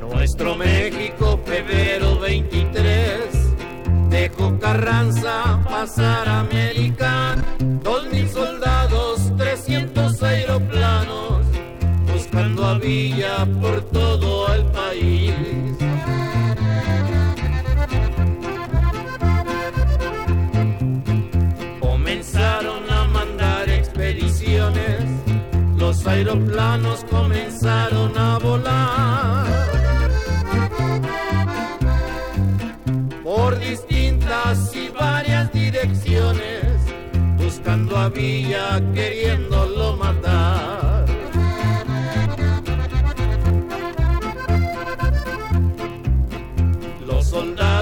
Nuestro 0.00 0.56
México, 0.56 1.38
febrero 1.44 2.18
23, 2.18 3.54
dejó 4.08 4.58
Carranza 4.58 5.60
pasar 5.68 6.28
a 6.28 6.40
América. 6.40 6.93
por 13.62 13.80
todo 13.92 14.54
el 14.54 14.64
país. 14.66 15.32
Comenzaron 21.80 22.90
a 22.90 23.04
mandar 23.04 23.70
expediciones, 23.70 25.00
los 25.78 26.06
aeroplanos 26.06 27.04
comenzaron 27.04 28.18
a 28.18 28.38
volar. 28.38 29.46
Por 33.22 33.58
distintas 33.60 34.76
y 34.76 34.90
varias 34.90 35.50
direcciones, 35.52 36.64
buscando 37.38 37.96
a 37.96 38.10
Villa, 38.10 38.78
queriéndolo 38.92 39.93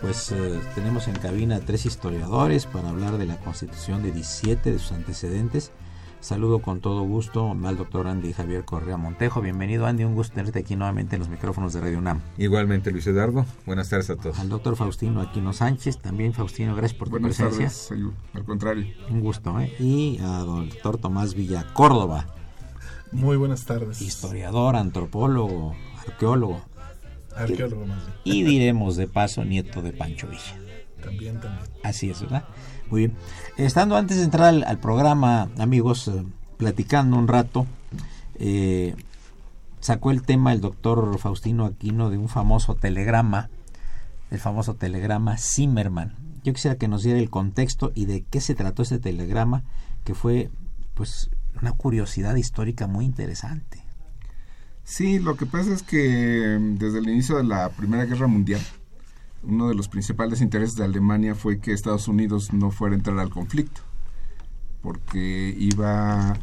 Pues 0.00 0.32
eh, 0.32 0.60
tenemos 0.74 1.08
en 1.08 1.14
cabina 1.16 1.60
tres 1.60 1.84
historiadores 1.84 2.64
para 2.64 2.88
hablar 2.88 3.18
de 3.18 3.26
la 3.26 3.36
Constitución 3.36 4.02
de 4.02 4.12
17, 4.12 4.72
de 4.72 4.78
sus 4.78 4.92
antecedentes. 4.92 5.72
Saludo 6.20 6.60
con 6.60 6.80
todo 6.80 7.02
gusto 7.02 7.54
al 7.64 7.76
doctor 7.76 8.06
Andy 8.06 8.32
Javier 8.32 8.64
Correa 8.64 8.96
Montejo. 8.96 9.40
Bienvenido 9.40 9.86
Andy, 9.86 10.04
un 10.04 10.14
gusto 10.14 10.34
tenerte 10.34 10.60
aquí 10.60 10.76
nuevamente 10.76 11.16
en 11.16 11.20
los 11.20 11.28
micrófonos 11.28 11.72
de 11.72 11.80
Radio 11.80 11.98
UNAM. 11.98 12.20
Igualmente 12.38 12.90
Luis 12.90 13.06
Eduardo, 13.06 13.44
buenas 13.66 13.90
tardes 13.90 14.10
a 14.10 14.16
todos. 14.16 14.38
Al 14.38 14.48
doctor 14.48 14.76
Faustino 14.76 15.20
Aquino 15.20 15.52
Sánchez, 15.52 15.98
también 15.98 16.32
Faustino, 16.32 16.74
gracias 16.74 16.98
por 16.98 17.10
tu 17.10 17.20
presencia. 17.20 17.66
Tardes, 17.66 17.92
al 18.34 18.44
contrario. 18.44 18.86
Un 19.10 19.20
gusto, 19.20 19.58
¿eh? 19.60 19.74
Y 19.78 20.18
al 20.18 20.68
doctor 20.70 20.98
Tomás 20.98 21.34
Villa 21.34 21.66
Córdoba, 21.74 22.26
muy 23.12 23.36
buenas 23.36 23.64
tardes. 23.64 24.00
Historiador, 24.00 24.76
antropólogo, 24.76 25.74
arqueólogo. 26.06 26.62
Arqueólogo 27.36 27.86
más 27.86 28.04
bien. 28.04 28.16
Y 28.24 28.42
diremos 28.44 28.96
de 28.96 29.06
paso 29.06 29.44
nieto 29.44 29.82
de 29.82 29.92
Pancho 29.92 30.28
Villa. 30.28 30.58
También, 31.02 31.40
también. 31.40 31.64
Así 31.82 32.10
es, 32.10 32.20
¿verdad? 32.20 32.44
Muy 32.90 33.06
bien. 33.06 33.16
Estando 33.56 33.96
antes 33.96 34.18
de 34.18 34.24
entrar 34.24 34.54
al, 34.64 34.78
programa, 34.78 35.48
amigos, 35.58 36.08
eh, 36.08 36.24
platicando 36.56 37.16
un 37.16 37.28
rato, 37.28 37.66
eh, 38.38 38.94
sacó 39.80 40.10
el 40.10 40.22
tema 40.22 40.52
el 40.52 40.60
doctor 40.60 41.18
Faustino 41.18 41.64
Aquino 41.64 42.10
de 42.10 42.18
un 42.18 42.28
famoso 42.28 42.74
telegrama, 42.74 43.48
el 44.30 44.38
famoso 44.38 44.74
telegrama 44.74 45.38
Zimmerman. 45.38 46.14
Yo 46.44 46.52
quisiera 46.52 46.76
que 46.76 46.88
nos 46.88 47.02
diera 47.02 47.18
el 47.18 47.30
contexto 47.30 47.92
y 47.94 48.06
de 48.06 48.22
qué 48.22 48.40
se 48.40 48.54
trató 48.54 48.82
ese 48.82 48.98
telegrama, 48.98 49.62
que 50.04 50.14
fue, 50.14 50.50
pues, 50.94 51.30
una 51.60 51.72
curiosidad 51.72 52.34
histórica 52.36 52.86
muy 52.86 53.04
interesante. 53.04 53.79
Sí, 54.90 55.20
lo 55.20 55.36
que 55.36 55.46
pasa 55.46 55.72
es 55.72 55.84
que 55.84 56.58
mm, 56.58 56.78
desde 56.78 56.98
el 56.98 57.08
inicio 57.08 57.36
de 57.36 57.44
la 57.44 57.68
Primera 57.68 58.06
Guerra 58.06 58.26
Mundial, 58.26 58.60
uno 59.44 59.68
de 59.68 59.76
los 59.76 59.86
principales 59.86 60.40
intereses 60.40 60.74
de 60.74 60.82
Alemania 60.82 61.36
fue 61.36 61.60
que 61.60 61.72
Estados 61.72 62.08
Unidos 62.08 62.52
no 62.52 62.72
fuera 62.72 62.96
a 62.96 62.98
entrar 62.98 63.16
al 63.20 63.30
conflicto, 63.30 63.82
porque 64.82 65.54
iba 65.56 66.36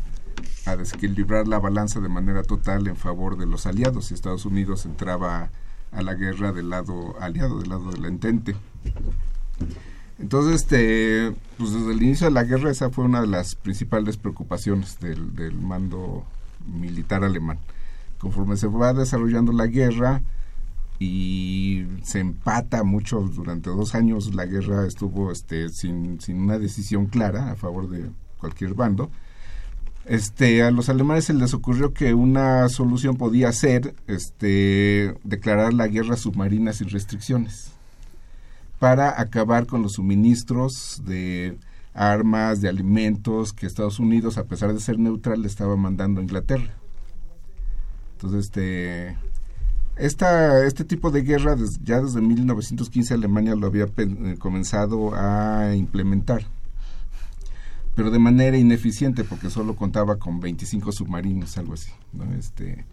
a 0.65 0.75
desequilibrar 0.77 1.49
la 1.49 1.59
balanza 1.59 1.99
de 1.99 2.07
manera 2.07 2.41
total 2.41 2.87
en 2.87 2.95
favor 2.95 3.37
de 3.37 3.47
los 3.47 3.65
aliados 3.65 4.11
y 4.11 4.13
Estados 4.13 4.45
Unidos 4.45 4.85
entraba 4.85 5.49
a 5.91 6.01
la 6.01 6.13
guerra 6.13 6.53
del 6.53 6.69
lado 6.69 7.19
aliado, 7.19 7.59
del 7.59 7.69
lado 7.69 7.91
del 7.91 8.05
entente. 8.05 8.55
Entonces, 10.19 10.61
este, 10.61 11.35
pues 11.57 11.73
desde 11.73 11.91
el 11.91 12.01
inicio 12.01 12.27
de 12.27 12.31
la 12.31 12.45
guerra 12.45 12.71
esa 12.71 12.91
fue 12.91 13.03
una 13.03 13.19
de 13.19 13.27
las 13.27 13.55
principales 13.55 14.15
preocupaciones 14.15 14.99
del 15.01 15.53
mando 15.55 16.23
militar 16.65 17.25
alemán. 17.25 17.59
Conforme 18.19 18.57
se 18.57 18.67
va 18.67 18.93
desarrollando 18.93 19.51
la 19.51 19.67
guerra 19.67 20.21
y 20.99 21.85
se 22.03 22.19
empata 22.19 22.83
mucho 22.83 23.19
durante 23.21 23.69
dos 23.69 23.93
años, 23.93 24.33
la 24.33 24.45
guerra 24.45 24.87
estuvo 24.87 25.31
este, 25.31 25.69
sin, 25.69 26.19
sin 26.19 26.41
una 26.41 26.57
decisión 26.57 27.05
clara 27.07 27.51
a 27.51 27.55
favor 27.55 27.89
de 27.89 28.09
cualquier 28.39 28.73
bando. 28.73 29.11
Este, 30.05 30.63
a 30.63 30.71
los 30.71 30.87
alemanes 30.89 31.25
se 31.25 31.33
les 31.33 31.53
ocurrió 31.53 31.93
que 31.93 32.13
una 32.13 32.69
solución 32.69 33.17
podía 33.17 33.51
ser 33.51 33.93
este, 34.07 35.15
declarar 35.23 35.73
la 35.73 35.87
guerra 35.87 36.15
submarina 36.15 36.71
sin 36.71 36.89
restricciones 36.89 37.71
para 38.79 39.19
acabar 39.19 39.65
con 39.65 39.81
los 39.81 39.93
suministros 39.93 41.01
de 41.05 41.57
armas, 41.93 42.61
de 42.61 42.69
alimentos 42.69 43.53
que 43.53 43.65
Estados 43.65 43.99
Unidos, 43.99 44.37
a 44.37 44.45
pesar 44.45 44.73
de 44.73 44.79
ser 44.79 44.99
neutral, 44.99 45.41
le 45.41 45.47
estaba 45.47 45.75
mandando 45.75 46.19
a 46.21 46.23
Inglaterra. 46.23 46.73
Entonces, 48.17 48.45
este, 49.95 50.65
este 50.65 50.83
tipo 50.83 51.11
de 51.11 51.21
guerra 51.21 51.55
ya 51.83 52.01
desde 52.01 52.19
1915 52.19 53.13
Alemania 53.13 53.55
lo 53.55 53.67
había 53.67 53.85
eh, 53.95 54.35
comenzado 54.39 55.13
a 55.13 55.75
implementar, 55.75 56.41
pero 57.95 58.09
de 58.09 58.17
manera 58.17 58.57
ineficiente 58.57 59.23
porque 59.23 59.51
solo 59.51 59.75
contaba 59.75 60.15
con 60.15 60.39
25 60.39 60.91
submarinos, 60.91 61.59
algo 61.59 61.75
así. 61.75 61.91
¿no? 62.11 62.33
Este, 62.33 62.85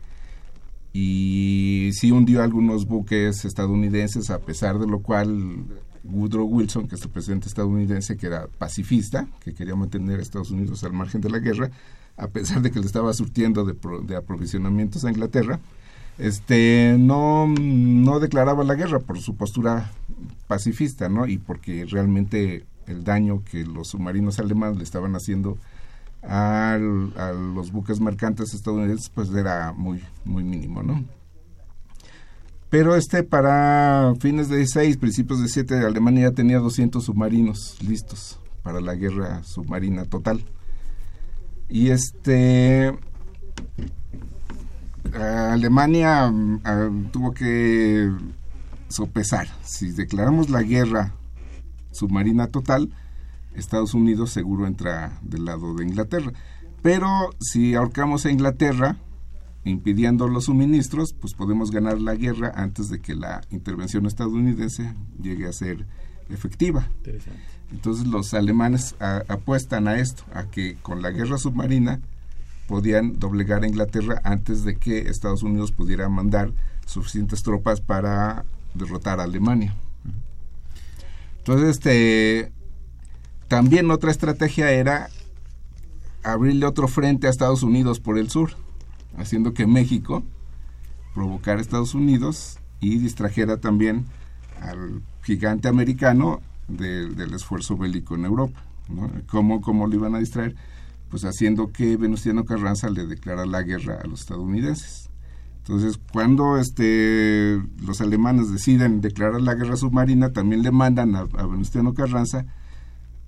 y 0.92 1.88
sí 1.94 2.12
hundió 2.12 2.42
algunos 2.42 2.86
buques 2.86 3.46
estadounidenses, 3.46 4.28
a 4.28 4.40
pesar 4.40 4.78
de 4.78 4.86
lo 4.86 5.00
cual 5.00 5.64
Woodrow 6.04 6.46
Wilson, 6.46 6.86
que 6.86 6.96
es 6.96 7.02
el 7.02 7.08
presidente 7.08 7.48
estadounidense, 7.48 8.18
que 8.18 8.26
era 8.26 8.46
pacifista, 8.58 9.26
que 9.40 9.54
quería 9.54 9.74
mantener 9.74 10.18
a 10.20 10.22
Estados 10.22 10.50
Unidos 10.50 10.84
al 10.84 10.92
margen 10.92 11.22
de 11.22 11.30
la 11.30 11.38
guerra, 11.38 11.70
a 12.16 12.28
pesar 12.28 12.62
de 12.62 12.70
que 12.70 12.80
le 12.80 12.86
estaba 12.86 13.12
surtiendo 13.12 13.64
de, 13.64 13.74
de 14.04 14.16
aprovisionamientos 14.16 15.04
a 15.04 15.10
Inglaterra, 15.10 15.60
este 16.18 16.96
no, 16.98 17.46
no 17.48 18.20
declaraba 18.20 18.62
la 18.64 18.74
guerra 18.74 19.00
por 19.00 19.18
su 19.18 19.34
postura 19.34 19.90
pacifista, 20.46 21.08
¿no? 21.08 21.26
Y 21.26 21.38
porque 21.38 21.84
realmente 21.86 22.64
el 22.86 23.04
daño 23.04 23.42
que 23.44 23.64
los 23.64 23.88
submarinos 23.88 24.38
alemanes 24.38 24.78
le 24.78 24.84
estaban 24.84 25.16
haciendo 25.16 25.58
a 26.26 26.78
los 26.78 27.70
buques 27.70 28.00
mercantes 28.00 28.54
estadounidenses 28.54 29.10
pues 29.10 29.28
era 29.30 29.72
muy 29.72 30.02
muy 30.24 30.42
mínimo 30.42 30.82
no 30.82 31.04
pero 32.70 32.96
este 32.96 33.22
para 33.22 34.14
fines 34.20 34.48
de 34.48 34.56
16 34.56 34.96
principios 34.96 35.42
de 35.42 35.48
7 35.48 35.76
Alemania 35.80 36.30
ya 36.30 36.34
tenía 36.34 36.60
200 36.60 37.04
submarinos 37.04 37.76
listos 37.82 38.38
para 38.62 38.80
la 38.80 38.94
guerra 38.94 39.44
submarina 39.44 40.06
total 40.06 40.42
y 41.68 41.90
este 41.90 42.92
Alemania 45.12 46.30
mm, 46.30 47.10
tuvo 47.12 47.32
que 47.32 48.10
sopesar. 48.88 49.48
Si 49.62 49.90
declaramos 49.92 50.50
la 50.50 50.62
guerra 50.62 51.14
submarina 51.92 52.48
total, 52.48 52.92
Estados 53.54 53.94
Unidos 53.94 54.30
seguro 54.30 54.66
entra 54.66 55.18
del 55.22 55.44
lado 55.44 55.74
de 55.74 55.84
Inglaterra. 55.84 56.32
Pero 56.82 57.30
si 57.40 57.74
ahorcamos 57.74 58.26
a 58.26 58.30
Inglaterra, 58.30 58.96
impidiendo 59.64 60.28
los 60.28 60.44
suministros, 60.44 61.14
pues 61.14 61.34
podemos 61.34 61.70
ganar 61.70 62.00
la 62.00 62.14
guerra 62.14 62.52
antes 62.54 62.90
de 62.90 63.00
que 63.00 63.14
la 63.14 63.40
intervención 63.50 64.06
estadounidense 64.06 64.92
llegue 65.20 65.46
a 65.46 65.52
ser 65.52 65.86
efectiva. 66.30 66.88
Entonces 67.70 68.06
los 68.06 68.34
alemanes 68.34 68.94
apuestan 69.28 69.88
a 69.88 69.98
esto, 69.98 70.24
a 70.32 70.44
que 70.44 70.76
con 70.82 71.02
la 71.02 71.10
guerra 71.10 71.38
submarina 71.38 72.00
podían 72.66 73.18
doblegar 73.18 73.62
a 73.62 73.66
Inglaterra 73.66 74.20
antes 74.24 74.64
de 74.64 74.76
que 74.76 75.08
Estados 75.08 75.42
Unidos 75.42 75.72
pudiera 75.72 76.08
mandar 76.08 76.52
suficientes 76.86 77.42
tropas 77.42 77.80
para 77.80 78.44
derrotar 78.74 79.20
a 79.20 79.24
Alemania. 79.24 79.74
Entonces, 81.38 81.76
este, 81.76 82.52
también 83.48 83.90
otra 83.90 84.10
estrategia 84.10 84.70
era 84.70 85.10
abrirle 86.22 86.64
otro 86.64 86.88
frente 86.88 87.26
a 87.26 87.30
Estados 87.30 87.62
Unidos 87.62 88.00
por 88.00 88.18
el 88.18 88.30
sur, 88.30 88.52
haciendo 89.18 89.52
que 89.52 89.66
México 89.66 90.22
provocara 91.12 91.58
a 91.58 91.62
Estados 91.62 91.94
Unidos 91.94 92.58
y 92.80 92.98
distrajera 92.98 93.58
también 93.58 94.06
al 94.60 95.02
gigante 95.22 95.68
americano 95.68 96.40
del 96.68 97.34
esfuerzo 97.34 97.76
bélico 97.76 98.14
en 98.14 98.24
Europa. 98.24 98.62
¿no? 98.88 99.10
¿Cómo, 99.28 99.60
¿Cómo 99.60 99.86
lo 99.86 99.94
iban 99.94 100.14
a 100.14 100.18
distraer? 100.18 100.54
Pues 101.10 101.24
haciendo 101.24 101.70
que 101.70 101.96
Venustiano 101.96 102.44
Carranza 102.44 102.90
le 102.90 103.06
declara 103.06 103.46
la 103.46 103.62
guerra 103.62 104.00
a 104.02 104.06
los 104.06 104.20
estadounidenses. 104.20 105.10
Entonces, 105.66 105.98
cuando 106.12 106.58
este, 106.58 107.58
los 107.82 108.02
alemanes 108.02 108.52
deciden 108.52 109.00
declarar 109.00 109.40
la 109.40 109.54
guerra 109.54 109.76
submarina, 109.76 110.30
también 110.30 110.62
le 110.62 110.70
mandan 110.70 111.14
a, 111.16 111.24
Venustiano 111.24 111.94
Carranza 111.94 112.44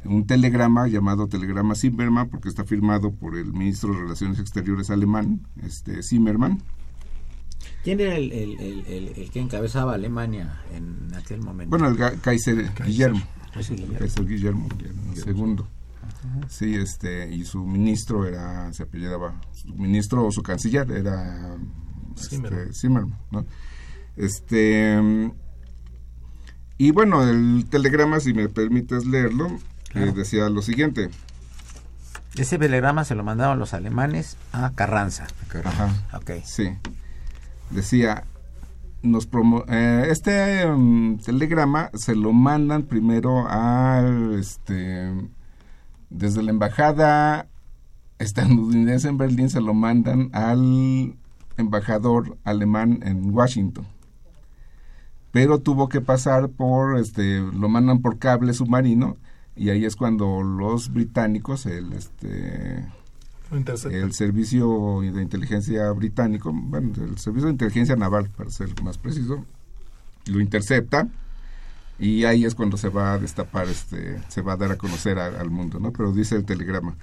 un 0.05 0.27
telegrama 0.27 0.87
llamado 0.87 1.29
Telegrama 1.29 1.75
Zimmermann, 1.75 2.29
porque 2.29 2.49
está 2.51 2.65
firmado 2.65 3.11
por 3.11 3.37
el 3.37 3.53
ministro 3.53 3.93
de 3.93 4.01
Relaciones 4.01 4.39
Exteriores 4.39 4.91
alemán, 4.91 5.47
este 5.63 6.03
Zimmermann. 6.03 6.63
¿Quién 7.83 8.01
era 8.01 8.17
el, 8.17 8.33
el, 8.33 9.31
que 9.31 9.41
encabezaba 9.41 9.95
Alemania 9.95 10.61
en 10.75 11.15
aquel 11.15 11.41
momento? 11.41 11.77
Bueno, 11.77 11.89
el 11.89 12.21
Kaiser, 12.21 12.73
Guillermo. 12.85 13.23
Kaiser 13.53 14.27
Guillermo, 14.27 14.69
segundo. 15.15 15.69
Sí, 16.49 16.75
este, 16.75 17.33
y 17.33 17.45
su 17.45 17.65
ministro 17.65 18.27
era, 18.27 18.73
se 18.73 18.85
apellidaba, 18.85 19.41
su 19.53 19.69
ministro 19.75 20.27
o 20.27 20.33
su 20.33 20.43
canciller 20.43 20.91
era 20.91 21.57
este, 22.17 22.73
Zimmermann, 22.73 23.19
¿no? 23.31 23.47
Este, 24.17 24.99
y 26.79 26.91
bueno, 26.91 27.23
el 27.23 27.67
telegrama, 27.71 28.21
si 28.21 28.35
me 28.35 28.49
permites 28.49 29.07
leerlo, 29.07 29.49
eh, 29.95 30.13
decía 30.15 30.49
lo 30.49 30.63
siguiente. 30.63 31.11
Ese 32.37 32.59
telegrama 32.59 33.05
se 33.05 33.15
lo 33.15 33.25
mandaron 33.25 33.59
los 33.59 33.73
alemanes 33.73 34.37
a 34.53 34.73
Carranza. 34.75 35.27
Ajá. 35.65 35.91
Okay. 36.15 36.43
Sí. 36.45 36.69
Decía, 37.71 38.25
nos 39.03 39.27
promo 39.27 39.65
eh, 39.69 40.07
este 40.11 40.67
um, 40.67 41.19
telegrama 41.19 41.91
se 41.95 42.15
lo 42.15 42.33
mandan 42.33 42.85
primero 42.85 43.47
al 43.49 44.35
este 44.39 45.13
desde 46.11 46.43
la 46.43 46.51
embajada 46.51 47.49
estadounidense 48.19 49.09
en 49.09 49.19
Berlín 49.19 49.51
se 49.51 49.61
lo 49.61 49.75
mandan 49.75 50.31
al 50.33 51.17
embajador 51.57 52.37
alemán 52.45 53.01
en 53.03 53.35
Washington. 53.35 53.87
Pero 55.33 55.59
tuvo 55.59 55.89
que 55.89 56.01
pasar 56.01 56.49
por 56.49 56.99
este 56.99 57.41
lo 57.41 57.69
mandan 57.69 58.01
por 58.01 58.19
cable 58.19 58.55
submarino 58.55 59.17
y 59.55 59.71
ahí 59.71 59.85
es 59.85 59.97
cuando 59.97 60.43
los 60.43 60.93
británicos, 60.93 61.67
el 61.67 61.93
este 61.95 62.87
el 63.53 64.13
servicio 64.13 65.01
de 65.01 65.23
inteligencia 65.23 65.91
británico, 65.93 66.53
bueno, 66.53 66.93
el 66.97 67.19
servicio 67.19 67.47
de 67.47 67.53
inteligencia 67.53 67.97
naval, 67.97 68.29
para 68.37 68.51
ser 68.51 68.69
más 68.83 68.99
preciso, 68.99 69.45
lo 70.27 70.41
intercepta 70.41 71.09
y 71.99 72.25
ahí 72.25 72.45
es 72.45 72.55
cuando 72.55 72.77
se 72.77 72.89
va 72.89 73.15
a 73.15 73.19
destapar, 73.19 73.69
este, 73.69 74.21
se 74.29 74.43
va 74.43 74.55
a 74.55 74.57
dar 74.57 74.73
a 74.73 74.77
conocer 74.77 75.19
al 75.19 75.51
mundo, 75.51 75.79
¿no? 75.81 75.93
Pero 75.93 76.13
dice 76.13 76.37
el 76.37 76.45
telegrama, 76.45 76.97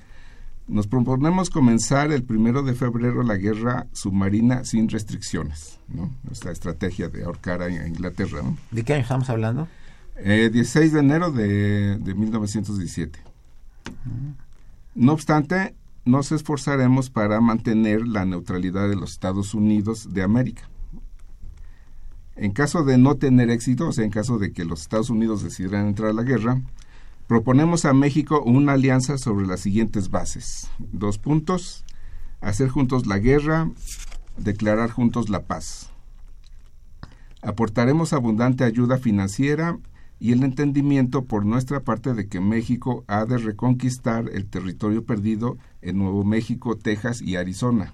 nos 0.68 0.88
proponemos 0.88 1.50
comenzar 1.50 2.12
el 2.12 2.24
primero 2.24 2.63
de 2.63 2.74
febrero 2.74 3.24
la 3.24 3.36
guerra 3.36 3.88
submarina 3.92 4.63
sin 4.63 4.90
restricciones, 4.90 5.80
¿no? 5.88 6.12
Esta 6.31 6.51
estrategia 6.51 7.10
de 7.10 7.24
ahorcar 7.24 7.62
a 7.62 7.69
Inglaterra, 7.69 8.42
¿no? 8.44 8.57
¿De 8.72 8.84
qué 8.84 8.94
año 8.94 9.01
estamos 9.01 9.30
hablando? 9.30 9.68
16 10.24 10.75
eh, 10.75 10.94
de 10.94 11.00
enero 11.00 11.31
de, 11.31 11.98
1917. 12.16 13.19
No 14.95 15.13
obstante, 15.13 15.74
nos 16.06 16.32
esforzaremos 16.32 17.10
para 17.10 17.40
mantener 17.40 18.08
la 18.08 18.26
neutralidad 18.26 18.90
de 18.90 18.96
los 18.96 19.12
Estados 19.12 19.54
Unidos 19.54 20.14
de 20.14 20.24
América. 20.24 20.70
En 22.36 22.52
caso 22.52 22.84
de 22.84 22.98
no 22.98 23.16
tener 23.16 23.50
éxito, 23.50 23.88
o 23.88 23.92
sea, 23.92 24.04
en 24.04 24.12
caso 24.12 24.38
de 24.38 24.52
que 24.52 24.66
los 24.66 24.82
Estados 24.82 25.10
Unidos 25.10 25.44
decidieran 25.44 25.88
entrar 25.88 26.10
a 26.10 26.14
la 26.14 26.24
guerra, 26.24 26.62
proponemos 27.28 27.86
a 27.86 27.94
México 27.94 28.42
una 28.44 28.74
alianza 28.74 29.18
sobre 29.18 29.46
las 29.46 29.62
siguientes 29.62 30.10
bases. 30.10 30.70
Dos 30.80 31.20
puntos, 31.20 31.86
hacer 32.42 32.70
juntos 32.70 33.06
la 33.06 33.20
guerra, 33.20 33.70
declarar 34.38 34.90
juntos 34.90 35.30
la 35.30 35.44
paz. 35.44 35.92
Aportaremos 37.42 38.14
abundante 38.14 38.64
ayuda 38.64 38.98
financiera 38.98 39.78
y 40.20 40.32
el 40.32 40.44
entendimiento 40.44 41.26
por 41.26 41.46
nuestra 41.46 41.82
parte 41.82 42.14
de 42.14 42.28
que 42.28 42.40
México 42.40 43.04
ha 43.08 43.26
de 43.26 43.38
reconquistar 43.38 44.30
el 44.34 44.48
territorio 44.48 45.06
perdido 45.06 45.58
en 45.83 45.97
Nuevo 45.97 46.24
México, 46.24 46.75
Texas 46.75 47.21
y 47.21 47.35
Arizona. 47.35 47.94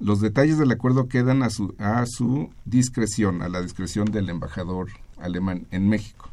Los 0.00 0.20
detalles 0.20 0.58
del 0.58 0.72
acuerdo 0.72 1.08
quedan 1.08 1.42
a 1.42 1.50
su, 1.50 1.74
a 1.78 2.04
su 2.06 2.50
discreción, 2.64 3.42
a 3.42 3.48
la 3.48 3.62
discreción 3.62 4.06
del 4.06 4.28
embajador 4.28 4.88
alemán 5.18 5.66
en 5.70 5.88
México. 5.88 6.28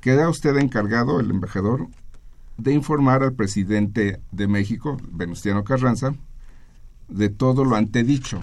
Queda 0.00 0.28
usted 0.28 0.56
encargado, 0.56 1.20
el 1.20 1.30
embajador, 1.30 1.88
de 2.58 2.72
informar 2.72 3.22
al 3.22 3.34
presidente 3.34 4.20
de 4.32 4.48
México, 4.48 4.96
Venustiano 5.10 5.64
Carranza, 5.64 6.14
de 7.08 7.28
todo 7.28 7.64
lo 7.64 7.76
antedicho, 7.76 8.40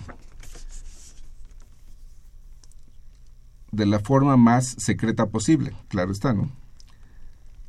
de 3.72 3.86
la 3.86 4.00
forma 4.00 4.38
más 4.38 4.76
secreta 4.78 5.28
posible, 5.28 5.74
claro 5.90 6.12
está, 6.12 6.34
¿no? 6.34 6.63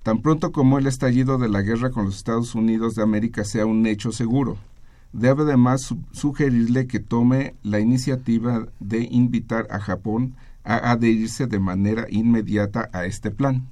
Tan 0.04 0.20
pronto 0.20 0.52
como 0.52 0.78
el 0.78 0.86
estallido 0.86 1.38
de 1.38 1.48
la 1.48 1.62
guerra 1.62 1.88
con 1.88 2.04
los 2.04 2.16
Estados 2.16 2.54
Unidos 2.54 2.94
de 2.94 3.02
América 3.02 3.42
sea 3.42 3.64
un 3.64 3.86
hecho 3.86 4.12
seguro, 4.12 4.58
debe 5.14 5.44
además 5.44 5.94
sugerirle 6.12 6.86
que 6.86 7.00
tome 7.00 7.54
la 7.62 7.80
iniciativa 7.80 8.66
de 8.80 9.08
invitar 9.10 9.66
a 9.70 9.80
Japón 9.80 10.34
a 10.62 10.90
adherirse 10.92 11.46
de 11.46 11.58
manera 11.58 12.04
inmediata 12.10 12.90
a 12.92 13.06
este 13.06 13.30
plan. 13.30 13.66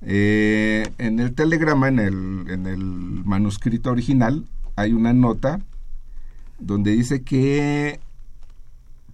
Eh, 0.00 0.90
en 0.96 1.20
el 1.20 1.34
telegrama, 1.34 1.88
en 1.88 1.98
el, 1.98 2.46
en 2.48 2.66
el 2.66 2.82
manuscrito 2.82 3.90
original, 3.90 4.46
hay 4.76 4.94
una 4.94 5.12
nota 5.12 5.60
donde 6.58 6.92
dice 6.92 7.20
que 7.22 8.00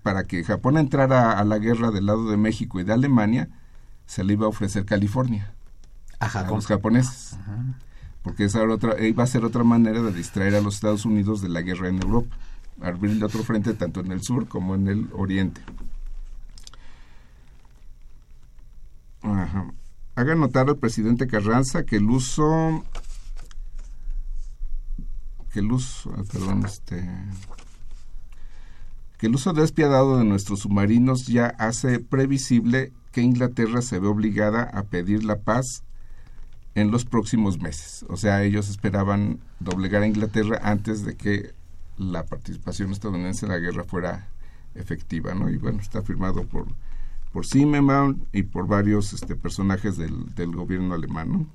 para 0.04 0.28
que 0.28 0.44
Japón 0.44 0.78
entrara 0.78 1.32
a 1.32 1.42
la 1.42 1.58
guerra 1.58 1.90
del 1.90 2.06
lado 2.06 2.30
de 2.30 2.36
México 2.36 2.78
y 2.78 2.84
de 2.84 2.92
Alemania, 2.92 3.48
se 4.06 4.22
le 4.22 4.34
iba 4.34 4.46
a 4.46 4.50
ofrecer 4.50 4.84
California 4.84 5.52
a, 6.22 6.50
los 6.50 6.66
japoneses. 6.66 7.36
Porque 8.22 8.44
esa 8.44 8.62
otra, 8.62 9.00
iba 9.04 9.24
a 9.24 9.26
ser 9.26 9.44
otra 9.44 9.64
manera 9.64 10.00
de 10.00 10.12
distraer 10.12 10.54
a 10.54 10.60
los 10.60 10.76
Estados 10.76 11.04
Unidos 11.04 11.42
de 11.42 11.48
la 11.48 11.62
guerra 11.62 11.88
en 11.88 12.00
Europa, 12.00 12.36
abrirle 12.80 13.24
otro 13.24 13.42
frente 13.42 13.74
tanto 13.74 14.00
en 14.00 14.12
el 14.12 14.22
sur 14.22 14.46
como 14.46 14.74
en 14.74 14.88
el 14.88 15.08
oriente. 15.12 15.60
Haga 20.14 20.34
notar 20.34 20.68
al 20.68 20.76
presidente 20.76 21.26
Carranza 21.26 21.84
que 21.84 21.96
el 21.96 22.08
uso 22.10 22.84
que 25.52 25.60
el 25.60 25.70
uso, 25.70 26.12
ah, 26.16 26.22
perdón, 26.30 26.64
este 26.64 27.08
que 29.18 29.26
el 29.26 29.34
uso 29.34 29.52
despiadado 29.52 30.18
de 30.18 30.24
nuestros 30.24 30.60
submarinos 30.60 31.26
ya 31.26 31.46
hace 31.58 32.00
previsible 32.00 32.92
que 33.12 33.20
Inglaterra 33.20 33.80
se 33.80 34.00
ve 34.00 34.08
obligada 34.08 34.64
a 34.64 34.84
pedir 34.84 35.24
la 35.24 35.36
paz 35.40 35.84
en 36.74 36.90
los 36.90 37.04
próximos 37.04 37.60
meses. 37.60 38.04
O 38.08 38.16
sea, 38.16 38.42
ellos 38.42 38.68
esperaban 38.68 39.40
doblegar 39.60 40.02
a 40.02 40.06
Inglaterra 40.06 40.60
antes 40.62 41.04
de 41.04 41.16
que 41.16 41.54
la 41.98 42.24
participación 42.24 42.92
estadounidense 42.92 43.46
en 43.46 43.52
la 43.52 43.58
guerra 43.58 43.84
fuera 43.84 44.28
efectiva, 44.74 45.34
¿no? 45.34 45.50
Y 45.50 45.58
bueno, 45.58 45.80
está 45.80 46.02
firmado 46.02 46.44
por 46.44 46.66
por 47.32 47.46
Zimmermann 47.46 48.26
y 48.32 48.42
por 48.42 48.66
varios 48.66 49.12
este, 49.12 49.34
personajes 49.36 49.96
del, 49.96 50.34
del 50.34 50.54
gobierno 50.54 50.94
alemán, 50.94 51.32
¿no? 51.32 51.46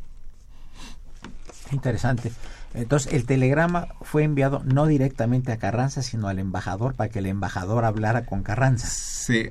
Interesante. 1.72 2.32
Entonces, 2.74 3.14
el 3.14 3.26
telegrama 3.26 3.90
fue 4.02 4.24
enviado 4.24 4.62
no 4.66 4.88
directamente 4.88 5.52
a 5.52 5.58
Carranza, 5.58 6.02
sino 6.02 6.28
al 6.28 6.40
embajador 6.40 6.96
para 6.96 7.10
que 7.10 7.20
el 7.20 7.28
embajador 7.28 7.86
hablara 7.86 8.26
con 8.26 8.42
Carranza. 8.42 8.88
Sí, 8.88 9.50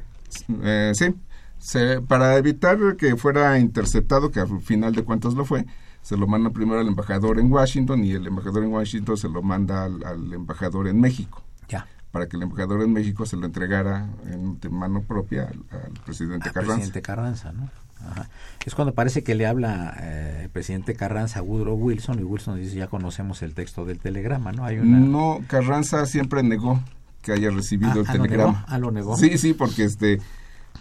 eh, 0.62 0.92
sí. 0.94 1.14
Se, 1.58 2.00
para 2.00 2.36
evitar 2.36 2.78
que 2.96 3.16
fuera 3.16 3.58
interceptado, 3.58 4.30
que 4.30 4.40
al 4.40 4.60
final 4.60 4.94
de 4.94 5.02
cuentas 5.04 5.34
lo 5.34 5.44
fue, 5.44 5.66
se 6.02 6.16
lo 6.16 6.26
manda 6.26 6.50
primero 6.50 6.80
al 6.80 6.86
embajador 6.86 7.38
en 7.40 7.50
Washington 7.50 8.04
y 8.04 8.12
el 8.12 8.26
embajador 8.26 8.62
en 8.62 8.70
Washington 8.70 9.16
se 9.16 9.28
lo 9.28 9.42
manda 9.42 9.84
al, 9.84 10.04
al 10.04 10.32
embajador 10.32 10.86
en 10.86 11.00
México. 11.00 11.42
Ya. 11.68 11.86
Para 12.12 12.28
que 12.28 12.36
el 12.36 12.44
embajador 12.44 12.82
en 12.82 12.92
México 12.92 13.26
se 13.26 13.36
lo 13.36 13.46
entregara 13.46 14.08
en, 14.26 14.60
de 14.60 14.68
mano 14.68 15.02
propia 15.02 15.44
al, 15.44 15.64
al 15.80 15.92
presidente 16.04 16.48
Al 16.48 16.54
Carranza. 16.54 16.74
presidente 16.76 17.02
Carranza, 17.02 17.52
¿no? 17.52 17.68
Ajá. 18.08 18.28
Es 18.64 18.74
cuando 18.74 18.94
parece 18.94 19.24
que 19.24 19.34
le 19.34 19.46
habla 19.46 19.96
eh, 20.00 20.40
el 20.44 20.50
presidente 20.50 20.94
Carranza 20.94 21.40
a 21.40 21.42
Woodrow 21.42 21.74
Wilson 21.76 22.20
y 22.20 22.22
Wilson 22.22 22.60
dice, 22.60 22.76
ya 22.76 22.86
conocemos 22.86 23.42
el 23.42 23.54
texto 23.54 23.84
del 23.84 23.98
telegrama, 23.98 24.52
¿no? 24.52 24.64
Hay 24.64 24.78
una... 24.78 25.00
No, 25.00 25.40
Carranza 25.48 26.04
siempre 26.06 26.42
negó 26.42 26.80
que 27.22 27.32
haya 27.32 27.50
recibido 27.50 27.90
Ah, 27.92 27.94
el 27.94 28.06
ah, 28.06 28.12
¿lo 28.14 28.22
telegrama. 28.22 28.52
negó? 28.52 28.64
Ah, 28.68 28.78
¿lo 28.78 28.90
negó? 28.92 29.16
Sí, 29.16 29.38
sí, 29.38 29.54
porque 29.54 29.84
este 29.84 30.20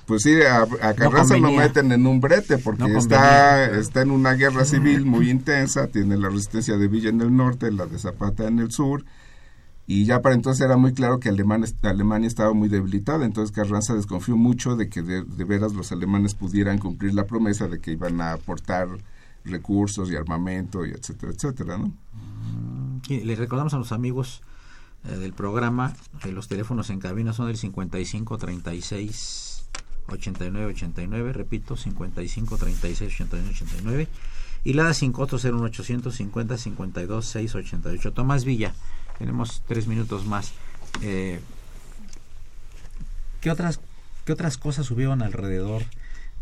pues 0.06 0.24
sí, 0.24 0.42
a, 0.42 0.62
a 0.62 0.94
Carranza 0.94 1.38
lo 1.38 1.52
meten 1.52 1.92
en 1.92 2.06
un 2.08 2.22
brete 2.22 2.58
porque 2.58 2.88
No 2.88 2.98
está, 2.98 3.66
está 3.66 4.02
en 4.02 4.12
una 4.12 4.34
guerra 4.34 4.66
civil 4.66 5.06
muy 5.06 5.30
intensa, 5.30 5.88
tiene 5.88 6.18
la 6.18 6.30
resistencia 6.30 6.78
de 6.78 6.88
Villa 6.88 7.10
en 7.10 7.22
el 7.22 7.36
norte, 7.36 7.72
la 7.72 7.86
de 7.86 7.98
Zapata 8.00 8.48
en 8.48 8.60
el 8.60 8.72
sur, 8.72 9.06
y 9.88 10.06
ya 10.06 10.22
para 10.22 10.36
entonces 10.36 10.66
era 10.66 10.78
muy 10.78 10.94
claro 10.94 11.20
que 11.20 11.30
Alemania, 11.30 11.70
Alemania 11.84 12.28
estaba 12.28 12.54
muy 12.54 12.70
debilitada, 12.70 13.26
entonces 13.26 13.56
Carranza 13.56 13.94
desconfió 13.94 14.36
mucho 14.36 14.76
de 14.76 14.90
que 14.90 15.02
de, 15.02 15.24
de 15.24 15.44
veras 15.44 15.74
los 15.74 15.92
alemanes 15.92 16.34
pudieran 16.34 16.80
cumplir 16.80 17.14
la 17.14 17.26
promesa 17.26 17.68
de 17.68 17.80
que 17.80 17.92
iban 17.92 18.20
a 18.22 18.34
aportar 18.34 18.88
recursos 19.44 20.12
y 20.12 20.16
armamento 20.16 20.86
y 20.86 20.92
etcétera, 20.92 21.32
etcétera, 21.34 21.78
¿no? 21.78 21.94
Y 23.08 23.22
les 23.22 23.38
recordamos 23.38 23.74
a 23.76 23.78
los 23.78 23.92
amigos 23.92 24.42
eh, 25.04 25.16
del 25.18 25.34
programa, 25.34 25.94
eh, 26.24 26.32
los 26.32 26.48
teléfonos 26.48 26.90
en 26.90 27.00
cabina 27.00 27.34
son 27.34 27.50
el 27.50 27.58
55 27.58 28.38
36 28.38 29.65
89 30.08 30.66
89, 30.74 31.34
repito, 31.34 31.76
55 31.78 32.58
36 32.58 33.14
89 33.14 33.50
89, 33.54 34.08
y 34.64 34.74
la 34.74 34.94
sin 34.94 35.12
costo 35.12 35.38
01 35.38 35.64
850 35.64 36.58
52 36.58 37.26
6 37.26 37.56
88. 37.56 38.14
Tomás 38.14 38.46
Villa, 38.46 38.74
tenemos 39.18 39.64
tres 39.68 39.88
minutos 39.88 40.26
más. 40.26 40.54
Eh, 41.02 41.40
¿qué, 43.42 43.52
otras, 43.52 43.80
¿Qué 44.26 44.34
otras 44.34 44.58
cosas 44.58 44.86
subieron 44.86 45.22
alrededor? 45.22 45.84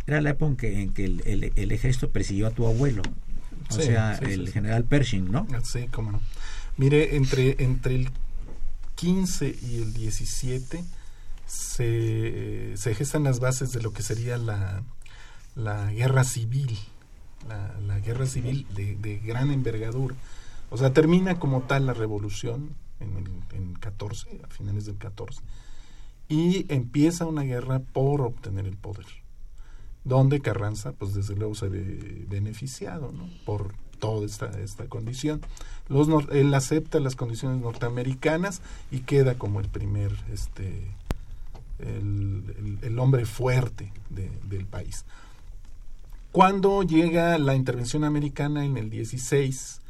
Era 0.08 0.22
la 0.22 0.32
época 0.32 0.52
en 0.52 0.58
que, 0.58 0.82
en 0.82 0.94
que 0.94 1.06
el, 1.06 1.22
el- 1.26 1.54
el 1.56 1.72
ejército 1.72 2.10
persiguió 2.10 2.48
a 2.48 2.52
tu 2.52 2.68
abuelo, 2.68 3.02
o 3.70 3.74
Sí, 3.74 3.84
sea, 3.84 4.18
sí, 4.18 4.26
sí, 4.26 4.32
el 4.34 4.48
sí. 4.48 4.54
general 4.54 4.84
Pershing, 4.84 5.32
¿no? 5.32 5.48
Sí, 5.64 5.88
cómo 5.92 6.12
no. 6.12 6.22
Mire, 6.78 7.16
entre, 7.16 7.64
entre 7.64 7.96
el 7.96 8.10
15 8.96 9.56
y 9.64 9.76
el 9.82 9.94
17 9.94 10.84
se, 11.46 12.76
se 12.78 12.96
gestan 12.96 13.24
las 13.24 13.40
bases 13.40 13.72
de 13.72 13.82
lo 13.82 13.94
que 13.94 14.04
sería 14.04 14.38
la, 14.38 14.84
la 15.56 15.92
guerra 15.92 16.24
civil, 16.24 16.78
la, 17.48 17.78
la 17.80 18.00
guerra 18.00 18.26
civil 18.26 18.68
de, 18.76 18.96
de 18.96 19.20
gran 19.20 19.52
envergadura. 19.52 20.16
O 20.70 20.78
sea, 20.78 20.94
termina 20.94 21.40
como 21.40 21.64
tal 21.64 21.86
la 21.86 21.94
revolución 21.94 22.76
en 23.00 23.18
el 23.18 23.58
en 23.58 23.74
14, 23.74 24.42
a 24.44 24.48
finales 24.48 24.86
del 24.86 24.98
14, 24.98 25.42
y 26.30 26.66
empieza 26.74 27.26
una 27.26 27.44
guerra 27.44 27.80
por 27.80 28.22
obtener 28.22 28.66
el 28.66 28.78
poder 28.78 29.06
donde 30.04 30.42
Carranza, 30.42 30.92
pues 30.94 31.14
desde 31.14 31.36
luego 31.36 31.56
se 31.56 31.70
ve 31.70 32.26
beneficiado 32.28 33.12
¿no? 33.12 33.30
por 33.46 33.74
toda 34.00 34.26
esta, 34.26 34.48
esta 34.60 34.88
condición. 34.88 35.42
Los 35.88 36.08
él 36.32 36.54
acepta 36.54 37.00
las 37.00 37.16
condiciones 37.16 37.62
norteamericanas 37.62 38.62
y 38.92 39.00
queda 39.00 39.36
como 39.36 39.60
el 39.60 39.70
primer, 39.70 40.14
este, 40.32 40.92
el, 41.84 42.56
el- 42.58 42.80
el 42.82 43.00
hombre 43.00 43.26
fuerte 43.26 43.92
de- 44.10 44.32
del 44.50 44.66
país. 44.66 45.06
Cuando 46.32 46.82
llega 46.84 47.38
la 47.38 47.56
intervención 47.56 48.04
americana 48.04 48.66
en 48.66 48.78
el 48.78 48.90
16, 48.90 49.82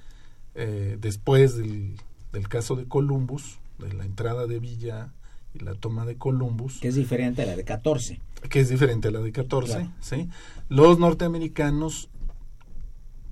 eh, 0.56 0.98
después 1.00 1.56
del, 1.58 1.96
del 2.34 2.48
caso 2.50 2.76
de 2.76 2.86
Columbus, 2.86 3.60
de 3.80 3.94
la 3.94 4.04
entrada 4.06 4.46
de 4.46 4.60
Villa 4.60 5.14
y 5.54 5.60
la 5.60 5.74
toma 5.76 6.06
de 6.06 6.18
Columbus, 6.18 6.80
que 6.80 6.90
es 6.90 6.96
diferente 6.96 7.44
a 7.44 7.46
la 7.46 7.56
de 7.56 7.64
14. 7.64 8.20
que 8.50 8.60
es 8.60 8.68
diferente 8.70 9.08
a 9.08 9.12
la 9.12 9.22
de 9.22 9.32
14, 9.32 9.74
Claro. 9.74 9.92
¿sí? 10.02 10.28
Los 10.70 11.00
norteamericanos 11.00 12.10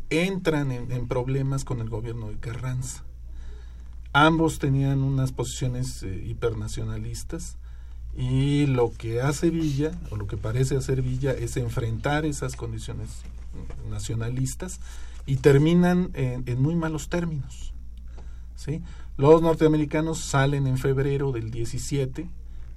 entran 0.09 0.71
en, 0.71 0.91
en 0.91 1.07
problemas 1.07 1.63
con 1.65 1.79
el 1.79 1.89
gobierno 1.89 2.29
de 2.29 2.37
Carranza. 2.37 3.03
Ambos 4.13 4.59
tenían 4.59 5.03
unas 5.03 5.31
posiciones 5.31 6.03
eh, 6.03 6.23
hipernacionalistas 6.27 7.57
y 8.15 8.65
lo 8.65 8.91
que 8.91 9.21
hace 9.21 9.49
Villa, 9.49 9.91
o 10.09 10.17
lo 10.17 10.27
que 10.27 10.37
parece 10.37 10.75
hacer 10.75 11.01
Villa, 11.01 11.31
es 11.31 11.57
enfrentar 11.57 12.25
esas 12.25 12.55
condiciones 12.55 13.09
eh, 13.09 13.89
nacionalistas 13.89 14.79
y 15.25 15.37
terminan 15.37 16.11
en, 16.13 16.43
en 16.45 16.61
muy 16.61 16.75
malos 16.75 17.09
términos. 17.09 17.73
¿sí? 18.55 18.81
Los 19.17 19.41
norteamericanos 19.41 20.19
salen 20.19 20.67
en 20.67 20.77
febrero 20.77 21.31
del 21.31 21.51
17 21.51 22.29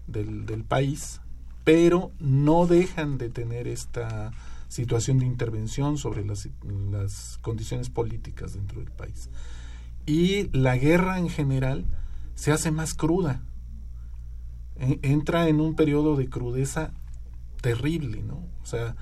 del, 0.07 0.47
del 0.47 0.64
país, 0.64 1.21
pero 1.64 2.12
no 2.19 2.67
dejan 2.67 3.19
de 3.19 3.31
tener 3.31 3.67
esta 3.67 4.33
situación 4.69 5.19
de 5.19 5.26
intervención 5.26 5.99
sobre 5.99 6.25
las, 6.25 6.49
las 6.91 7.38
condiciones 7.43 7.91
políticas 7.91 8.55
dentro 8.55 8.81
del 8.81 8.91
país. 8.91 9.31
Y 10.07 10.50
la 10.57 10.76
guerra 10.76 11.19
en 11.19 11.29
general 11.29 11.85
se 12.35 12.53
hace 12.53 12.71
más 12.71 12.95
cruda. 12.95 13.43
Entra 14.78 15.49
en 15.49 15.61
un 15.61 15.76
periodo 15.76 16.16
de 16.16 16.28
crudeza 16.28 16.93
terrible, 17.61 18.23
¿no? 18.23 18.37
O 18.62 18.66
sea, 18.66 18.97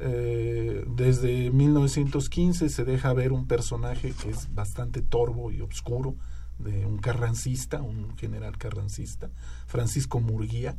eh, 0.00 0.84
desde 0.96 1.50
1915 1.50 2.68
se 2.68 2.84
deja 2.84 3.12
ver 3.14 3.32
un 3.32 3.46
personaje 3.46 4.12
que 4.12 4.30
es 4.30 4.54
bastante 4.54 5.02
torvo 5.02 5.50
y 5.50 5.60
oscuro, 5.60 6.14
de 6.58 6.86
un 6.86 6.98
carrancista, 6.98 7.80
un 7.82 8.16
general 8.16 8.58
carrancista, 8.58 9.30
Francisco 9.66 10.20
Murguía, 10.20 10.76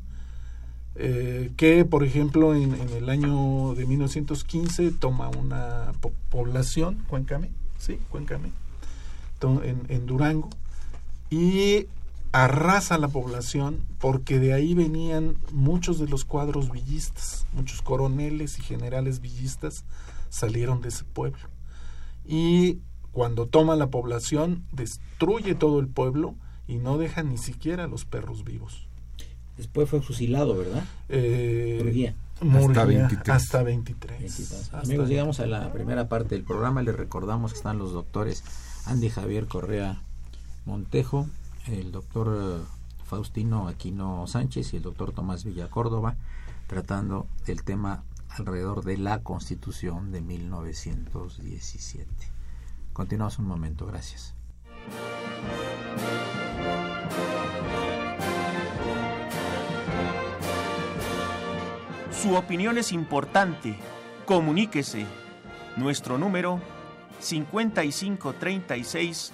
eh, 0.95 1.51
que 1.55 1.85
por 1.85 2.03
ejemplo 2.03 2.53
en, 2.53 2.73
el 2.73 3.09
año 3.09 3.73
de 3.75 3.85
1915 3.85 4.91
toma 4.91 5.29
una 5.29 5.93
po- 6.01 6.11
población, 6.29 7.03
Cuencame, 7.07 7.51
sí, 7.77 7.99
Cuencame, 8.09 8.51
en, 9.41 9.83
en 9.87 10.05
Durango, 10.05 10.49
y 11.29 11.85
arrasa 12.31 12.97
la 12.97 13.07
población 13.07 13.85
porque 13.99 14.39
de 14.39 14.53
ahí 14.53 14.73
venían 14.75 15.37
muchos 15.51 15.99
de 15.99 16.07
los 16.07 16.25
cuadros 16.25 16.71
villistas, 16.71 17.45
muchos 17.53 17.81
coroneles 17.81 18.59
y 18.59 18.61
generales 18.61 19.19
villistas 19.19 19.83
salieron 20.29 20.81
de 20.81 20.89
ese 20.89 21.03
pueblo. 21.05 21.39
Y 22.25 22.79
cuando 23.11 23.47
toma 23.47 23.75
la 23.75 23.87
población, 23.87 24.63
destruye 24.71 25.55
todo 25.55 25.79
el 25.79 25.87
pueblo 25.87 26.35
y 26.67 26.75
no 26.77 26.97
deja 26.97 27.23
ni 27.23 27.37
siquiera 27.37 27.85
a 27.85 27.87
los 27.87 28.05
perros 28.05 28.43
vivos. 28.43 28.87
Después 29.57 29.89
fue 29.89 30.01
fusilado, 30.01 30.55
¿verdad? 30.55 30.83
Eh, 31.09 31.79
Murguía. 31.83 32.15
Murguía, 32.41 32.85
23. 32.85 33.29
Hasta 33.29 33.63
23. 33.63 34.19
Veintitrés. 34.19 34.51
Hasta- 34.53 34.79
Amigos, 34.79 35.09
llegamos 35.09 35.39
a 35.41 35.47
la 35.47 35.73
primera 35.73 36.07
parte 36.07 36.35
del 36.35 36.43
programa. 36.45 36.81
Les 36.83 36.95
recordamos 36.95 37.51
que 37.51 37.57
están 37.57 37.77
los 37.79 37.91
doctores 37.91 38.43
Andy 38.85 39.09
Javier 39.09 39.47
Correa 39.47 40.01
Montejo, 40.65 41.27
el 41.67 41.91
doctor 41.91 42.37
eh, 42.39 42.61
Faustino 43.05 43.67
Aquino 43.67 44.25
Sánchez 44.27 44.73
y 44.73 44.77
el 44.77 44.83
doctor 44.83 45.11
Tomás 45.11 45.43
Villa 45.43 45.69
Córdoba, 45.69 46.15
tratando 46.67 47.27
el 47.47 47.63
tema 47.63 48.03
alrededor 48.29 48.83
de 48.83 48.97
la 48.97 49.23
Constitución 49.23 50.11
de 50.11 50.21
1917. 50.21 52.09
Continuamos 52.93 53.39
un 53.39 53.47
momento, 53.47 53.85
gracias. 53.85 54.35
Su 62.11 62.35
opinión 62.35 62.77
es 62.77 62.91
importante. 62.91 63.79
Comuníquese. 64.25 65.05
Nuestro 65.77 66.17
número 66.17 66.59
5536 67.19 69.33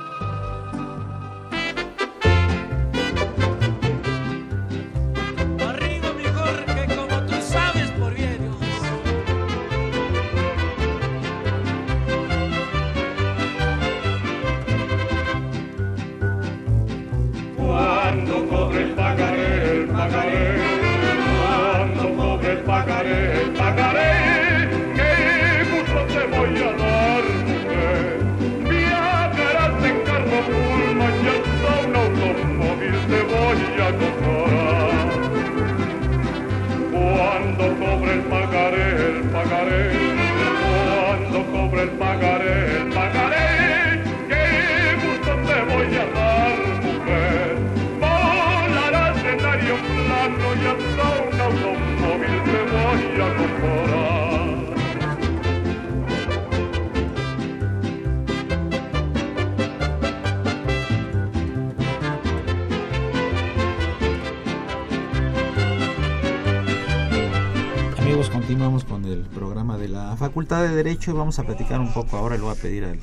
Programa 69.71 69.77
de 69.77 69.87
la 69.87 70.17
Facultad 70.17 70.63
de 70.63 70.75
Derecho 70.75 71.11
y 71.11 71.13
vamos 71.13 71.39
a 71.39 71.43
platicar 71.43 71.79
un 71.79 71.93
poco 71.93 72.17
ahora, 72.17 72.35
le 72.35 72.41
voy 72.41 72.51
a 72.51 72.61
pedir 72.61 72.83
al, 72.83 72.99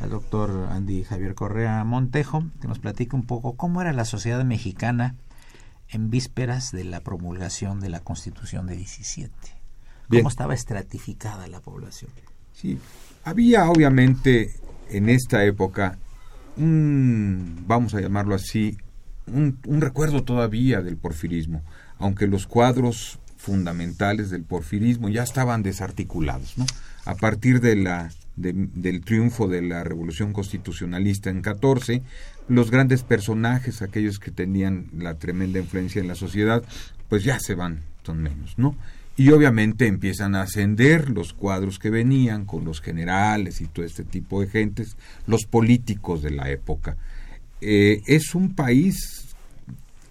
al 0.00 0.10
doctor 0.10 0.68
Andy 0.70 1.04
Javier 1.04 1.34
Correa 1.34 1.84
Montejo 1.84 2.44
que 2.60 2.68
nos 2.68 2.78
platique 2.78 3.14
un 3.14 3.24
poco 3.24 3.56
cómo 3.56 3.80
era 3.82 3.92
la 3.92 4.04
sociedad 4.04 4.44
mexicana 4.44 5.16
en 5.88 6.10
vísperas 6.10 6.72
de 6.72 6.84
la 6.84 7.00
promulgación 7.00 7.80
de 7.80 7.88
la 7.88 8.00
Constitución 8.00 8.66
de 8.66 8.76
17. 8.76 9.32
Bien. 10.08 10.22
¿Cómo 10.22 10.28
estaba 10.28 10.54
estratificada 10.54 11.46
la 11.46 11.60
población? 11.60 12.10
Sí, 12.52 12.78
había 13.24 13.68
obviamente 13.70 14.54
en 14.90 15.08
esta 15.08 15.44
época 15.44 15.98
un, 16.56 17.64
vamos 17.66 17.94
a 17.94 18.00
llamarlo 18.00 18.34
así, 18.34 18.76
un, 19.26 19.58
un 19.66 19.80
recuerdo 19.80 20.24
todavía 20.24 20.80
del 20.82 20.96
porfirismo, 20.96 21.62
aunque 21.98 22.26
los 22.26 22.46
cuadros 22.46 23.18
fundamentales 23.38 24.28
del 24.28 24.42
porfirismo 24.42 25.08
ya 25.08 25.22
estaban 25.22 25.62
desarticulados. 25.62 26.54
A 27.06 27.14
partir 27.14 27.60
de 27.60 27.76
la 27.76 28.10
de- 28.36 28.52
del 28.52 29.00
triunfo 29.00 29.48
de 29.48 29.62
la 29.62 29.82
revolución 29.82 30.32
constitucionalista 30.32 31.28
en 31.28 31.40
14, 31.42 32.02
los 32.48 32.70
grandes 32.70 33.02
personajes, 33.02 33.82
aquellos 33.82 34.20
que 34.20 34.30
tenían 34.30 34.86
la 34.96 35.14
tremenda 35.14 35.58
influencia 35.58 36.00
en 36.00 36.06
la 36.06 36.14
sociedad, 36.14 36.62
pues 37.08 37.24
ya 37.24 37.40
se 37.40 37.54
van, 37.56 37.80
son 38.04 38.22
menos, 38.22 38.56
¿no? 38.56 38.76
Y 39.16 39.30
obviamente 39.30 39.88
empiezan 39.88 40.36
a 40.36 40.42
ascender 40.42 41.10
los 41.10 41.32
cuadros 41.32 41.80
que 41.80 41.90
venían 41.90 42.44
con 42.44 42.64
los 42.64 42.80
generales 42.80 43.60
y 43.60 43.66
todo 43.66 43.84
este 43.84 44.04
tipo 44.04 44.40
de 44.40 44.46
gentes, 44.46 44.96
los 45.26 45.44
políticos 45.44 46.22
de 46.22 46.30
la 46.30 46.48
época. 46.50 46.96
Eh, 47.60 48.02
es 48.06 48.36
un 48.36 48.54
país 48.54 49.27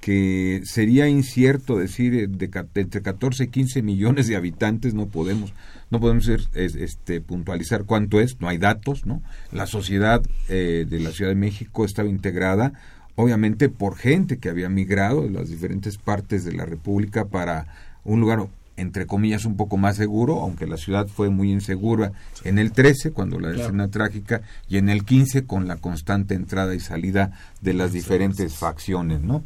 que 0.08 0.62
sería 0.64 1.10
incierto 1.10 1.78
decir 1.78 2.16
eh, 2.16 2.28
de, 2.28 2.50
entre 2.76 3.02
14 3.02 3.44
y 3.44 3.48
15 3.50 3.82
millones 3.82 4.30
de 4.30 4.38
habitantes 4.38 4.94
no 4.94 5.08
podemos 5.08 5.52
no 5.90 6.00
podemos 6.00 6.24
ser, 6.24 6.40
este 6.54 7.20
puntualizar 7.20 7.84
cuánto 7.84 8.22
es 8.22 8.40
no 8.40 8.48
hay 8.48 8.58
datos 8.58 9.06
no 9.06 9.22
la 9.52 9.67
sociedad 9.67 10.24
eh, 10.48 10.86
de 10.88 11.00
la 11.02 11.12
Ciudad 11.12 11.32
de 11.32 11.36
México 11.36 11.84
estaba 11.84 12.08
integrada 12.08 12.72
obviamente 13.15 13.67
por 13.67 13.98
gente 13.98 14.38
que 14.38 14.48
había 14.48 14.70
migrado 14.70 15.24
de 15.24 15.30
las 15.30 15.50
diferentes 15.50 15.98
partes 15.98 16.46
de 16.46 16.54
la 16.54 16.63
República 16.63 17.26
para 17.26 17.67
un 18.06 18.22
lugar 18.22 18.48
entre 18.78 19.08
comillas 19.08 19.43
un 19.43 19.58
poco 19.58 19.76
más 19.76 19.98
seguro, 19.98 20.39
aunque 20.39 20.67
la 20.67 20.78
ciudad 20.78 21.08
fue 21.08 21.30
muy 21.30 21.52
insegura 21.52 22.13
en 22.46 22.60
el 22.60 22.72
13 22.72 23.12
cuando 23.12 23.39
la 23.39 23.52
escena 23.52 23.89
trágica 23.89 24.41
y 24.70 24.78
en 24.78 24.88
el 24.88 25.04
15 25.04 25.46
con 25.46 25.67
la 25.67 25.76
constante 25.76 26.34
entrada 26.36 26.76
y 26.76 26.80
salida 26.80 27.32
de 27.60 27.74
las 27.74 27.91
diferentes 27.91 28.54
facciones, 28.54 29.22
¿no? 29.22 29.43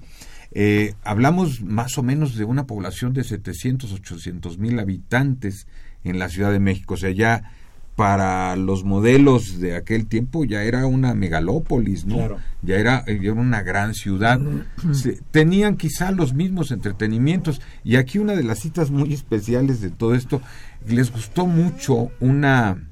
Eh, 0.53 0.95
hablamos 1.03 1.61
más 1.61 1.97
o 1.97 2.03
menos 2.03 2.35
de 2.35 2.43
una 2.43 2.65
población 2.67 3.13
de 3.13 3.23
700, 3.23 3.93
800 3.93 4.57
mil 4.57 4.79
habitantes 4.79 5.67
en 6.03 6.19
la 6.19 6.29
Ciudad 6.29 6.51
de 6.51 6.59
México, 6.59 6.95
o 6.95 6.97
sea, 6.97 7.11
ya 7.11 7.51
para 7.95 8.55
los 8.55 8.83
modelos 8.83 9.59
de 9.59 9.75
aquel 9.75 10.07
tiempo 10.07 10.43
ya 10.45 10.63
era 10.63 10.85
una 10.87 11.13
megalópolis, 11.13 12.05
¿no? 12.05 12.15
Claro. 12.17 12.37
Ya 12.63 12.77
era, 12.77 13.05
ya 13.05 13.13
era 13.13 13.33
una 13.33 13.61
gran 13.63 13.93
ciudad. 13.93 14.39
Se- 14.93 15.19
tenían 15.31 15.77
quizá 15.77 16.11
los 16.11 16.33
mismos 16.33 16.71
entretenimientos. 16.71 17.61
Y 17.83 17.97
aquí 17.97 18.17
una 18.17 18.33
de 18.33 18.43
las 18.43 18.59
citas 18.59 18.89
muy 18.91 19.13
especiales 19.13 19.81
de 19.81 19.89
todo 19.91 20.15
esto, 20.15 20.41
les 20.87 21.11
gustó 21.11 21.45
mucho 21.45 22.11
una 22.21 22.87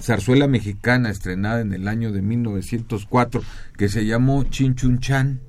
zarzuela 0.00 0.46
mexicana 0.46 1.10
estrenada 1.10 1.60
en 1.60 1.74
el 1.74 1.86
año 1.86 2.12
de 2.12 2.22
1904 2.22 3.42
que 3.76 3.88
se 3.88 4.06
llamó 4.06 4.44
Chinchunchan. 4.44 5.40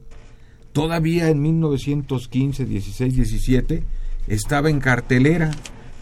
Todavía 0.73 1.29
en 1.29 1.41
1915, 1.41 2.65
16, 2.65 3.15
17 3.15 3.83
estaba 4.27 4.69
en 4.69 4.79
cartelera, 4.79 5.51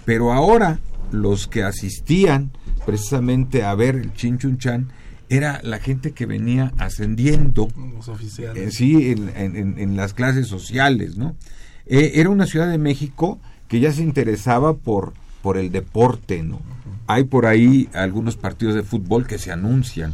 pero 0.06 0.32
ahora 0.34 0.80
los 1.12 1.48
que 1.48 1.64
asistían 1.64 2.52
precisamente 2.86 3.64
a 3.64 3.76
ver 3.76 3.96
el 3.96 4.14
Chinchunchan 4.14 4.88
era 5.30 5.60
la 5.64 5.80
gente 5.80 6.12
que 6.12 6.26
venía 6.26 6.72
ascendiendo 6.78 7.68
Los 7.96 8.10
eh, 8.58 8.72
sí, 8.72 9.12
en, 9.12 9.30
en- 9.36 9.56
en- 9.56 9.80
en 9.80 9.96
las 9.96 10.14
clases 10.14 10.48
sociales, 10.48 11.18
¿no? 11.18 11.36
Eh, 11.86 12.14
era 12.16 12.30
una 12.30 12.46
ciudad 12.46 12.70
de 12.70 12.78
México 12.78 13.40
que 13.68 13.80
ya 13.80 13.92
se 13.94 14.02
interesaba 14.04 14.74
por, 14.76 15.14
por 15.42 15.58
el 15.58 15.72
deporte, 15.72 16.44
¿no? 16.44 16.60
Hay 17.14 17.24
por 17.26 17.46
ahí 17.46 17.90
algunos 17.94 18.36
partidos 18.38 18.76
de 18.76 18.84
fútbol 18.84 19.28
que 19.28 19.38
se 19.38 19.52
anuncian. 19.52 20.14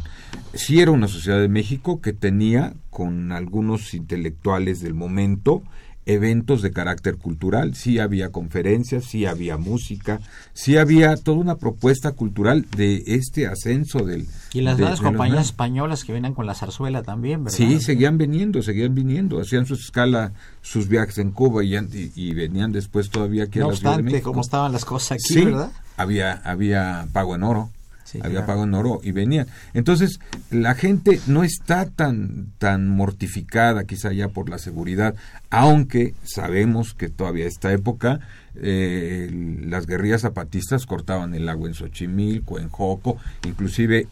Sí 0.54 0.80
era 0.80 0.90
una 0.90 1.08
sociedad 1.08 1.40
de 1.40 1.48
México 1.48 2.00
que 2.00 2.12
tenía, 2.12 2.72
con 2.90 3.32
algunos 3.32 3.94
intelectuales 3.94 4.80
del 4.80 4.94
momento, 4.94 5.62
eventos 6.06 6.62
de 6.62 6.70
carácter 6.70 7.16
cultural, 7.18 7.74
sí 7.74 7.98
había 7.98 8.30
conferencias, 8.30 9.04
sí 9.04 9.26
había 9.26 9.58
música, 9.58 10.20
sí 10.54 10.78
había 10.78 11.14
toda 11.16 11.36
una 11.36 11.56
propuesta 11.56 12.12
cultural 12.12 12.64
de 12.74 13.04
este 13.06 13.46
ascenso 13.46 13.98
del... 14.06 14.26
Y 14.54 14.62
las 14.62 14.78
de- 14.78 14.84
grandes 14.84 15.00
de 15.00 15.04
compañías 15.04 15.44
españolas 15.46 16.04
que 16.04 16.14
venían 16.14 16.32
con 16.32 16.46
la 16.46 16.54
zarzuela 16.54 17.02
también, 17.02 17.44
¿verdad? 17.44 17.58
Sí, 17.58 17.78
seguían 17.80 18.16
viniendo, 18.16 18.62
seguían 18.62 18.94
viniendo, 18.94 19.38
hacían 19.38 19.66
su 19.66 19.74
escala, 19.74 20.32
sus 20.62 20.88
viajes 20.88 21.18
en 21.18 21.30
Cuba 21.30 21.62
y, 21.62 21.76
y, 21.76 22.12
y 22.16 22.32
venían 22.32 22.72
después 22.72 23.10
todavía 23.10 23.44
aquí 23.44 23.58
No 23.58 23.66
a 23.66 23.68
la 23.72 23.76
Ciudad 23.76 23.90
de 23.90 23.96
obstante, 23.96 24.12
México. 24.12 24.30
cómo 24.30 24.40
estaban 24.40 24.72
las 24.72 24.86
cosas 24.86 25.12
aquí, 25.12 25.34
Sí, 25.34 25.44
¿verdad? 25.44 25.70
Había, 25.98 26.32
había 26.32 27.06
pago 27.12 27.34
en 27.34 27.42
oro, 27.42 27.70
Sí, 28.04 28.20
había 28.22 28.38
claro. 28.38 28.46
pago 28.46 28.64
en 28.64 28.72
oro 28.72 29.00
y 29.02 29.12
venían. 29.12 29.48
Entonces, 29.74 30.18
la 30.50 30.74
gente 30.74 31.20
no 31.26 31.44
está 31.44 31.84
tan, 31.84 32.46
tan 32.56 32.88
mortificada 32.88 33.84
quizá 33.84 34.14
ya 34.14 34.28
por 34.28 34.48
la 34.48 34.56
seguridad, 34.56 35.14
aunque 35.50 36.14
sabemos 36.22 36.94
que 36.94 37.10
todavía 37.10 37.46
esta 37.46 37.70
época 37.70 38.20
eh, 38.54 39.28
las 39.62 39.86
guerrillas 39.86 40.22
zapatistas 40.22 40.86
cortaban 40.86 41.34
el 41.34 41.50
agua 41.50 41.68
en 41.68 41.74
Xochimilco, 41.74 42.58
en 42.58 42.70
Joco, 42.70 43.18
inclusive 43.46 44.08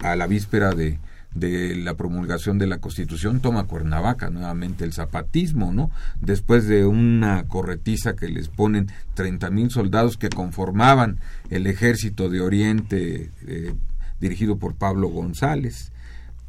a 0.00 0.16
la 0.16 0.26
víspera 0.26 0.72
de, 0.72 0.98
de 1.36 1.76
la 1.76 1.94
promulgación 1.94 2.58
de 2.58 2.66
la 2.66 2.78
Constitución 2.78 3.40
toma 3.40 3.64
Cuernavaca 3.64 4.30
nuevamente 4.30 4.84
el 4.84 4.92
zapatismo, 4.92 5.72
¿no? 5.72 5.90
Después 6.20 6.66
de 6.66 6.86
una 6.86 7.44
corretiza 7.44 8.16
que 8.16 8.28
les 8.28 8.48
ponen 8.48 8.90
30 9.14 9.50
mil 9.50 9.70
soldados 9.70 10.16
que 10.16 10.30
conformaban 10.30 11.20
el 11.50 11.66
ejército 11.66 12.30
de 12.30 12.40
Oriente 12.40 13.30
eh, 13.46 13.74
dirigido 14.18 14.56
por 14.56 14.74
Pablo 14.74 15.08
González. 15.08 15.92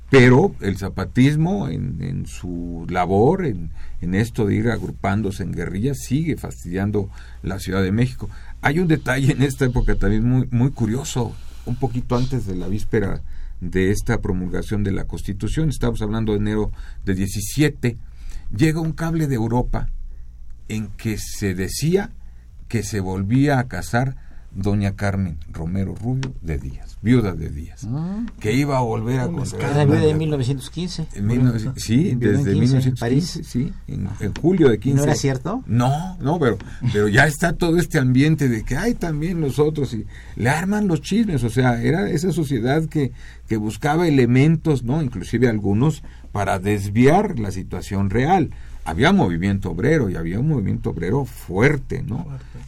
Pero 0.10 0.56
el 0.62 0.78
zapatismo 0.78 1.68
en, 1.68 2.02
en 2.02 2.28
su 2.28 2.88
labor, 2.90 3.46
en, 3.46 3.72
en 4.00 4.16
esto 4.16 4.46
de 4.46 4.56
ir 4.56 4.70
agrupándose 4.70 5.44
en 5.44 5.52
guerrillas, 5.52 5.98
sigue 5.98 6.38
fastidiando 6.38 7.10
la 7.44 7.60
Ciudad 7.60 7.84
de 7.84 7.92
México. 7.92 8.30
Hay 8.62 8.80
un 8.80 8.88
detalle 8.88 9.34
en 9.34 9.44
esta 9.44 9.66
época 9.66 9.96
también 9.96 10.24
muy, 10.24 10.48
muy 10.50 10.72
curioso, 10.72 11.36
un 11.66 11.76
poquito 11.76 12.16
antes 12.16 12.48
de 12.48 12.56
la 12.56 12.70
víspera 12.70 13.22
de 13.62 13.92
esta 13.92 14.22
promulgación 14.22 14.84
de 14.84 14.92
la 14.92 15.06
Constitución, 15.06 15.70
estamos 15.70 16.02
hablando 16.02 16.34
de 16.34 16.40
enero 16.40 16.72
de 17.06 17.16
17, 17.16 17.98
llega 18.56 18.80
un 18.80 18.94
cable 18.94 19.28
de 19.28 19.36
Europa 19.36 19.90
en 20.68 20.88
que 20.90 21.18
se 21.18 21.54
decía 21.56 22.12
que 22.68 22.84
se 22.84 23.00
volvía 23.00 23.60
a 23.60 23.68
casar 23.68 24.27
doña 24.58 24.96
Carmen 24.96 25.38
Romero 25.52 25.94
Rubio 25.94 26.34
de 26.42 26.58
Díaz, 26.58 26.98
viuda 27.04 27.34
de 27.34 27.50
Díaz, 27.50 27.88
que 28.40 28.54
iba 28.54 28.78
a 28.78 28.82
volver 28.82 29.20
a 29.20 29.28
contraer 29.28 29.72
Era 29.72 29.86
viuda 29.86 30.02
de 30.02 30.14
1915. 30.16 31.08
en 31.14 31.28
1900 31.28 31.84
sí, 31.84 32.10
en 32.10 32.20
desde 32.20 32.38
15, 32.38 32.50
1915, 32.52 33.00
París. 33.00 33.40
sí, 33.44 33.72
en, 33.88 34.10
en 34.20 34.34
julio 34.34 34.70
de 34.70 34.80
15. 34.80 34.98
¿No 34.98 35.04
era 35.04 35.16
cierto? 35.16 35.64
No, 35.68 36.18
no, 36.20 36.40
pero, 36.40 36.58
pero 36.92 37.08
ya 37.08 37.28
está 37.28 37.54
todo 37.54 37.78
este 37.78 38.00
ambiente 38.00 38.50
de 38.50 38.64
que 38.64 38.76
hay 38.76 38.96
también 38.96 39.40
nosotros 39.40 39.94
y 39.94 40.06
le 40.36 40.50
arman 40.50 40.88
los 40.88 41.02
chismes, 41.02 41.44
o 41.44 41.50
sea, 41.52 41.82
era 41.82 42.10
esa 42.10 42.32
sociedad 42.32 42.84
que, 42.86 43.12
que 43.48 43.58
buscaba 43.58 44.08
elementos, 44.08 44.84
¿no? 44.84 45.04
Inclusive 45.04 45.48
algunos 45.48 46.02
para 46.32 46.58
desviar 46.58 47.40
la 47.40 47.52
situación 47.52 48.10
real. 48.10 48.50
Había 48.88 49.12
movimiento 49.12 49.72
obrero 49.72 50.10
y 50.10 50.16
había 50.16 50.40
un 50.40 50.48
movimiento 50.48 50.92
obrero 50.92 51.26
fuerte, 51.26 52.04
¿no? 52.04 52.26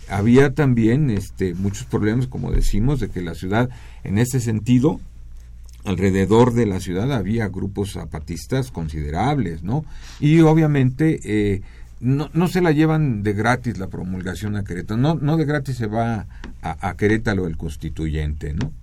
Había 0.10 0.54
también 0.54 1.10
este, 1.10 1.54
muchos 1.56 1.86
problemas, 1.86 2.28
como 2.28 2.52
decimos, 2.52 3.00
de 3.00 3.10
que 3.10 3.22
la 3.22 3.36
ciudad, 3.36 3.70
en 4.04 4.18
ese 4.18 4.40
sentido, 4.42 5.00
alrededor 5.86 6.54
de 6.54 6.66
la 6.66 6.82
ciudad 6.82 7.12
había 7.14 7.48
grupos 7.48 7.94
zapatistas 7.94 8.70
considerables, 8.70 9.64
¿no? 9.64 9.86
Y 10.20 10.42
obviamente 10.42 11.22
eh, 11.24 11.62
no, 12.02 12.30
no 12.34 12.50
se 12.50 12.62
la 12.62 12.72
llevan 12.72 13.24
de 13.24 13.34
gratis 13.34 13.78
la 13.78 13.88
promulgación 13.88 14.58
a 14.58 14.66
Querétaro, 14.66 15.00
no, 15.00 15.16
no 15.16 15.38
de 15.38 15.46
gratis 15.46 15.78
se 15.78 15.88
va 15.88 16.28
a, 16.62 16.90
a 16.90 16.98
Querétaro 16.98 17.48
el 17.48 17.56
constituyente, 17.56 18.54
¿no? 18.54 18.74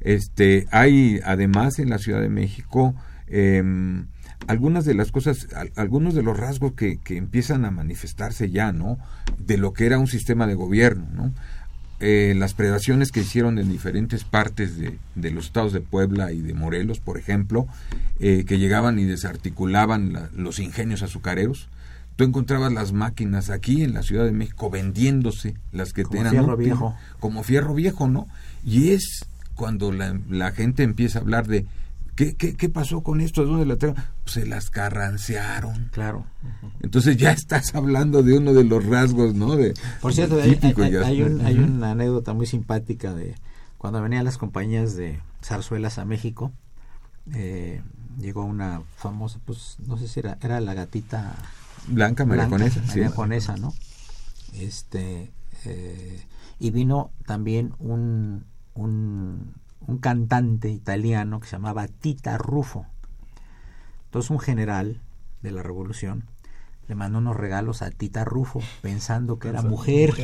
Este, 0.00 0.66
hay 0.70 1.20
además 1.24 1.78
en 1.78 1.90
la 1.90 1.98
Ciudad 1.98 2.20
de 2.20 2.28
México 2.28 2.94
em, 3.28 4.06
algunas 4.46 4.84
de 4.84 4.94
las 4.94 5.10
cosas, 5.12 5.48
al- 5.54 5.72
algunos 5.76 6.14
de 6.14 6.22
los 6.22 6.36
rasgos 6.36 6.72
que, 6.74 6.98
que 6.98 7.16
empiezan 7.16 7.64
a 7.64 7.70
manifestarse 7.70 8.50
ya, 8.50 8.72
¿no? 8.72 8.98
De 9.38 9.56
lo 9.58 9.72
que 9.72 9.86
era 9.86 9.98
un 9.98 10.06
sistema 10.06 10.46
de 10.46 10.54
gobierno, 10.54 11.06
¿no? 11.14 11.32
Eh, 11.98 12.34
las 12.36 12.52
predaciones 12.52 13.10
que 13.10 13.20
hicieron 13.20 13.58
en 13.58 13.70
diferentes 13.70 14.22
partes 14.24 14.76
de, 14.76 14.98
de 15.14 15.30
los 15.30 15.46
estados 15.46 15.72
de 15.72 15.80
Puebla 15.80 16.30
y 16.30 16.42
de 16.42 16.52
Morelos, 16.52 17.00
por 17.00 17.16
ejemplo, 17.18 17.66
eh, 18.20 18.44
que 18.46 18.58
llegaban 18.58 18.98
y 18.98 19.04
desarticulaban 19.04 20.12
la- 20.12 20.28
los 20.36 20.58
ingenios 20.58 21.02
azucareros, 21.02 21.68
tú 22.16 22.24
encontrabas 22.24 22.72
las 22.72 22.92
máquinas 22.92 23.48
aquí 23.50 23.82
en 23.82 23.94
la 23.94 24.02
Ciudad 24.02 24.26
de 24.26 24.32
México 24.32 24.68
vendiéndose, 24.70 25.54
las 25.72 25.92
que 25.94 26.02
Como 26.02 26.16
tenían 26.16 26.32
fierro 26.32 26.52
útil, 26.54 26.64
viejo. 26.66 26.94
como 27.18 27.42
fierro 27.42 27.74
viejo, 27.74 28.08
¿no? 28.08 28.28
Y 28.64 28.90
es 28.90 29.24
cuando 29.54 29.90
la, 29.90 30.20
la 30.28 30.52
gente 30.52 30.82
empieza 30.82 31.18
a 31.18 31.22
hablar 31.22 31.46
de 31.46 31.64
¿qué, 32.16 32.34
qué, 32.34 32.56
qué 32.56 32.68
pasó 32.68 33.02
con 33.02 33.20
esto? 33.20 33.42
¿De 33.44 33.48
dónde 33.50 33.66
la 33.66 33.76
traen? 33.76 33.94
Pues 34.24 34.32
se 34.34 34.46
las 34.46 34.70
carrancearon. 34.70 35.90
Claro. 35.92 36.26
Entonces 36.82 37.16
ya 37.16 37.30
estás 37.32 37.74
hablando 37.74 38.22
de 38.22 38.36
uno 38.38 38.52
de 38.52 38.64
los 38.64 38.84
rasgos, 38.84 39.34
¿no? 39.34 39.54
De, 39.56 39.74
Por 40.00 40.12
cierto, 40.14 40.40
hay, 40.42 40.56
típico 40.56 40.82
hay- 40.82 40.92
ya. 40.92 41.06
hay 41.06 41.22
un- 41.22 41.40
hay 41.42 41.58
una 41.58 41.92
anécdota 41.92 42.32
muy 42.34 42.46
simpática 42.46 43.14
de 43.14 43.34
cuando 43.78 44.02
venían 44.02 44.24
las 44.24 44.38
compañías 44.38 44.96
de 44.96 45.20
zarzuelas 45.44 45.98
a 45.98 46.04
México. 46.04 46.52
eh, 47.34 47.82
llegó 48.20 48.44
una 48.44 48.82
famosa, 48.96 49.38
pues 49.44 49.76
no 49.86 49.96
sé 49.98 50.06
si 50.08 50.20
era, 50.20 50.38
era 50.40 50.60
la 50.60 50.74
gatita 50.74 51.34
Blanca, 51.88 52.24
María 52.24 52.48
Conesa, 52.48 52.80
sí. 52.86 53.00
Conesa, 53.14 53.56
¿no? 53.56 53.74
Este, 54.54 55.32
eh, 55.64 56.24
y 56.58 56.70
vino 56.70 57.10
también 57.26 57.74
un, 57.78 58.44
un, 58.74 59.54
un 59.86 59.98
cantante 59.98 60.68
italiano 60.70 61.40
que 61.40 61.46
se 61.46 61.52
llamaba 61.52 61.86
Tita 61.88 62.38
Rufo. 62.38 62.86
Entonces 64.06 64.30
un 64.30 64.38
general 64.40 65.00
de 65.42 65.50
la 65.52 65.62
revolución 65.62 66.24
le 66.88 66.94
mandó 66.94 67.18
unos 67.18 67.36
regalos 67.36 67.82
a 67.82 67.90
Tita 67.90 68.24
Rufo 68.24 68.60
pensando 68.80 69.40
que 69.40 69.48
era 69.48 69.60
mujer. 69.62 70.14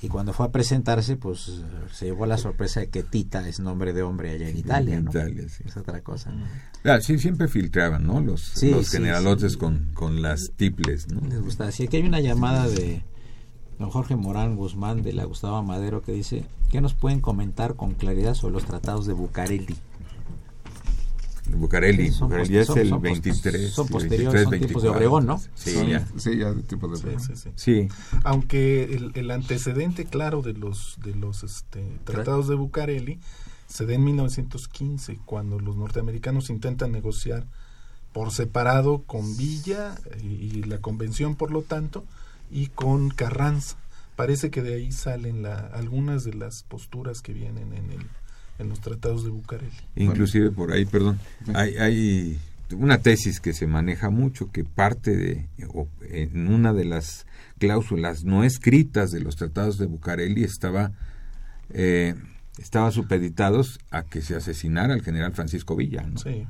Y 0.00 0.08
cuando 0.08 0.32
fue 0.32 0.46
a 0.46 0.52
presentarse, 0.52 1.16
pues 1.16 1.60
se 1.92 2.04
llevó 2.06 2.24
la 2.26 2.38
sorpresa 2.38 2.78
de 2.80 2.88
que 2.88 3.02
Tita 3.02 3.48
es 3.48 3.58
nombre 3.58 3.92
de 3.92 4.02
hombre 4.02 4.30
allá 4.30 4.48
en 4.48 4.56
Italia, 4.56 4.94
En 4.96 5.04
¿no? 5.06 5.10
Italia, 5.10 5.48
sí. 5.48 5.64
Es 5.66 5.76
otra 5.76 6.02
cosa. 6.02 6.32
Ah, 6.84 7.00
sí, 7.00 7.18
siempre 7.18 7.48
filtraban, 7.48 8.06
¿no? 8.06 8.20
Los, 8.20 8.42
Sí, 8.42 8.70
los 8.70 8.86
sí, 8.86 8.92
generalotes 8.98 9.52
sí. 9.52 9.58
Con, 9.58 9.90
con 9.94 10.22
las 10.22 10.52
tiples, 10.54 11.08
¿no? 11.08 11.20
les 11.28 11.40
gusta. 11.42 11.66
Así 11.66 11.88
que 11.88 11.96
hay 11.96 12.04
una 12.04 12.20
llamada 12.20 12.68
de 12.68 13.02
don 13.78 13.90
Jorge 13.90 14.16
Morán 14.16 14.56
Guzmán 14.56 15.02
de 15.02 15.12
la 15.12 15.24
Gustavo 15.24 15.62
Madero 15.62 16.02
que 16.02 16.12
dice, 16.12 16.44
¿qué 16.70 16.80
nos 16.80 16.94
pueden 16.94 17.20
comentar 17.20 17.74
con 17.76 17.94
claridad 17.94 18.34
sobre 18.34 18.54
los 18.54 18.64
tratados 18.64 19.06
de 19.06 19.12
Bucareli? 19.12 19.76
Bucareli, 21.48 22.06
es 22.08 22.16
son- 22.16 22.32
el 22.32 22.88
son 22.88 22.98
pos- 22.98 23.02
23. 23.02 23.70
son 23.70 23.86
23, 23.86 23.88
posteriores, 23.88 24.42
son 24.42 24.50
tiempos 24.50 24.82
de 24.82 24.88
24. 24.88 24.90
Obregón, 24.90 25.26
¿no? 25.26 25.40
Sí, 25.54 25.70
Son- 25.74 25.86
ya. 25.86 26.06
Sí, 26.16 26.36
ya 26.38 26.52
de 26.52 26.62
tipo 26.64 26.88
de... 26.88 26.96
Sí, 26.96 27.24
sí, 27.24 27.36
sí. 27.36 27.50
Sí, 27.54 27.88
Aunque 28.24 28.82
el, 28.84 29.12
el 29.14 29.30
antecedente 29.30 30.06
claro 30.06 30.42
de 30.42 30.54
los 30.54 30.98
de 31.04 31.14
los 31.14 31.44
este, 31.44 31.84
tratados 32.04 32.48
de 32.48 32.56
Bucareli 32.56 33.20
se 33.68 33.86
da 33.86 33.94
en 33.94 34.04
1915 34.04 35.20
cuando 35.24 35.60
los 35.60 35.76
norteamericanos 35.76 36.50
intentan 36.50 36.90
negociar 36.90 37.46
por 38.12 38.32
separado 38.32 39.02
con 39.06 39.36
Villa 39.36 39.94
y, 40.22 40.26
y 40.26 40.62
la 40.64 40.78
convención 40.78 41.36
por 41.36 41.52
lo 41.52 41.62
tanto 41.62 42.04
y 42.50 42.68
con 42.68 43.10
Carranza. 43.10 43.76
Parece 44.16 44.50
que 44.50 44.62
de 44.62 44.74
ahí 44.74 44.92
salen 44.92 45.42
la, 45.42 45.58
algunas 45.58 46.24
de 46.24 46.34
las 46.34 46.62
posturas 46.62 47.20
que 47.20 47.32
vienen 47.32 47.72
en 47.72 47.90
el 47.90 48.06
en 48.58 48.68
los 48.68 48.80
tratados 48.80 49.24
de 49.24 49.30
Bucareli. 49.30 49.70
Inclusive 49.96 50.50
por 50.50 50.72
ahí, 50.72 50.84
perdón, 50.86 51.18
hay, 51.54 51.76
hay 51.76 52.38
una 52.72 52.98
tesis 52.98 53.40
que 53.40 53.52
se 53.52 53.66
maneja 53.66 54.10
mucho 54.10 54.50
que 54.50 54.64
parte 54.64 55.16
de, 55.16 55.48
o 55.68 55.88
en 56.10 56.48
una 56.48 56.72
de 56.72 56.84
las 56.84 57.26
cláusulas 57.58 58.24
no 58.24 58.44
escritas 58.44 59.10
de 59.10 59.20
los 59.20 59.36
tratados 59.36 59.78
de 59.78 59.86
Bucareli 59.86 60.44
estaba, 60.44 60.92
eh, 61.70 62.14
estaba 62.58 62.90
supeditados 62.90 63.78
a 63.90 64.02
que 64.02 64.22
se 64.22 64.34
asesinara 64.34 64.94
al 64.94 65.02
general 65.02 65.32
Francisco 65.32 65.76
Villa, 65.76 66.02
¿no? 66.02 66.18
Sí. 66.18 66.46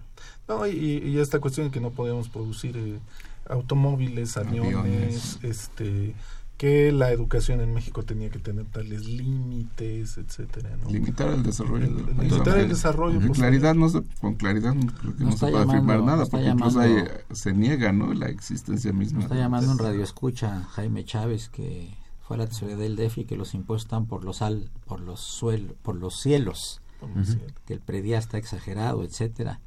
No, 0.49 0.67
y, 0.67 0.99
y 0.99 1.19
esta 1.19 1.41
cuestión 1.41 1.67
de 1.67 1.73
que 1.73 1.81
no 1.81 1.91
podíamos 1.91 2.29
producir 2.29 2.77
eh, 2.77 2.99
automóviles, 3.49 4.37
aviones, 4.37 4.75
Aviones. 4.77 5.39
este 5.43 6.15
que 6.57 6.91
la 6.91 7.11
educación 7.13 7.61
en 7.61 7.75
México 7.75 8.03
tenía 8.03 8.31
que 8.31 8.39
tener 8.39 8.65
tales 8.65 9.07
límites, 9.07 10.17
etcétera, 10.17 10.75
¿no? 10.83 10.91
Limitar 10.91 11.29
el 11.29 11.43
desarrollo 11.43 11.85
El- 11.85 11.95
país. 12.17 12.33
limitar 12.33 12.59
el 12.59 12.69
desarrollo, 12.71 13.19
Con 13.19 13.27
pues, 13.27 13.39
claridad, 13.39 13.75
no 13.75 13.89
se, 13.91 14.03
con 14.23 14.35
claridad 14.37 14.73
no 14.75 14.87
creo 14.95 15.17
que 15.17 15.25
No 15.25 15.31
no, 15.31 15.37
se 15.37 15.39
puede 15.41 15.53
llamando, 15.53 15.73
afirmar 15.75 16.03
nada, 16.03 16.25
porque 16.27 16.47
incluso 16.47 16.81
llamando- 16.81 17.11
hay- 17.31 17.37
se 17.37 17.53
niega 17.53 17.93
¿no? 17.93 18.15
la 18.15 18.29
existencia 18.31 18.91
misma. 18.95 19.21
Está 19.21 19.35
llamando 19.35 19.71
un 19.71 19.79
radio 19.79 20.03
escucha 20.03 20.63
Jaime 20.71 21.05
Chávez 21.05 21.51
que 21.51 21.91
fue 22.27 22.37
a 22.37 22.39
la 22.39 22.47
tesorería 22.47 22.79
del 22.83 22.97
DEF 22.97 23.19
y 23.19 23.25
que 23.27 23.37
los 23.37 23.53
impuestos 23.53 23.85
están 23.87 24.07
por 24.07 24.25
los 24.25 24.41
al, 24.41 24.71
por 24.87 25.01
los 25.01 25.21
suel, 25.21 25.75
por 25.83 25.95
los 25.97 26.19
cielos, 26.19 26.81
Como 27.01 27.17
decía. 27.17 27.37
que 27.67 27.75
el 27.75 27.81
predial 27.81 28.19
está 28.21 28.39
exagerado, 28.39 29.05
etcétera, 29.05 29.61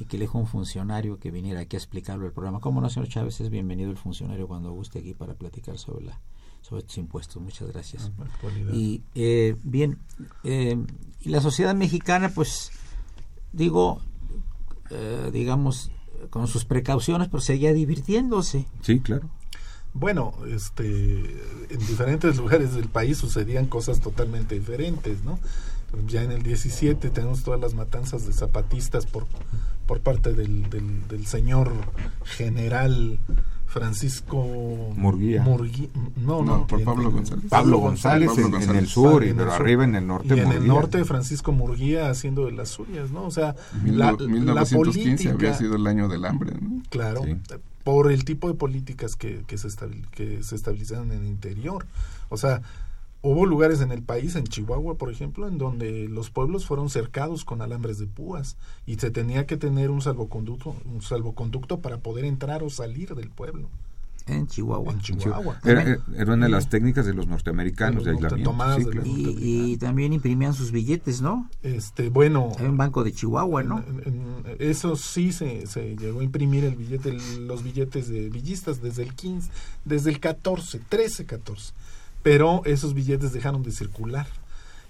y 0.00 0.06
que 0.06 0.16
le 0.16 0.24
dijo 0.24 0.38
un 0.38 0.46
funcionario 0.46 1.18
que 1.18 1.30
viniera 1.30 1.60
aquí 1.60 1.76
a 1.76 1.78
explicarlo 1.78 2.26
el 2.26 2.32
programa. 2.32 2.60
¿Cómo 2.60 2.80
no, 2.80 2.88
señor 2.88 3.08
Chávez? 3.08 3.40
Es 3.40 3.50
bienvenido 3.50 3.90
el 3.90 3.98
funcionario 3.98 4.48
cuando 4.48 4.72
guste 4.72 5.00
aquí 5.00 5.14
para 5.14 5.34
platicar 5.34 5.78
sobre 5.78 6.06
la 6.06 6.20
sobre 6.62 6.80
estos 6.80 6.98
impuestos. 6.98 7.42
Muchas 7.42 7.68
gracias. 7.72 8.10
Actualidad. 8.18 8.72
Y 8.72 9.02
eh, 9.14 9.56
bien, 9.62 9.98
eh, 10.44 10.76
y 11.20 11.28
la 11.28 11.40
sociedad 11.40 11.74
mexicana, 11.74 12.30
pues 12.34 12.70
digo, 13.52 14.00
eh, 14.90 15.30
digamos, 15.32 15.90
con 16.30 16.46
sus 16.48 16.64
precauciones, 16.64 17.28
pero 17.28 17.40
seguía 17.40 17.72
divirtiéndose. 17.72 18.66
Sí, 18.82 19.00
claro. 19.00 19.28
Bueno, 19.92 20.34
este, 20.46 20.94
en 21.68 21.78
diferentes 21.78 22.36
lugares 22.36 22.74
del 22.74 22.88
país 22.88 23.18
sucedían 23.18 23.66
cosas 23.66 24.00
totalmente 24.00 24.54
diferentes, 24.54 25.24
¿no? 25.24 25.38
Ya 26.06 26.22
en 26.22 26.30
el 26.30 26.44
17 26.44 27.10
tenemos 27.10 27.42
todas 27.42 27.60
las 27.60 27.74
matanzas 27.74 28.24
de 28.24 28.32
zapatistas 28.32 29.06
por, 29.06 29.26
por 29.90 29.98
parte 30.02 30.34
del, 30.34 30.70
del, 30.70 31.08
del 31.08 31.26
señor 31.26 31.72
general 32.22 33.18
Francisco 33.66 34.36
Murguía. 34.94 35.44
Murgui- 35.44 35.90
no, 36.16 36.44
no, 36.44 36.58
No, 36.58 36.66
por 36.68 36.78
en- 36.78 36.84
Pablo 36.84 37.08
en- 37.08 37.16
González. 37.16 37.44
Pablo 37.50 37.78
González, 37.78 38.28
Pablo 38.28 38.56
en, 38.58 38.70
en 38.70 38.76
el 38.76 38.86
sur, 38.86 39.24
y, 39.24 39.26
En 39.26 39.30
el 39.32 39.36
pero 39.38 39.50
sur. 39.50 39.60
arriba 39.62 39.82
en 39.84 39.94
el 39.96 40.06
norte. 40.06 40.28
Y 40.28 40.32
en 40.32 40.38
el 40.38 40.46
Murguía. 40.46 40.68
norte 40.68 41.04
Francisco 41.04 41.50
Murguía 41.50 42.08
haciendo 42.08 42.46
de 42.46 42.52
las 42.52 42.68
suyas, 42.68 43.10
¿no? 43.10 43.24
O 43.24 43.30
sea, 43.32 43.56
Mil- 43.82 43.98
la, 43.98 44.12
1915 44.12 45.24
la 45.24 45.30
había 45.32 45.36
política, 45.38 45.54
sido 45.58 45.74
el 45.74 45.86
año 45.88 46.06
del 46.08 46.24
hambre. 46.24 46.52
¿no? 46.60 46.82
Claro, 46.88 47.22
Sí. 47.24 47.36
por 47.82 48.12
el 48.12 48.24
tipo 48.24 48.46
de 48.46 48.54
políticas 48.54 49.16
que, 49.16 49.42
que, 49.48 49.58
se 49.58 49.66
estabil- 49.66 50.06
que 50.12 50.44
se 50.44 50.54
estabilizaron 50.54 51.10
en 51.10 51.22
el 51.22 51.26
interior. 51.26 51.84
O 52.28 52.36
sea, 52.36 52.62
hubo 53.22 53.44
lugares 53.46 53.80
en 53.80 53.92
el 53.92 54.02
país, 54.02 54.34
en 54.36 54.44
Chihuahua, 54.44 54.94
por 54.96 55.10
ejemplo, 55.10 55.46
en 55.48 55.58
donde 55.58 56.08
los 56.08 56.30
pueblos 56.30 56.64
fueron 56.66 56.88
cercados 56.90 57.44
con 57.44 57.60
alambres 57.62 57.98
de 57.98 58.06
púas 58.06 58.56
y 58.86 58.96
se 58.96 59.10
tenía 59.10 59.46
que 59.46 59.56
tener 59.56 59.90
un 59.90 60.00
salvoconducto, 60.00 60.74
un 60.86 61.02
salvoconducto 61.02 61.80
para 61.80 61.98
poder 61.98 62.24
entrar 62.24 62.62
o 62.62 62.70
salir 62.70 63.14
del 63.14 63.28
pueblo. 63.30 63.68
En 64.26 64.46
Chihuahua. 64.46 64.92
En 64.92 65.00
Chihuahua. 65.00 65.58
Era, 65.64 65.98
era 66.16 66.34
una 66.34 66.44
de 66.46 66.52
las 66.52 66.68
técnicas 66.68 67.04
de 67.04 67.14
los 67.14 67.26
norteamericanos 67.26 68.04
de 68.04 68.12
los 68.12 68.20
norte- 68.20 68.36
aislamiento. 68.36 68.50
tomadas 68.50 68.76
sí, 68.78 68.84
de 68.84 68.90
claro. 68.90 69.06
los- 69.06 69.16
Y, 69.18 69.72
y 69.72 69.76
también 69.78 70.12
imprimían 70.12 70.54
sus 70.54 70.70
billetes, 70.70 71.20
¿no? 71.20 71.48
Este, 71.62 72.10
bueno, 72.10 72.52
Hay 72.58 72.66
un 72.66 72.76
banco 72.76 73.02
de 73.02 73.12
Chihuahua, 73.12 73.64
¿no? 73.64 73.78
En- 73.80 74.02
en- 74.06 74.56
eso 74.60 74.94
sí 74.94 75.32
se, 75.32 75.66
se 75.66 75.96
llegó 75.96 76.20
a 76.20 76.22
imprimir 76.24 76.64
el 76.64 76.76
billete, 76.76 77.08
el- 77.08 77.48
los 77.48 77.64
billetes 77.64 78.08
de 78.08 78.28
villistas 78.30 78.80
desde 78.80 79.02
el 79.02 79.14
15, 79.14 79.50
desde 79.84 80.10
el 80.10 80.20
14, 80.20 80.80
13, 80.88 81.24
14. 81.26 81.72
Pero 82.22 82.62
esos 82.64 82.94
billetes 82.94 83.32
dejaron 83.32 83.62
de 83.62 83.70
circular. 83.72 84.26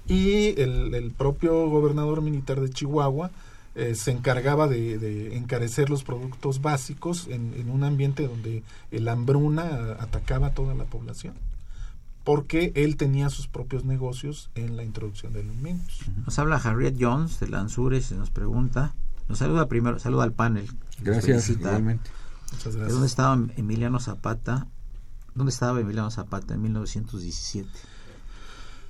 Y 0.07 0.61
el, 0.61 0.95
el 0.95 1.11
propio 1.13 1.69
gobernador 1.69 2.23
militar 2.23 2.61
de 2.61 2.71
Chihuahua 2.71 3.31
eh, 3.77 3.95
se 3.95 4.11
encargaba 4.11 4.67
de, 4.67 4.99
de 4.99 5.37
encarecer 5.37 5.91
los 5.91 6.03
productos 6.03 6.61
básicos 6.61 7.29
en, 7.29 7.55
en 7.55 7.71
un 7.71 7.85
ambiente 7.85 8.27
donde 8.27 8.65
el 8.91 9.09
hambruna 9.09 9.97
atacaba 10.01 10.49
a 10.49 10.55
toda 10.55 10.75
la 10.75 10.85
población. 10.85 11.35
Porque 12.25 12.73
él 12.75 12.97
tenía 12.97 13.31
sus 13.31 13.47
propios 13.47 13.85
negocios 13.85 14.51
en 14.55 14.77
la 14.77 14.83
introducción 14.85 15.33
de 15.33 15.41
alimentos. 15.41 16.01
Nos 16.27 16.39
habla 16.39 16.57
Harriet 16.57 16.97
Jones 16.99 17.39
de 17.41 17.49
Lanzures 17.49 18.11
y 18.11 18.15
nos 18.15 18.31
pregunta, 18.31 18.95
nos 19.29 19.39
saluda 19.39 19.69
primero, 19.69 19.99
saluda 19.99 20.25
al 20.25 20.33
panel. 20.33 20.69
Gracias, 21.01 21.49
igualmente. 21.49 22.11
Muchas 22.53 22.75
¿De 22.75 22.81
gracias. 22.81 22.93
dónde 22.93 23.07
estaba 23.07 23.39
Emiliano 23.57 24.01
Zapata? 24.01 24.67
¿Dónde 25.41 25.53
estaba 25.53 25.81
Emiliano 25.81 26.11
Zapata 26.11 26.53
en 26.53 26.61
1917? 26.61 27.67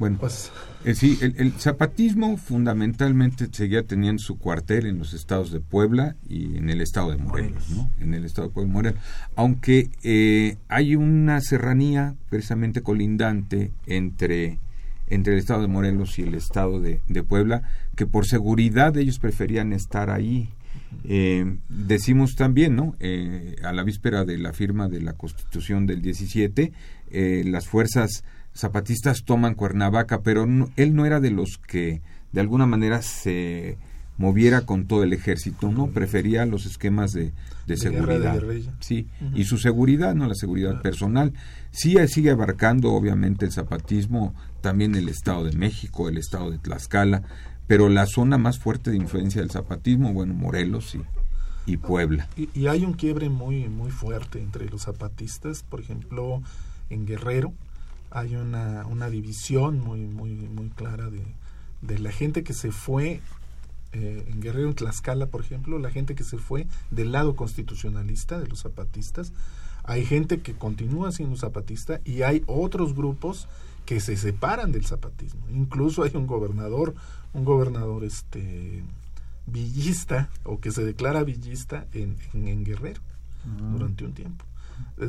Bueno, 0.01 0.17
Pues, 0.19 0.51
Eh, 0.85 0.97
sí, 0.97 1.17
el, 1.23 1.37
el 1.39 1.53
zapatismo 1.53 2.37
fundamentalmente 2.39 3.47
seguía 3.53 3.85
teniendo 3.85 4.21
su 4.21 4.37
cuartel 4.37 4.87
en 4.87 4.99
los 4.99 5.15
estados 5.15 5.53
de 5.53 5.61
Puebla 5.61 6.17
y 6.29 6.57
en 6.57 6.69
el 6.69 6.81
estado 6.81 7.13
de 7.13 7.19
Morelos, 7.19 7.71
¿no? 7.71 7.89
En 8.01 8.15
el 8.15 8.25
estado 8.25 8.49
de 8.49 8.55
Puebla, 8.55 8.73
Morelos. 8.73 9.01
Aunque 9.37 9.91
eh, 10.03 10.57
hay 10.67 10.97
una 10.97 11.41
serranía 11.41 12.17
precisamente 12.29 12.83
colindante 12.83 13.71
entre, 13.87 14.59
entre 15.07 15.35
el 15.35 15.39
estado 15.39 15.63
de 15.63 15.69
Morelos 15.69 16.19
y 16.19 16.23
el 16.23 16.35
estado 16.35 16.81
de, 16.81 17.01
de 17.07 17.23
Puebla, 17.23 17.63
que 17.95 18.07
por 18.09 18.27
seguridad 18.27 18.97
ellos 18.97 19.21
preferían 19.21 19.73
estar 19.73 20.11
ahí. 20.11 20.53
Eh, 21.05 21.59
decimos 21.69 22.35
también, 22.35 22.77
¿no? 22.77 22.97
Eh, 23.01 23.57
a 23.65 23.73
la 23.73 23.83
víspera 23.85 24.25
de 24.25 24.39
la 24.39 24.53
firma 24.53 24.89
de 24.89 25.01
la 25.01 25.13
Constitución 25.15 25.87
del 25.87 26.03
17, 26.03 26.73
eh, 27.11 27.43
las 27.47 27.67
fuerzas 27.69 28.25
zapatistas 28.55 29.25
toman 29.25 29.55
Cuernavaca, 29.55 30.23
pero 30.23 30.47
no- 30.47 30.71
él 30.77 30.95
no 30.95 31.07
era 31.07 31.21
de 31.21 31.31
los 31.31 31.59
que 31.59 32.03
de 32.33 32.41
alguna 32.41 32.67
manera 32.67 33.03
se 33.03 33.77
moviera 34.19 34.63
con 34.67 34.87
todo 34.87 35.03
el 35.03 35.13
ejército, 35.15 35.71
¿no? 35.73 35.87
Prefería 35.93 36.45
los 36.45 36.67
esquemas 36.67 37.13
de, 37.13 37.25
de 37.25 37.33
De 37.67 37.77
seguridad. 37.79 38.41
de 38.43 38.65
sí, 38.81 39.07
y 39.35 39.45
su 39.45 39.57
seguridad, 39.57 40.15
¿no? 40.15 40.27
La 40.29 40.35
seguridad 40.35 40.83
personal. 40.83 41.33
Sí, 41.71 41.97
sigue 42.09 42.31
abarcando, 42.31 42.93
obviamente, 42.93 43.47
el 43.47 43.53
zapatismo, 43.53 44.35
también 44.61 44.95
el 44.95 45.09
Estado 45.09 45.45
de 45.45 45.53
México, 45.57 46.09
el 46.09 46.19
Estado 46.19 46.51
de 46.51 46.59
Tlaxcala, 46.59 47.23
pero 47.71 47.89
la 47.89 48.07
zona 48.07 48.37
más 48.37 48.59
fuerte 48.59 48.91
de 48.91 48.97
influencia 48.97 49.43
del 49.43 49.53
zapatismo, 49.53 50.13
bueno, 50.13 50.35
Morelos 50.35 50.97
y, 50.97 51.03
y 51.67 51.77
Puebla. 51.77 52.29
Y, 52.37 52.67
hay 52.67 52.85
un 52.85 52.95
quiebre 52.95 53.29
muy 53.29 53.69
muy 53.69 53.93
fuerte 53.93 54.43
entre 54.43 54.69
los 54.69 54.83
zapatistas, 54.83 55.63
por 55.63 55.79
ejemplo, 55.79 56.43
en 56.89 57.07
Guerrero 57.07 57.53
hay 58.11 58.35
una, 58.35 58.85
una 58.87 59.09
división 59.09 59.79
muy 59.79 60.01
muy 60.01 60.33
muy 60.33 60.71
clara 60.71 61.11
de, 61.11 61.23
de 61.81 62.01
la 62.01 62.11
gente 62.11 62.43
que 62.43 62.55
se 62.55 62.73
fue 62.73 63.21
eh, 63.93 64.25
en 64.27 64.41
Guerrero, 64.41 64.71
en 64.71 64.75
Tlaxcala, 64.75 65.27
por 65.27 65.41
ejemplo, 65.41 65.79
la 65.79 65.91
gente 65.91 66.17
que 66.17 66.25
se 66.25 66.39
fue 66.39 66.67
del 66.91 67.13
lado 67.13 67.37
constitucionalista 67.37 68.41
de 68.41 68.49
los 68.49 68.63
zapatistas, 68.63 69.33
hay 69.85 70.05
gente 70.05 70.41
que 70.41 70.55
continúa 70.55 71.13
siendo 71.13 71.37
zapatista 71.37 72.01
y 72.05 72.23
hay 72.23 72.43
otros 72.47 72.97
grupos 72.97 73.47
que 73.87 74.01
se 74.01 74.17
separan 74.17 74.73
del 74.73 74.87
zapatismo. 74.87 75.41
Incluso 75.53 76.03
hay 76.03 76.13
un 76.15 76.27
gobernador, 76.27 76.95
un 77.33 77.45
gobernador 77.45 78.05
este 78.05 78.85
villista 79.47 80.29
o 80.45 80.61
que 80.61 80.71
se 80.71 80.85
declara 80.85 81.25
villista 81.25 81.87
en, 81.93 82.17
en, 82.35 82.49
en 82.49 82.65
Guerrero 82.65 83.01
durante 83.73 84.05
un 84.05 84.13
tiempo. 84.13 84.45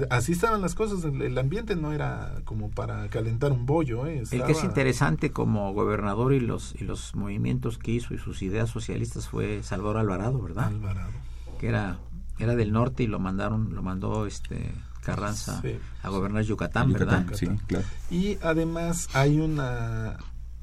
Así 0.10 0.32
estaban 0.32 0.62
las 0.62 0.74
cosas, 0.74 1.04
el, 1.04 1.38
ambiente 1.38 1.76
no 1.76 1.92
era 1.92 2.42
como 2.46 2.70
para 2.70 3.08
calentar 3.10 3.52
un 3.52 3.66
bollo. 3.66 4.06
¿eh? 4.06 4.24
El 4.32 4.44
que 4.44 4.54
es 4.54 4.64
interesante 4.64 5.32
como 5.32 5.74
gobernador 5.74 6.34
y 6.34 6.40
los 6.40 6.76
y 6.80 6.86
los 6.86 7.16
movimientos 7.16 7.78
que 7.78 7.92
hizo 7.92 8.14
y 8.14 8.18
sus 8.18 8.42
ideas 8.42 8.70
socialistas 8.70 9.28
fue 9.28 9.64
Salvador 9.64 9.98
Alvarado, 9.98 10.42
¿verdad? 10.42 10.68
Alvarado. 10.68 11.12
Que 11.60 11.68
era 11.68 12.00
era 12.40 12.56
del 12.56 12.72
norte 12.72 13.04
y 13.04 13.08
lo 13.08 13.20
mandaron 13.20 13.76
lo 13.76 13.82
mandó 13.82 14.26
este 14.26 14.72
Carranza 15.02 15.62
Sí. 15.62 15.78
a 16.04 16.10
gobernar 16.10 16.44
Yucatán, 16.44 16.90
Yucatán, 16.90 17.26
¿verdad? 17.26 17.38
sí, 17.38 17.48
claro. 17.68 17.86
Y 18.10 18.38
además 18.44 19.10
hay 19.14 19.40
una 19.40 20.18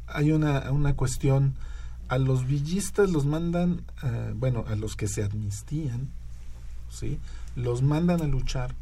hay 0.09 0.33
una, 0.33 0.71
una 0.71 0.95
cuestión. 0.95 1.55
A 2.09 2.17
los 2.17 2.47
villistas 2.47 3.11
los 3.11 3.27
mandan 3.27 3.83
eh, 4.03 4.33
bueno 4.35 4.65
a 4.67 4.77
los 4.77 4.97
que 4.97 5.09
se 5.09 5.23
amnistían 5.23 6.09
sí 6.89 7.21
los 7.55 7.83
mandan 7.83 8.23
a 8.23 8.27
luchar 8.27 8.75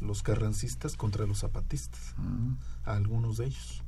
los 0.00 0.22
carrancistas 0.22 0.96
contra 0.96 1.26
los 1.26 1.40
zapatistas 1.40 2.14
Mm. 2.16 2.54
a 2.86 2.94
algunos 2.96 3.36
de 3.36 3.46
ellos. 3.46 3.82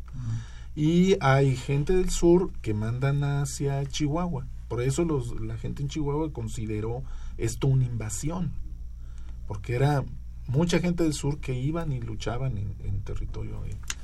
Y 0.76 1.16
hay 1.20 1.56
gente 1.56 1.94
del 1.96 2.10
sur 2.10 2.50
que 2.60 2.74
mandan 2.74 3.24
hacia 3.24 3.82
Chihuahua. 3.86 4.46
Por 4.68 4.82
eso 4.82 5.04
los, 5.06 5.40
la 5.40 5.56
gente 5.56 5.82
en 5.82 5.88
Chihuahua 5.88 6.30
consideró 6.32 7.02
esto 7.38 7.66
una 7.68 7.84
invasión 7.84 8.52
porque 9.46 9.74
era 9.74 10.04
mucha 10.46 10.80
gente 10.80 11.02
del 11.02 11.12
sur 11.14 11.38
que 11.38 11.54
iban 11.58 11.92
y 11.92 12.00
luchaban 12.00 12.56
en, 12.58 12.74
en 12.84 13.00
territorio 13.02 13.60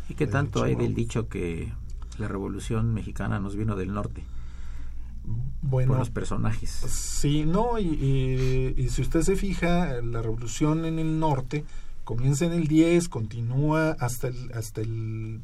¿Y 0.09 0.15
qué 0.15 0.27
de 0.27 0.33
tanto 0.33 0.63
hay 0.63 0.75
del 0.75 0.95
dicho 0.95 1.29
que 1.29 1.73
la 2.19 2.29
revolución 2.29 2.93
mexicana 2.95 3.39
nos 3.41 3.57
vino 3.57 3.77
del 3.77 3.93
norte 3.95 4.25
bueno 5.63 5.89
por 5.93 5.99
los 5.99 6.11
personajes? 6.11 6.71
Sí, 6.71 7.45
no, 7.45 7.79
y, 7.79 7.85
y- 7.87 8.75
y 8.83 8.89
si 8.89 9.03
usted 9.03 9.23
se 9.23 9.37
fija, 9.37 10.01
la 10.03 10.23
revolución 10.23 10.85
en 10.85 10.99
el 10.99 11.19
norte 11.19 11.65
comienza 12.05 12.47
en 12.47 12.53
el 12.53 12.67
10, 12.69 13.09
continúa 13.09 13.91
hasta 14.01 14.29
el, 14.29 14.53
hasta 14.55 14.81
el 14.81 15.41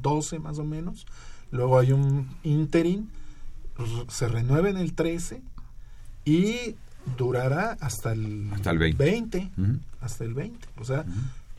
12 0.00 0.38
más 0.38 0.58
o 0.58 0.64
menos, 0.64 1.06
luego 1.50 1.78
hay 1.78 1.92
un 1.92 2.28
interim, 2.42 3.08
r- 3.78 4.06
se 4.08 4.28
renueva 4.28 4.70
en 4.70 4.78
el 4.78 4.94
13 4.94 5.42
y 6.24 6.76
durará 7.18 7.76
hasta 7.80 8.12
el, 8.12 8.48
Hasta 8.52 8.70
el 8.70 8.78
20. 8.78 9.50
Ujú. 9.58 9.78
hasta 10.00 10.24
el 10.24 10.34
20. 10.34 10.68
O 10.78 10.84
sea, 10.84 11.04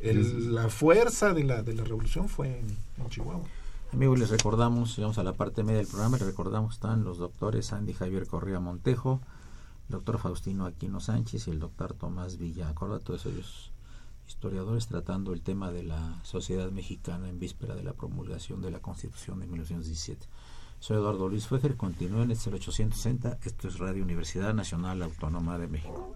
el- 0.02 0.56
la 0.56 0.70
fuerza 0.70 1.34
de 1.34 1.44
la, 1.44 1.62
de 1.62 1.74
la 1.76 1.84
revolución 1.84 2.28
fue 2.30 2.60
en, 2.60 2.66
en 3.04 3.10
Chihuahua. 3.10 3.46
Amigos, 3.94 4.18
les 4.18 4.32
recordamos, 4.32 4.96
llegamos 4.96 5.20
a 5.20 5.24
la 5.24 5.34
parte 5.34 5.62
media 5.62 5.78
del 5.78 5.88
programa, 5.88 6.18
les 6.18 6.26
recordamos 6.26 6.74
están 6.74 7.04
los 7.04 7.20
doctores 7.20 7.74
Andy 7.74 7.94
Javier 7.94 8.26
Correa 8.26 8.60
Montejo, 8.60 9.22
el 9.88 9.92
doctor 9.92 10.18
Faustino 10.18 10.66
Aquino 10.66 11.00
Sánchez 11.00 11.48
y 11.48 11.52
el 11.52 11.60
doctor 11.60 11.94
Tomás 11.94 12.40
Villa. 12.40 12.70
Acorda 12.70 12.98
todos 12.98 13.28
ellos 13.28 13.72
historiadores 14.28 14.88
tratando 14.88 15.32
el 15.32 15.44
tema 15.44 15.72
de 15.72 15.84
la 15.84 16.20
sociedad 16.24 16.72
mexicana 16.72 17.30
en 17.30 17.40
víspera 17.40 17.76
de 17.76 17.84
la 17.84 17.94
promulgación 17.94 18.64
de 18.64 18.72
la 18.72 18.80
Constitución 18.80 19.40
de 19.40 19.46
1917. 19.46 20.26
Soy 20.80 20.98
Eduardo 20.98 21.30
Luis 21.30 21.46
Fueger, 21.46 21.78
continúen, 21.78 22.32
este 22.32 22.42
es 22.42 22.48
el 22.48 22.54
860, 22.56 23.38
esto 23.44 23.68
es 23.68 23.78
Radio 23.78 24.02
Universidad 24.02 24.56
Nacional 24.56 25.04
Autónoma 25.04 25.60
de 25.60 25.68
México. 25.68 26.16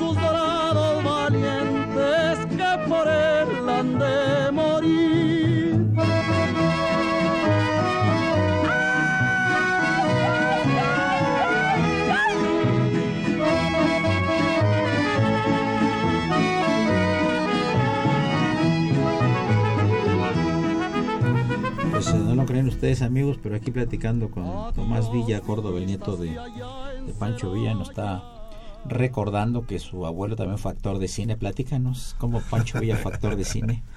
Sus 0.00 0.14
dorados 0.14 1.04
valientes 1.04 2.38
que 2.56 2.88
por 2.88 3.06
él 3.06 3.68
han 3.68 3.98
de 3.98 4.50
morir. 4.50 5.86
Pues 21.90 22.08
eh, 22.08 22.14
no 22.14 22.34
lo 22.36 22.46
creen 22.46 22.68
ustedes 22.68 23.02
amigos, 23.02 23.38
pero 23.42 23.54
aquí 23.54 23.70
platicando 23.70 24.30
con 24.30 24.72
Tomás 24.72 25.12
Villa 25.12 25.42
Córdoba, 25.42 25.78
el 25.78 25.84
nieto 25.84 26.16
de, 26.16 26.34
Pancho 27.18 27.52
Villa, 27.52 27.74
nos 27.74 27.90
está 27.90 28.39
recordando 28.88 29.66
que 29.66 29.78
su 29.78 30.06
abuelo 30.06 30.36
también 30.36 30.58
fue 30.58 30.72
actor 30.72 30.98
de 30.98 31.08
cine. 31.08 31.36
Platícanos 31.36 32.14
cómo 32.18 32.40
Pancho 32.40 32.80
Villa 32.80 32.96
fue 32.96 33.12
actor 33.12 33.36
de 33.36 33.44
cine. 33.44 33.82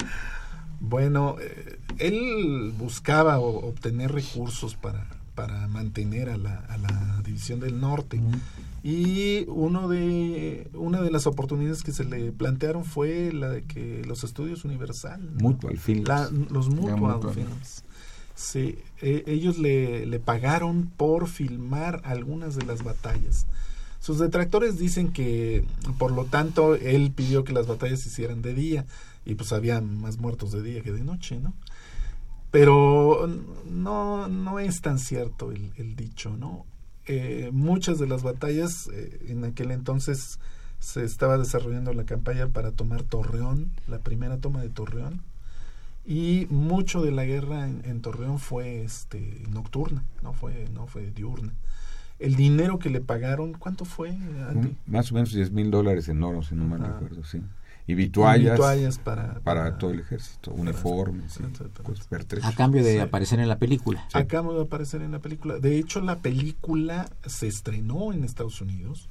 Bueno, 0.80 1.36
eh, 1.40 1.78
él 1.98 2.74
buscaba 2.76 3.38
obtener 3.38 4.12
recursos 4.12 4.74
para, 4.74 5.06
para 5.34 5.66
mantener 5.66 6.28
a 6.28 6.36
la, 6.36 6.58
a 6.58 6.76
la 6.76 7.22
División 7.24 7.58
del 7.60 7.80
Norte. 7.80 8.20
Y 8.82 9.44
uno 9.48 9.88
de, 9.88 10.68
una 10.74 11.00
de 11.00 11.10
las 11.10 11.26
oportunidades 11.26 11.82
que 11.84 11.92
se 11.92 12.04
le 12.04 12.32
plantearon 12.32 12.84
fue 12.84 13.32
la 13.32 13.48
de 13.48 13.62
que 13.62 14.02
los 14.04 14.24
estudios 14.24 14.66
Universal. 14.66 15.22
Mutual 15.40 15.78
Films. 15.78 16.06
La- 16.06 16.28
los 16.50 16.68
Mutual, 16.68 17.14
Mutual. 17.14 17.34
Films. 17.34 17.82
Sí, 18.34 18.76
eh, 19.00 19.22
ellos 19.26 19.56
le, 19.58 20.04
le 20.04 20.18
pagaron 20.18 20.90
por 20.98 21.28
filmar 21.28 22.02
algunas 22.04 22.56
de 22.56 22.66
las 22.66 22.82
batallas. 22.82 23.46
Sus 24.04 24.18
detractores 24.18 24.76
dicen 24.76 25.12
que, 25.12 25.64
por 25.96 26.12
lo 26.12 26.26
tanto, 26.26 26.74
él 26.74 27.10
pidió 27.10 27.42
que 27.42 27.54
las 27.54 27.66
batallas 27.66 28.00
se 28.00 28.10
hicieran 28.10 28.42
de 28.42 28.52
día 28.52 28.84
y 29.24 29.34
pues 29.34 29.50
había 29.54 29.80
más 29.80 30.18
muertos 30.18 30.52
de 30.52 30.62
día 30.62 30.82
que 30.82 30.92
de 30.92 31.02
noche, 31.02 31.40
¿no? 31.40 31.54
Pero 32.50 33.26
no, 33.64 34.28
no 34.28 34.58
es 34.58 34.82
tan 34.82 34.98
cierto 34.98 35.52
el, 35.52 35.96
dicho, 35.96 36.36
¿no? 36.36 36.66
Eh, 37.06 37.48
muchas 37.50 37.98
de 37.98 38.06
las 38.06 38.22
batallas 38.22 38.90
eh, 38.92 39.24
en 39.30 39.42
aquel 39.42 39.70
entonces 39.70 40.38
se 40.80 41.02
estaba 41.02 41.38
desarrollando 41.38 41.94
la 41.94 42.04
campaña 42.04 42.48
para 42.48 42.72
tomar 42.72 43.04
Torreón, 43.04 43.70
la 43.88 44.00
primera 44.00 44.36
toma 44.36 44.60
de 44.60 44.68
Torreón, 44.68 45.22
y 46.04 46.46
mucho 46.50 47.00
de 47.00 47.10
la 47.10 47.24
guerra 47.24 47.66
en, 47.66 47.80
en 47.86 48.02
Torreón 48.02 48.38
fue 48.38 48.84
este 48.84 49.44
nocturna, 49.48 50.04
no 50.22 50.34
fue, 50.34 50.68
no 50.74 50.86
fue 50.86 51.10
diurna. 51.10 51.54
El 52.24 52.36
dinero 52.36 52.78
que 52.78 52.90
le 52.90 53.00
pagaron, 53.00 53.52
¿cuánto 53.52 53.84
fue, 53.84 54.10
Andy? 54.10 54.76
Más 54.86 55.10
o 55.12 55.14
menos 55.14 55.32
10 55.32 55.50
mil 55.52 55.70
dólares 55.70 56.08
en 56.08 56.22
oro, 56.22 56.42
si 56.42 56.54
no 56.54 56.64
mal 56.64 56.80
recuerdo, 56.80 57.24
sí. 57.24 57.40
Y 57.86 57.94
vituallas, 57.94 58.54
Vituallas 58.54 58.98
para, 58.98 59.40
para 59.40 59.76
todo 59.76 59.90
el 59.90 60.00
ejército, 60.00 60.52
uniformes, 60.52 61.38
cosas 61.82 62.06
pertrechos. 62.06 62.48
A 62.48 62.54
cambio 62.56 62.82
de 62.82 62.94
Sí. 62.94 62.98
aparecer 62.98 63.40
en 63.40 63.48
la 63.48 63.58
película. 63.58 64.06
Acabo 64.14 64.54
de 64.54 64.62
aparecer 64.62 65.02
en 65.02 65.12
la 65.12 65.18
película. 65.18 65.58
De 65.58 65.76
hecho, 65.78 66.00
la 66.00 66.20
película 66.20 67.10
se 67.26 67.46
estrenó 67.46 68.14
en 68.14 68.24
Estados 68.24 68.62
Unidos 68.62 69.10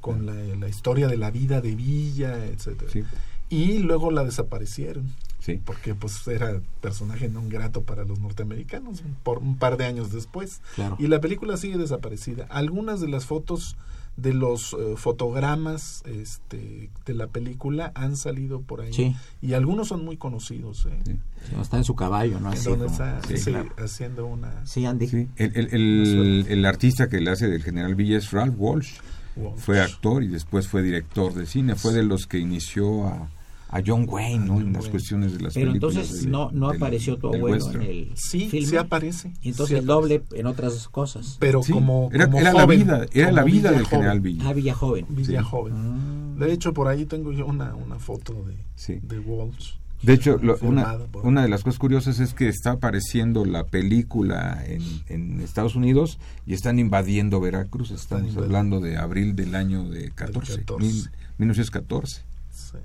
con 0.00 0.24
la, 0.24 0.32
la 0.32 0.68
historia 0.70 1.06
de 1.06 1.18
la 1.18 1.30
vida 1.30 1.60
de 1.60 1.74
Villa, 1.74 2.46
etcétera. 2.46 2.90
Sí, 2.90 3.02
Y 3.50 3.80
luego 3.80 4.10
la 4.10 4.24
desaparecieron 4.24 5.04
sí. 5.38 5.60
porque 5.64 5.94
pues 5.94 6.26
era 6.28 6.60
personaje 6.80 7.28
no 7.28 7.42
grato 7.48 7.82
para 7.82 8.04
los 8.04 8.18
norteamericanos 8.20 9.02
por 9.22 9.38
un 9.38 9.56
par 9.58 9.76
de 9.76 9.84
años 9.86 10.12
después. 10.12 10.60
Claro. 10.74 10.96
Y 10.98 11.06
la 11.08 11.20
película 11.20 11.56
sigue 11.56 11.78
desaparecida. 11.78 12.46
Algunas 12.50 13.00
de 13.00 13.08
las 13.08 13.24
fotos 13.26 13.76
de 14.16 14.34
los 14.34 14.72
eh, 14.72 14.94
fotogramas 14.96 16.02
este, 16.06 16.90
de 17.06 17.14
la 17.14 17.28
película 17.28 17.92
han 17.94 18.16
salido 18.16 18.60
por 18.62 18.80
ahí 18.80 18.92
Sí. 18.92 19.14
y 19.40 19.52
algunos 19.52 19.86
son 19.88 20.04
muy 20.04 20.16
conocidos. 20.16 20.86
¿eh? 20.86 20.98
Sí. 21.04 21.18
Está 21.60 21.76
en 21.76 21.84
su 21.84 21.94
caballo, 21.94 22.40
¿no? 22.40 22.48
En 22.48 22.54
Así 22.58 22.68
donde 22.68 22.86
como- 22.86 22.96
está 22.96 23.20
sí, 23.28 23.36
sí, 23.36 23.50
claro. 23.52 23.68
haciendo 23.78 24.26
una 24.26 24.66
Sí, 24.66 24.84
Andy. 24.86 25.06
Sí, 25.06 25.28
El, 25.36 25.52
el, 25.56 25.68
el, 25.72 26.46
el 26.48 26.64
artista 26.66 27.08
que 27.08 27.20
le 27.20 27.30
hace 27.30 27.46
del 27.46 27.62
general 27.62 27.94
Villa 27.94 28.18
es 28.18 28.32
Ralph 28.32 28.54
Walsh. 28.58 28.94
Walsh. 29.36 29.58
Fue 29.60 29.80
actor 29.80 30.24
y 30.24 30.26
después 30.28 30.66
fue 30.66 30.82
director 30.82 31.32
de 31.32 31.46
cine. 31.46 31.76
Fue 31.76 31.92
de 31.92 32.02
los 32.02 32.26
que 32.26 32.38
inició 32.38 33.06
a, 33.06 33.30
a 33.70 33.82
John 33.86 34.06
Wayne 34.08 34.46
¿no? 34.46 34.54
John 34.54 34.62
en 34.68 34.72
las 34.72 34.82
Wayne. 34.82 34.90
cuestiones 34.90 35.32
de 35.36 35.40
las 35.42 35.54
Pero 35.54 35.70
películas. 35.72 35.96
entonces 35.96 36.26
no, 36.26 36.50
no 36.52 36.68
del- 36.68 36.76
apareció 36.78 37.16
tu 37.18 37.28
abuelo 37.34 37.70
en 37.72 37.82
el 37.82 38.10
Sí, 38.16 38.48
filme. 38.48 38.66
sí 38.66 38.76
aparece. 38.76 39.32
Y 39.42 39.50
entonces 39.50 39.76
Sí 39.78 39.84
el 39.84 39.90
aparece. 39.90 40.18
doble 40.18 40.22
en 40.40 40.46
otras 40.46 40.88
cosas. 40.88 41.36
Pero 41.38 41.62
Sí, 41.62 41.72
como, 41.72 42.08
era, 42.12 42.26
como 42.26 42.38
era 42.40 42.52
la 42.52 42.66
vida, 42.66 43.06
era 43.12 43.30
la 43.32 43.42
vida 43.44 43.56
Villa 43.58 43.70
del 43.72 43.84
joven. 43.84 43.90
general 43.98 44.20
Villa. 44.20 44.44
Ah, 44.48 44.52
Villa 44.54 44.74
Joven. 44.74 45.06
Villa 45.10 45.40
Sí. 45.42 45.46
joven. 45.48 45.74
Ah. 45.76 46.34
De 46.44 46.52
hecho, 46.52 46.72
por 46.72 46.88
ahí 46.88 47.04
tengo 47.04 47.32
yo 47.32 47.46
una, 47.46 47.74
una 47.74 47.98
foto 47.98 48.32
de, 48.46 48.54
Sí. 48.76 49.00
de 49.02 49.18
Walsh. 49.18 49.74
De 50.00 50.12
hecho, 50.14 50.38
lo- 50.40 50.56
una, 50.62 50.96
una 51.24 51.42
de 51.42 51.48
las 51.48 51.64
cosas 51.64 51.80
curiosas 51.80 52.20
es 52.20 52.32
que 52.32 52.46
está 52.48 52.70
apareciendo 52.70 53.44
la 53.44 53.64
película 53.64 54.62
en, 54.64 54.80
en 55.08 55.40
Estados 55.40 55.74
Unidos 55.74 56.20
y 56.46 56.54
están 56.54 56.78
invadiendo 56.78 57.40
Veracruz. 57.40 57.90
Estamos 57.90 58.28
invadiendo. 58.28 58.44
hablando 58.44 58.80
de 58.80 58.96
abril 58.96 59.34
del 59.34 59.56
año 59.56 59.88
de 59.88 60.10
14, 60.12 60.58
14. 60.60 60.86
mil- 60.86 61.10
1914. 61.38 62.22
Sí. 62.52 62.78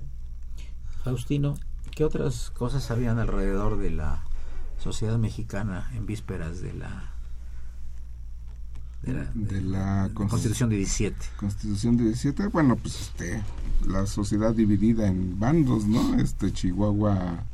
Faustino, 1.04 1.54
¿qué 1.94 2.02
otras 2.02 2.50
cosas 2.50 2.90
habían 2.90 3.18
alrededor 3.18 3.76
de 3.76 3.90
la 3.90 4.24
sociedad 4.78 5.18
mexicana 5.18 5.90
en 5.94 6.06
vísperas 6.06 6.62
de 6.62 6.72
la 6.72 7.10
de 9.02 9.12
la, 9.12 9.30
De 9.34 9.60
la 9.60 10.10
Constitución 10.14 10.70
de 10.70 10.76
17? 10.76 11.16
Constitución 11.36 11.98
de 11.98 12.04
17, 12.04 12.46
bueno, 12.46 12.76
pues 12.76 13.02
este, 13.02 13.42
la 13.86 14.06
sociedad 14.06 14.54
dividida 14.54 15.06
en 15.06 15.38
bandos, 15.38 15.84
¿no? 15.84 16.14
Este 16.18 16.50
Chihuahua 16.50 17.44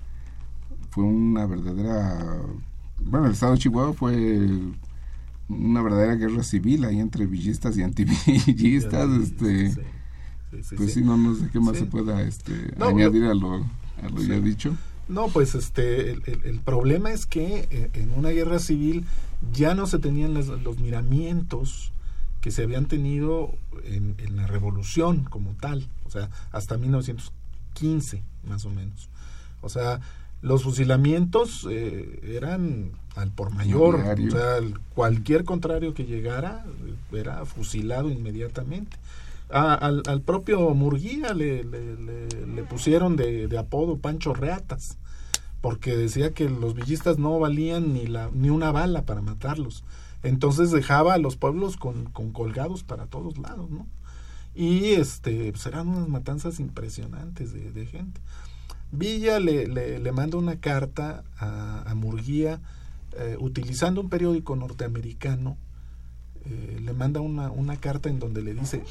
fue 0.91 1.03
una 1.03 1.47
verdadera, 1.47 2.41
bueno, 3.01 3.27
el 3.27 3.33
estado 3.33 3.55
de 3.55 3.59
Chihuahua 3.59 3.95
fue 3.95 4.49
una 5.49 5.83
verdadera 5.83 6.15
guerra 6.15 6.45
civil 6.45 6.85
ahí 6.85 7.01
entre 7.01 7.27
villistas 7.27 7.77
y 7.77 7.83
antivillistas, 7.83 9.11
este, 9.21 9.73
Sí, 9.73 9.81
sí, 10.51 10.63
sí, 10.63 10.77
pues 10.77 10.95
sí. 10.95 11.03
no, 11.03 11.17
no 11.17 11.35
sé 11.35 11.49
qué 11.53 11.61
más 11.61 11.77
se 11.77 11.85
pueda 11.87 12.23
este, 12.23 12.73
No, 12.77 12.87
añadir 12.87 13.25
a 13.25 13.35
lo, 13.35 13.55
a 13.57 14.09
lo 14.13 14.23
ya 14.23 14.39
dicho. 14.41 14.77
No, 15.09 15.29
pues 15.29 15.55
este, 15.55 16.13
el, 16.13 16.23
el- 16.27 16.41
el 16.45 16.61
problema 16.61 17.11
es 17.13 17.27
que 17.27 17.67
eh, 17.71 17.91
en 17.95 18.13
una 18.13 18.29
guerra 18.31 18.59
civil 18.61 19.05
ya 19.53 19.75
no 19.75 19.87
se 19.87 19.99
tenían 19.99 20.35
las- 20.35 20.47
los 20.49 20.79
miramientos 20.79 21.93
que 22.41 22.51
se 22.51 22.63
habían 22.63 22.87
tenido 22.87 23.55
en, 23.85 24.15
en 24.19 24.37
la 24.37 24.47
revolución 24.47 25.25
como 25.25 25.51
tal, 25.61 25.89
o 26.07 26.11
sea, 26.11 26.31
hasta 26.53 26.79
1915 26.79 28.23
más 28.49 28.65
o 28.65 28.71
menos. 28.71 29.09
O 29.63 29.69
sea, 29.69 30.01
los 30.43 30.63
fusilamientos 30.63 31.67
eh, 31.71 32.21
eran 32.23 32.93
al 33.17 33.31
por 33.31 33.53
mayor, 33.53 33.97
o 33.97 34.31
sea, 34.31 34.59
cualquier 34.95 35.45
contrario 35.45 35.93
que 35.93 36.05
llegara 36.07 36.65
era 37.13 37.45
fusilado 37.45 38.11
inmediatamente. 38.11 38.97
A- 39.53 39.75
al, 39.75 40.03
al 40.07 40.23
propio 40.23 40.71
Murguía 40.75 41.35
le, 41.35 41.65
le- 41.65 41.91
pusieron 42.65 43.17
de, 43.17 43.49
de 43.49 43.59
apodo 43.59 43.99
Pancho 43.99 44.33
Reatas, 44.33 44.97
porque 45.61 45.97
decía 45.97 46.33
que 46.33 46.49
los 46.49 46.75
villistas 46.75 47.19
no 47.19 47.39
valían 47.39 47.93
ni, 47.93 48.07
la, 48.07 48.31
ni 48.33 48.49
una 48.51 48.71
bala 48.71 49.03
para 49.03 49.23
matarlos. 49.23 49.83
Entonces 50.23 50.71
dejaba 50.71 51.15
a 51.15 51.19
los 51.19 51.37
pueblos 51.37 51.77
con, 51.77 52.05
con 52.07 52.31
colgados 52.33 52.85
para 52.85 53.07
todos 53.07 53.39
lados, 53.39 53.71
¿no? 53.71 53.87
Y 54.55 54.91
este, 54.93 55.51
pues 55.53 55.67
eran 55.67 55.89
unas 55.89 56.09
matanzas 56.09 56.61
impresionantes 56.61 57.53
de, 57.53 57.73
de 57.73 57.87
gente. 57.87 58.21
Villa 58.93 59.41
le, 59.41 59.67
le, 59.67 60.13
manda 60.13 60.37
una 60.39 60.57
carta 60.61 61.25
a, 61.39 61.83
a 61.91 61.95
Murguía 61.95 62.61
eh, 63.19 63.37
utilizando 63.41 64.01
un 64.01 64.09
periódico 64.11 64.55
norteamericano. 64.55 65.57
eh, 66.45 66.79
le 66.83 66.93
manda 66.93 67.21
una, 67.21 67.51
una 67.51 67.77
carta 67.77 68.09
en 68.09 68.19
donde 68.19 68.43
le 68.43 68.55
dice 68.55 68.83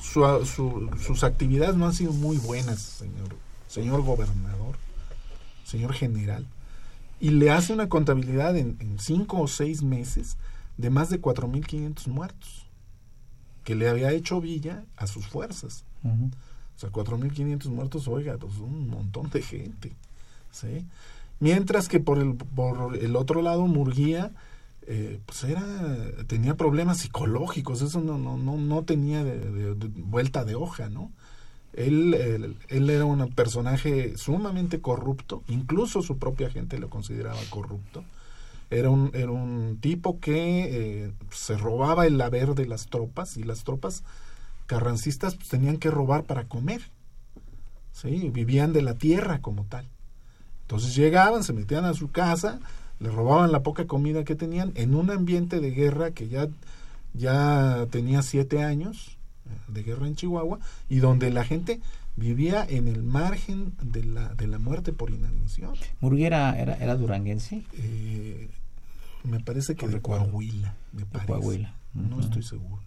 su, 0.00 0.22
su- 0.46 0.90
sus 1.00 1.24
actividades 1.24 1.76
no 1.76 1.86
han 1.86 1.92
sido 1.94 2.12
muy 2.12 2.36
buenas, 2.38 2.80
señor, 2.80 3.36
señor 3.68 4.02
gobernador, 4.02 4.76
señor 5.64 5.92
general. 5.92 6.46
Y 7.20 7.30
le 7.30 7.50
hace 7.50 7.72
una 7.72 7.88
contabilidad 7.88 8.56
en, 8.56 8.76
en 8.80 8.98
cinco 8.98 9.40
o 9.40 9.48
seis 9.48 9.82
meses 9.82 10.36
de 10.76 10.90
más 10.90 11.08
de 11.08 11.20
4.500 11.20 12.06
muertos 12.08 12.66
que 13.64 13.74
le 13.74 13.88
había 13.88 14.12
hecho 14.12 14.40
Villa 14.40 14.84
a 14.96 15.06
sus 15.06 15.26
fuerzas. 15.26 15.84
O 16.04 16.78
sea, 16.78 16.90
4.500 16.90 17.64
muertos, 17.70 18.06
oiga, 18.06 18.36
pues 18.36 18.58
un 18.58 18.88
montón 18.88 19.28
de 19.30 19.42
gente. 19.42 19.92
¿sí? 20.52 20.86
Mientras 21.40 21.88
que 21.88 21.98
por 21.98 22.18
el, 22.18 22.34
por 22.36 22.96
el 22.96 23.16
otro 23.16 23.42
lado, 23.42 23.66
Murguía, 23.66 24.30
eh, 24.86 25.20
pues 25.26 25.44
era, 25.44 25.64
tenía 26.26 26.56
problemas 26.56 26.98
psicológicos, 26.98 27.82
eso 27.82 28.00
no, 28.00 28.18
no, 28.18 28.36
no, 28.36 28.56
no 28.56 28.84
tenía 28.84 29.24
vuelta 29.96 30.44
de 30.44 30.54
hoja, 30.54 30.88
¿no? 30.88 31.10
Él, 31.72 32.14
él, 32.14 32.56
él 32.68 32.90
era 32.90 33.04
un 33.04 33.28
personaje 33.32 34.16
sumamente 34.16 34.80
corrupto, 34.80 35.42
incluso 35.48 36.02
su 36.02 36.18
propia 36.18 36.50
gente 36.50 36.78
lo 36.78 36.88
consideraba 36.88 37.40
corrupto. 37.50 38.04
Era 38.70 38.90
un, 38.90 39.10
era 39.14 39.30
un 39.30 39.78
tipo 39.80 40.18
que 40.18 41.04
eh, 41.04 41.12
se 41.30 41.56
robaba 41.56 42.06
el 42.06 42.20
haber 42.20 42.54
de 42.54 42.66
las 42.66 42.86
tropas 42.86 43.36
y 43.36 43.44
las 43.44 43.62
tropas 43.62 44.02
carrancistas 44.66 45.36
pues, 45.36 45.48
tenían 45.48 45.76
que 45.76 45.90
robar 45.90 46.24
para 46.24 46.48
comer. 46.48 46.80
¿sí? 47.92 48.30
Vivían 48.30 48.72
de 48.72 48.82
la 48.82 48.94
tierra 48.94 49.40
como 49.40 49.64
tal. 49.64 49.88
Entonces 50.62 50.96
llegaban, 50.96 51.44
se 51.44 51.52
metían 51.52 51.84
a 51.84 51.94
su 51.94 52.10
casa, 52.10 52.58
le 53.00 53.10
robaban 53.10 53.52
la 53.52 53.62
poca 53.62 53.86
comida 53.86 54.24
que 54.24 54.34
tenían 54.34 54.72
en 54.74 54.94
un 54.94 55.10
ambiente 55.10 55.60
de 55.60 55.70
guerra 55.70 56.10
que 56.12 56.28
ya, 56.28 56.48
ya 57.14 57.86
tenía 57.90 58.22
siete 58.22 58.62
años 58.62 59.16
eh, 59.46 59.72
de 59.72 59.82
guerra 59.82 60.06
en 60.06 60.16
Chihuahua 60.16 60.58
y 60.88 60.96
donde 60.98 61.30
la 61.30 61.44
gente 61.44 61.80
vivía 62.16 62.64
en 62.68 62.88
el 62.88 63.02
margen 63.02 63.74
de 63.82 64.02
la, 64.04 64.34
de 64.34 64.46
la 64.46 64.58
muerte 64.58 64.92
por 64.92 65.10
inanición. 65.10 65.74
Murguera 66.00 66.58
era, 66.58 66.74
era 66.74 66.96
duranguense. 66.96 67.62
Eh, 67.74 68.48
me 69.24 69.40
parece 69.40 69.74
que 69.74 69.86
de. 69.88 70.00
Coahuila, 70.00 70.74
me 70.92 71.04
parece. 71.04 71.26
Coahuila. 71.26 71.74
No 71.94 72.20
estoy 72.20 72.42
seguro. 72.42 72.80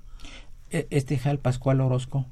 E- 0.71 0.87
Este 0.89 1.17
Jal 1.17 1.37
Pascual 1.39 1.81
Orozco, 1.81 2.25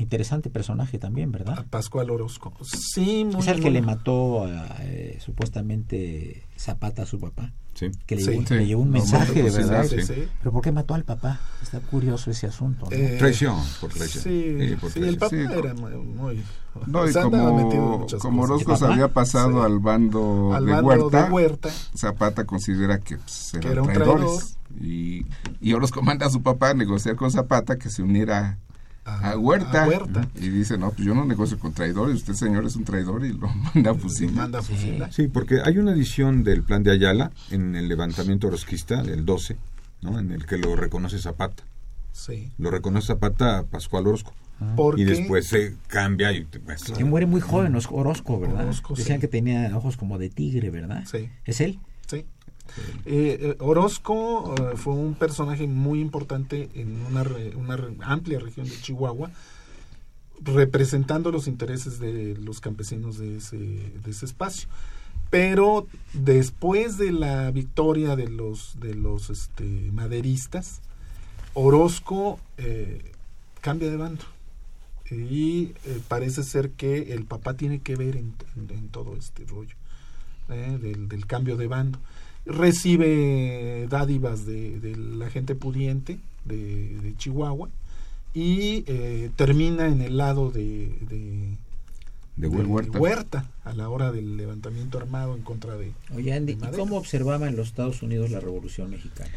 interesante 0.00 0.50
personaje 0.50 0.98
también, 0.98 1.28
A 1.30 1.38
¿verdad? 1.38 1.66
Pascual 1.70 2.10
Orozco. 2.10 2.52
Sí, 2.62 3.24
muy 3.24 3.40
Es 3.40 3.48
el 3.48 3.60
que 3.60 3.70
le 3.70 3.82
mató 3.82 4.44
a, 4.44 4.76
eh, 4.80 5.18
supuestamente 5.20 6.44
Zapata 6.58 7.02
a 7.02 7.06
su 7.06 7.18
papá. 7.20 7.52
Sí. 7.74 7.90
Que 8.06 8.16
le, 8.16 8.22
Sí. 8.22 8.30
llevó, 8.32 8.46
Sí. 8.46 8.54
le 8.54 8.66
llevó 8.66 8.82
un 8.82 8.88
No, 8.88 8.94
mensaje, 8.94 9.42
¿verdad? 9.42 9.84
Sí, 9.84 10.00
Sí. 10.02 10.14
sí. 10.14 10.28
Pero 10.40 10.50
¿por 10.52 10.62
qué 10.62 10.72
mató 10.72 10.94
al 10.94 11.04
papá? 11.04 11.40
Está 11.62 11.78
curioso 11.78 12.30
ese 12.30 12.48
asunto. 12.48 12.86
¿no? 12.90 12.96
Eh, 12.96 13.16
Traición, 13.18 13.56
por 13.80 13.90
traición. 13.92 14.24
Sí, 14.24 14.76
por 14.80 14.90
sí, 14.90 14.98
el 15.00 15.16
papá 15.16 15.30
Sí, 15.30 15.36
era 15.36 15.74
muy... 15.74 16.42
No, 16.86 17.08
y 17.08 17.12
como. 17.12 18.42
Orozco 18.42 18.76
se 18.76 18.84
había 18.86 19.08
pasado 19.08 19.60
Sí. 19.60 19.66
al 19.66 19.78
bando, 19.78 20.52
Al 20.54 20.66
de, 20.66 20.72
bando 20.72 20.88
Huerta, 20.88 21.24
de 21.26 21.30
Huerta. 21.32 21.68
Zapata 21.96 22.44
considera 22.44 22.98
que 22.98 23.16
pues, 23.16 23.54
eran 23.54 23.72
era 23.72 23.82
un 23.82 23.92
traidores. 23.92 24.58
Y, 24.80 25.24
y 25.60 25.72
Orozco 25.72 26.02
manda 26.02 26.26
a 26.26 26.30
su 26.30 26.42
papá 26.42 26.70
a 26.70 26.74
negociar 26.74 27.16
con 27.16 27.30
Zapata 27.30 27.78
que 27.78 27.90
se 27.90 28.02
uniera 28.02 28.58
a, 29.16 29.36
Huerta. 29.38 29.84
a 29.84 29.88
Huerta. 29.88 30.28
Y 30.36 30.48
dice, 30.48 30.78
no, 30.78 30.90
pues 30.90 31.06
yo 31.06 31.14
no 31.14 31.24
negocio 31.24 31.58
con 31.58 31.72
traidores, 31.72 32.16
usted 32.16 32.34
señor 32.34 32.64
es 32.64 32.76
un 32.76 32.84
traidor 32.84 33.24
y 33.24 33.32
lo 33.32 33.48
manda 33.74 33.92
a 33.92 33.94
fusilar. 33.94 34.34
manda 34.34 34.58
a 34.58 34.62
fusilar. 34.62 35.12
Sí, 35.12 35.28
porque 35.28 35.60
hay 35.64 35.78
una 35.78 35.92
edición 35.92 36.44
del 36.44 36.62
plan 36.62 36.82
de 36.82 36.92
Ayala 36.92 37.30
en 37.50 37.74
el 37.74 37.88
levantamiento 37.88 38.48
orosquista 38.48 39.02
del 39.02 39.24
12, 39.24 39.56
¿no? 40.02 40.18
en 40.18 40.32
el 40.32 40.46
que 40.46 40.58
lo 40.58 40.76
reconoce 40.76 41.18
Zapata. 41.18 41.62
Sí. 42.12 42.50
Lo 42.58 42.70
reconoce 42.70 43.08
Zapata 43.08 43.58
a 43.58 43.62
Pascual 43.64 44.06
Orozco. 44.06 44.34
Porque 44.74 45.02
Y 45.02 45.04
después 45.04 45.46
se 45.46 45.76
cambia 45.86 46.32
y 46.32 46.44
pues, 46.44 46.82
Que 46.82 47.04
muere 47.04 47.26
muy 47.26 47.40
joven 47.40 47.76
Orozco, 47.90 48.40
¿verdad? 48.40 48.64
Orozco, 48.64 48.94
Decían 48.96 49.18
sí. 49.18 49.20
que 49.20 49.28
tenía 49.28 49.70
ojos 49.76 49.96
como 49.96 50.18
de 50.18 50.30
tigre, 50.30 50.70
¿verdad? 50.70 51.04
Sí. 51.06 51.28
¿Es 51.44 51.60
él? 51.60 51.78
Sí. 52.08 52.24
Eh, 53.04 53.38
eh, 53.40 53.56
Orozco 53.60 54.54
eh, 54.54 54.76
fue 54.76 54.94
un 54.94 55.14
personaje 55.14 55.66
muy 55.66 56.00
importante 56.00 56.68
en 56.74 57.00
una, 57.06 57.24
amplia 58.00 58.38
región 58.38 58.68
de 58.68 58.80
Chihuahua, 58.80 59.30
representando 60.42 61.32
los 61.32 61.48
intereses 61.48 61.98
de 61.98 62.36
los 62.36 62.60
campesinos 62.60 63.18
de 63.18 63.38
ese, 63.38 63.56
de 63.56 64.10
ese 64.10 64.26
espacio. 64.26 64.68
Pero 65.30 65.86
después 66.14 66.96
de 66.96 67.12
la 67.12 67.50
victoria 67.50 68.16
de 68.16 68.28
los, 68.28 68.78
de 68.80 68.94
los 68.94 69.30
este, 69.30 69.64
maderistas, 69.92 70.80
Orozco 71.54 72.38
cambia 73.60 73.90
de 73.90 73.96
bando. 73.96 74.24
Y 75.10 75.72
parece 76.06 76.42
ser 76.44 76.70
que 76.70 77.14
el 77.14 77.24
papá 77.24 77.54
tiene 77.54 77.80
que 77.80 77.96
ver 77.96 78.16
en, 78.16 78.34
todo 78.90 79.16
este 79.16 79.44
rollo 79.44 79.74
del, 80.48 81.08
del 81.08 81.26
cambio 81.26 81.56
de 81.56 81.66
bando. 81.66 81.98
Recibe 82.48 83.86
dádivas 83.88 84.46
de, 84.46 84.80
de 84.80 84.96
la 84.96 85.28
gente 85.30 85.54
pudiente 85.54 86.18
de, 86.44 86.96
de 87.02 87.16
Chihuahua 87.16 87.68
y 88.34 88.84
eh, 88.86 89.30
termina 89.36 89.86
en 89.86 90.00
el 90.02 90.16
lado 90.16 90.50
de, 90.50 90.88
de, 91.08 91.48
de 92.36 92.48
de 92.48 92.48
Huerta. 92.48 92.98
Huerta 92.98 93.50
a 93.64 93.72
la 93.74 93.88
hora 93.88 94.12
del 94.12 94.36
levantamiento 94.36 94.98
armado 94.98 95.34
en 95.36 95.42
contra 95.42 95.76
de... 95.76 95.92
Oye, 96.14 96.32
Andy, 96.32 96.52
¿y 96.52 96.76
cómo 96.76 96.96
observaba 96.96 97.48
en 97.48 97.56
los 97.56 97.68
Estados 97.68 98.02
Unidos 98.02 98.30
la 98.30 98.40
Revolución 98.40 98.90
Mexicana? 98.90 99.30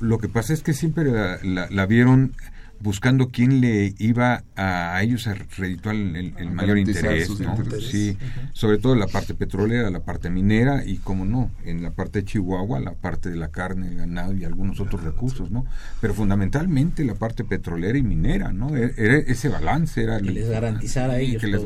Lo 0.00 0.18
que 0.18 0.28
pasa 0.28 0.52
es 0.52 0.62
que 0.62 0.74
siempre 0.74 1.04
la, 1.04 1.38
la- 1.42 1.68
la 1.70 1.86
vieron 1.86 2.32
buscando 2.80 3.28
quién 3.30 3.60
le 3.60 3.94
iba 3.98 4.44
a, 4.54 4.94
a 4.96 5.02
ellos 5.02 5.26
a 5.26 5.34
redituar 5.34 5.94
el, 5.96 6.14
el- 6.16 6.34
el 6.36 6.48
A 6.48 6.50
mayor 6.52 6.76
garantizar 6.76 7.04
interés, 7.16 7.40
¿no? 7.40 7.56
intereses. 7.56 7.90
Sí, 7.90 8.16
sobre 8.52 8.78
todo 8.78 8.94
la 8.94 9.06
parte 9.06 9.34
petrolera, 9.34 9.90
la 9.90 10.00
parte 10.04 10.30
minera 10.30 10.84
y, 10.84 10.98
como 10.98 11.24
no, 11.24 11.50
en 11.64 11.82
la 11.82 11.90
parte 11.92 12.20
de 12.20 12.24
Chihuahua, 12.26 12.80
la 12.80 12.92
parte 12.92 13.30
de 13.30 13.36
la 13.36 13.48
carne, 13.48 13.88
el 13.88 13.96
ganado 13.96 14.34
y 14.34 14.44
algunos 14.44 14.78
otros 14.80 15.02
recursos, 15.02 15.50
¿no? 15.50 15.64
Pero 16.00 16.14
fundamentalmente 16.14 17.04
la 17.04 17.14
parte 17.14 17.44
petrolera 17.44 17.96
y 17.98 18.02
minera, 18.02 18.52
¿no? 18.52 18.76
E- 18.76 18.94
Era 18.96 19.16
ese 19.18 19.48
balance 19.48 20.02
era... 20.02 20.20
Que 20.20 20.30
les 20.30 20.48
garantizara 20.48 21.14
a 21.14 21.18
ellos 21.18 21.40
que 21.40 21.48
les. 21.48 21.62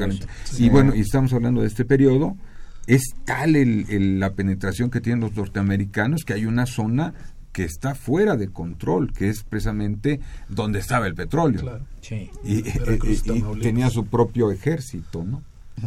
Y 0.59 0.69
bueno, 0.69 0.95
y 0.95 1.01
estamos 1.01 1.33
hablando 1.33 1.61
de 1.63 1.67
este 1.67 1.85
periodo, 1.85 2.37
es 2.87 3.03
tal 3.25 3.57
el- 3.57 3.87
el- 3.91 4.19
la 4.21 4.33
penetración 4.35 4.91
que 4.91 5.01
tienen 5.01 5.21
los 5.21 5.35
norteamericanos 5.37 6.25
que 6.25 6.33
hay 6.33 6.47
una 6.47 6.67
zona 6.67 7.15
que 7.53 7.65
está 7.65 7.95
fuera 7.95 8.37
de 8.37 8.49
control, 8.49 9.13
que 9.13 9.29
es 9.29 9.43
precisamente 9.43 10.21
donde 10.49 10.79
estaba 10.79 11.07
el 11.07 11.15
petróleo. 11.15 11.61
Claro. 11.63 11.85
Sí. 12.01 12.31
Y, 12.45 12.63
Veracruz, 12.79 13.23
y- 13.27 13.33
y 13.39 13.61
tenía 13.61 13.91
su 13.91 14.07
propio 14.07 14.51
ejército, 14.51 15.25
¿no? 15.25 15.43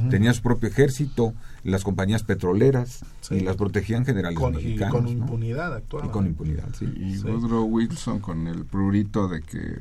Tenía 0.10 0.34
su 0.34 0.42
propio 0.42 0.70
ejército, 0.70 1.36
las 1.64 1.84
compañías 1.84 2.24
petroleras, 2.24 3.06
Sí. 3.22 3.36
y 3.36 3.40
las 3.42 3.56
protegían 3.58 4.06
generales 4.06 4.40
Con, 4.40 4.54
y 4.54 4.58
mexicanos. 4.58 4.92
con 4.96 5.04
¿no? 5.04 5.12
impunidad 5.12 5.72
actuaba. 5.76 6.08
Y 6.08 6.10
con 6.10 6.26
impunidad, 6.26 6.68
sí. 6.78 6.86
Y 6.98 7.18
Sí. 7.18 7.24
Woodrow 7.28 7.64
Wilson 7.66 8.20
con 8.20 8.48
el 8.48 8.66
prurito 8.66 9.28
de 9.28 9.42
que 9.42 9.78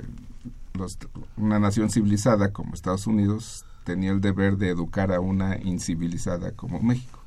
los- 0.75 0.99
una 1.39 1.59
nación 1.59 1.89
civilizada 1.91 2.53
como 2.53 2.75
Estados 2.75 3.07
Unidos 3.07 3.65
tenía 3.85 4.11
el 4.11 4.21
deber 4.21 4.59
de 4.59 4.69
educar 4.69 5.13
a 5.13 5.21
una 5.21 5.57
incivilizada 5.63 6.53
como 6.53 6.81
México. 6.83 7.22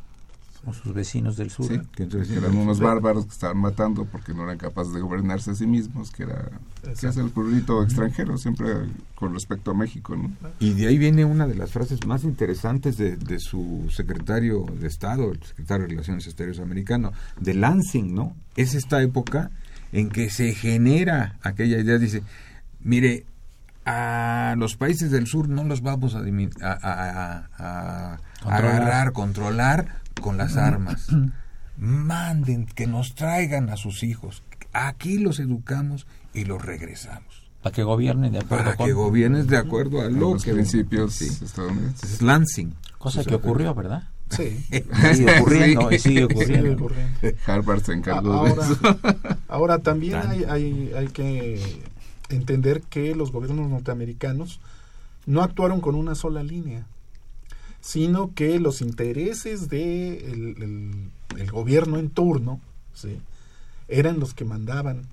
Como 0.66 0.74
sus 0.76 0.96
vecinos 0.96 1.38
del 1.38 1.52
sur. 1.52 1.68
Sí, 1.68 1.80
Que 1.96 2.04
entonces- 2.04 2.28
que 2.28 2.40
eran 2.44 2.58
unos 2.58 2.80
bárbaros 2.80 3.26
que 3.28 3.32
estaban 3.34 3.58
matando 3.60 4.06
porque 4.06 4.34
no 4.34 4.44
eran 4.46 4.58
capaces 4.58 4.94
de 4.94 5.00
gobernarse 5.02 5.52
a 5.52 5.56
sí 5.56 5.68
mismos, 5.68 6.10
que 6.10 6.24
era 6.24 6.50
que 7.00 7.08
es 7.08 7.18
el 7.18 7.30
prurito 7.30 7.84
extranjero 7.84 8.36
siempre 8.40 8.68
con 9.14 9.34
respecto 9.36 9.70
a 9.70 9.74
México, 9.76 10.16
¿no? 10.16 10.32
Y 10.60 10.74
de 10.74 10.88
ahí 10.88 10.98
viene 10.98 11.24
una 11.24 11.46
de 11.46 11.54
las 11.54 11.72
frases 11.72 12.04
más 12.08 12.24
interesantes 12.24 12.98
de, 12.98 13.16
de 13.16 13.40
su 13.40 13.88
secretario 13.92 14.66
de 14.80 14.88
Estado, 14.88 15.32
el 15.34 15.44
secretario 15.44 15.84
de 15.84 15.90
Relaciones 15.92 16.26
Exteriores 16.26 16.60
americano, 16.60 17.12
de 17.40 17.54
Lansing, 17.54 18.16
¿no? 18.16 18.36
Es 18.56 18.74
esta 18.74 19.04
época 19.04 19.52
en 19.92 20.10
que 20.10 20.32
se 20.32 20.56
genera 20.56 21.38
aquella 21.44 21.78
idea, 21.78 22.00
dice, 22.00 22.24
mire, 22.82 23.26
a 23.86 24.56
los 24.58 24.76
países 24.78 25.12
del 25.12 25.28
sur 25.28 25.48
no 25.48 25.64
los 25.64 25.82
vamos 25.82 26.16
a- 26.16 26.20
a- 26.22 26.74
a- 26.82 28.14
a 28.14 28.18
Controlar. 28.42 28.66
agarrar, 28.82 29.12
controlar 29.14 30.05
con 30.22 30.38
las 30.38 30.58
armas. 30.58 31.08
Manden, 31.78 32.66
que 32.68 32.88
nos 32.88 33.16
traigan 33.16 33.70
a 33.70 33.78
sus 33.78 34.04
hijos. 34.04 34.44
Aquí 34.74 35.18
los 35.18 35.40
educamos 35.40 36.08
y 36.34 36.46
los 36.46 36.64
regresamos. 36.64 37.44
Para 37.62 37.74
que 37.76 37.84
gobiernen 37.84 38.32
de 38.32 38.40
acuerdo 38.40 38.64
Para 38.66 38.78
con... 38.78 38.86
que 38.86 38.94
gobiernes 38.94 39.48
de 39.48 39.58
acuerdo 39.58 40.02
a 40.02 40.06
lo 40.10 40.32
los 40.32 40.44
que 40.44 40.54
principios 40.54 41.14
Sí. 41.16 41.26
estadounidenses. 41.44 42.14
es 42.14 42.22
Lansing. 42.22 42.76
Cosa 42.98 43.24
que 43.24 43.36
ocurrió, 43.36 43.74
¿verdad? 43.74 44.04
Sí. 44.30 44.64
Sigue 45.14 45.40
ocurriendo 45.42 45.92
y 45.92 46.00
sigue 46.00 46.00
Sigue 46.00 46.24
ocurriendo. 46.26 46.74
ocurriendo. 46.86 47.38
Harvard 47.46 47.82
se 47.84 47.94
encargó 47.94 48.44
de 48.46 48.50
Ahora, 48.52 48.64
eso. 48.64 49.00
ahora 49.48 49.80
también 49.80 50.16
hay, 50.16 50.44
hay, 50.46 50.92
hay 50.96 51.08
que 51.08 51.82
entender 52.30 52.82
que 52.84 53.16
los 53.16 53.32
gobiernos 53.32 53.70
norteamericanos 53.70 54.60
no 55.26 55.42
actuaron 55.42 55.82
con 55.82 55.96
una 55.96 56.14
sola 56.16 56.44
línea, 56.44 56.86
sino 57.86 58.34
que 58.34 58.60
los 58.60 58.82
intereses 58.82 59.70
de 59.70 60.18
el, 61.38 61.52
gobierno 61.52 62.00
en 62.00 62.10
turno 62.10 62.60
¿sí? 62.96 63.20
eran 63.88 64.20
los 64.20 64.34
que 64.34 64.44
mandaban 64.44 65.04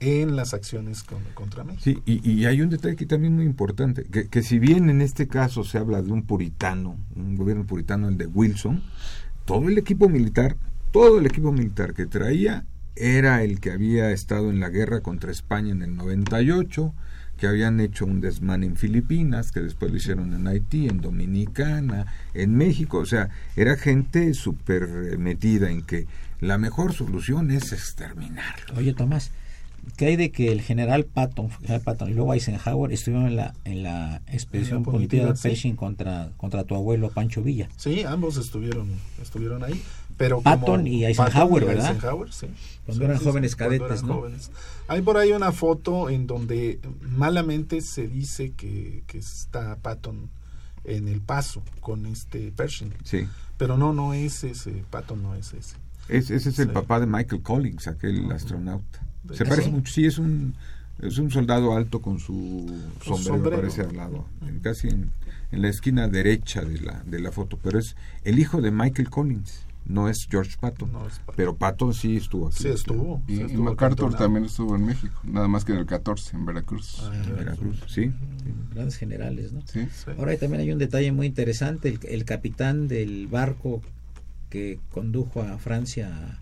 en 0.00 0.34
las 0.34 0.54
acciones 0.54 1.02
con- 1.02 1.22
contra 1.34 1.62
México. 1.62 1.82
Sí, 1.84 1.98
y, 2.06 2.26
y 2.30 2.46
hay 2.46 2.62
un 2.62 2.70
detalle 2.70 2.94
aquí 2.94 3.04
también 3.04 3.36
muy 3.36 3.44
importante, 3.44 4.04
que, 4.04 4.28
que 4.28 4.42
si 4.42 4.58
bien 4.58 4.88
en 4.88 5.02
este 5.02 5.28
caso 5.28 5.62
se 5.62 5.76
habla 5.76 6.00
de 6.00 6.10
un 6.10 6.22
puritano, 6.22 6.96
un 7.16 7.36
gobierno 7.36 7.66
puritano, 7.66 8.08
el 8.08 8.16
de 8.16 8.24
Wilson, 8.26 8.82
todo 9.44 9.68
el 9.68 9.76
equipo 9.76 10.08
militar, 10.08 10.56
todo 10.92 11.18
el 11.18 11.26
equipo 11.26 11.52
militar 11.52 11.92
que 11.92 12.06
traía 12.06 12.64
era 12.96 13.42
el 13.42 13.60
que 13.60 13.72
había 13.72 14.10
estado 14.10 14.48
en 14.48 14.58
la 14.58 14.70
guerra 14.70 15.02
contra 15.02 15.30
España 15.32 15.72
en 15.72 15.82
el 15.82 15.94
98, 15.96 16.94
que 17.40 17.46
habían 17.46 17.80
hecho 17.80 18.04
un 18.04 18.20
desmán 18.20 18.62
en 18.62 18.76
Filipinas, 18.76 19.50
que 19.50 19.60
después 19.60 19.90
lo 19.90 19.96
hicieron 19.96 20.34
en 20.34 20.46
Haití, 20.46 20.86
en 20.88 21.00
Dominicana, 21.00 22.06
en 22.34 22.54
México, 22.54 22.98
o 22.98 23.06
sea, 23.06 23.30
era 23.56 23.76
gente 23.76 24.34
súper 24.34 24.82
eh, 25.12 25.16
metida 25.16 25.70
en 25.70 25.80
que 25.82 26.06
la 26.40 26.58
mejor 26.58 26.92
solución 26.92 27.50
es 27.50 27.72
exterminarlo. 27.72 28.74
Oye, 28.76 28.92
Tomás, 28.92 29.30
¿qué 29.96 30.06
hay 30.06 30.16
de 30.16 30.30
que 30.30 30.52
el 30.52 30.60
general 30.60 31.04
Patton, 31.04 31.50
general 31.50 31.80
Patton 31.80 32.10
y 32.10 32.14
luego 32.14 32.34
Eisenhower 32.34 32.92
estuvieron 32.92 33.28
en 33.28 33.36
la, 33.36 33.54
en 33.64 33.82
la 33.82 34.20
expedición 34.26 34.78
En 34.78 34.84
la 34.84 34.90
punitiva 34.92 35.26
de 35.30 35.36
sí. 35.36 35.48
Pershing 35.48 35.76
contra, 35.76 36.28
contra 36.36 36.64
tu 36.64 36.74
abuelo 36.74 37.10
Pancho 37.10 37.42
Villa? 37.42 37.68
Sí, 37.78 38.02
ambos 38.02 38.36
estuvieron, 38.36 38.86
estuvieron 39.22 39.64
ahí. 39.64 39.82
Pero 40.18 40.42
Patton 40.42 40.80
como- 40.82 40.86
y 40.86 41.06
Eisenhower, 41.06 41.32
Patton 41.32 41.62
y 41.62 41.66
¿verdad? 41.66 41.94
Eisenhower, 41.94 42.32
sí. 42.32 42.46
Cuando 42.84 43.00
Sí, 43.02 43.04
eran 43.06 43.18
sí, 43.18 43.24
jóvenes 43.24 43.50
sí, 43.52 43.56
cuando 43.56 43.78
cadetes, 43.78 43.98
eran 44.02 44.08
¿no? 44.08 44.14
jóvenes. 44.20 44.50
Hay 44.90 45.02
por 45.02 45.16
ahí 45.16 45.30
una 45.30 45.52
foto 45.52 46.10
en 46.10 46.26
donde 46.26 46.80
malamente 47.00 47.80
se 47.80 48.08
dice 48.08 48.50
que, 48.56 49.04
que 49.06 49.18
está 49.18 49.76
Patton 49.76 50.28
en 50.84 51.06
el 51.06 51.20
paso 51.20 51.62
con 51.80 52.06
este 52.06 52.50
Pershing. 52.50 52.92
Sí. 53.04 53.26
Pero 53.56 53.76
no, 53.76 53.92
no 53.92 54.14
es 54.14 54.42
ese, 54.42 54.82
Patton 54.90 55.22
no 55.22 55.36
es 55.36 55.52
ese. 55.54 55.76
Es- 56.08 56.30
ese 56.30 56.48
es 56.48 56.58
el 56.58 56.68
Sí. 56.68 56.74
papá 56.74 56.98
de 56.98 57.06
Michael 57.06 57.40
Collins, 57.42 57.86
aquel 57.86 58.32
astronauta. 58.32 58.98
Se 59.32 59.44
¿Ah, 59.44 59.46
parece 59.48 59.68
sí? 59.68 59.70
mucho, 59.70 59.92
sí, 59.92 60.06
es 60.06 60.18
un, 60.18 60.54
es 61.00 61.18
un 61.18 61.30
soldado 61.30 61.76
alto 61.76 62.02
con 62.02 62.18
su 62.18 62.66
sombrero, 63.00 63.22
sombrero. 63.34 63.56
parece 63.58 63.82
al 63.82 63.96
lado, 63.96 64.26
casi 64.62 64.88
en, 64.88 65.12
en 65.52 65.62
la 65.62 65.68
esquina 65.68 66.08
derecha 66.08 66.62
de 66.62 66.80
la, 66.80 67.00
de 67.04 67.20
la 67.20 67.30
foto, 67.30 67.60
pero 67.62 67.78
es 67.78 67.94
el 68.24 68.40
hijo 68.40 68.60
de 68.60 68.72
Michael 68.72 69.08
Collins. 69.08 69.60
No 69.86 70.08
es 70.08 70.26
George 70.30 70.56
Patton, 70.60 70.92
No 70.92 71.06
es 71.06 71.18
Patton. 71.18 71.34
pero 71.36 71.56
Patton 71.56 71.94
sí 71.94 72.16
estuvo 72.16 72.48
aquí. 72.48 72.62
Sí 72.62 72.68
estuvo. 72.68 73.22
Y, 73.26 73.36
sí 73.36 73.40
y 73.42 73.44
estuvo 73.46 73.64
MacArthur 73.64 74.14
también 74.14 74.44
estuvo 74.44 74.76
en 74.76 74.86
México, 74.86 75.20
nada 75.24 75.48
más 75.48 75.64
que 75.64 75.72
en 75.72 75.78
el 75.78 75.86
14, 75.86 76.36
en 76.36 76.46
Veracruz. 76.46 76.98
Ah, 77.02 77.12
En 77.26 77.36
Veracruz, 77.36 77.82
sí. 77.88 78.12
Grandes 78.74 78.96
generales, 78.96 79.52
¿no? 79.52 79.62
Sí. 79.66 79.86
sí. 79.92 80.10
Ahora 80.18 80.36
también 80.36 80.60
hay 80.62 80.70
un 80.72 80.78
detalle 80.78 81.10
muy 81.12 81.26
interesante, 81.26 81.88
el, 81.88 81.98
el 82.08 82.24
capitán 82.24 82.86
del 82.88 83.26
barco 83.26 83.80
que 84.48 84.78
condujo 84.90 85.42
a 85.42 85.58
Francia 85.58 86.40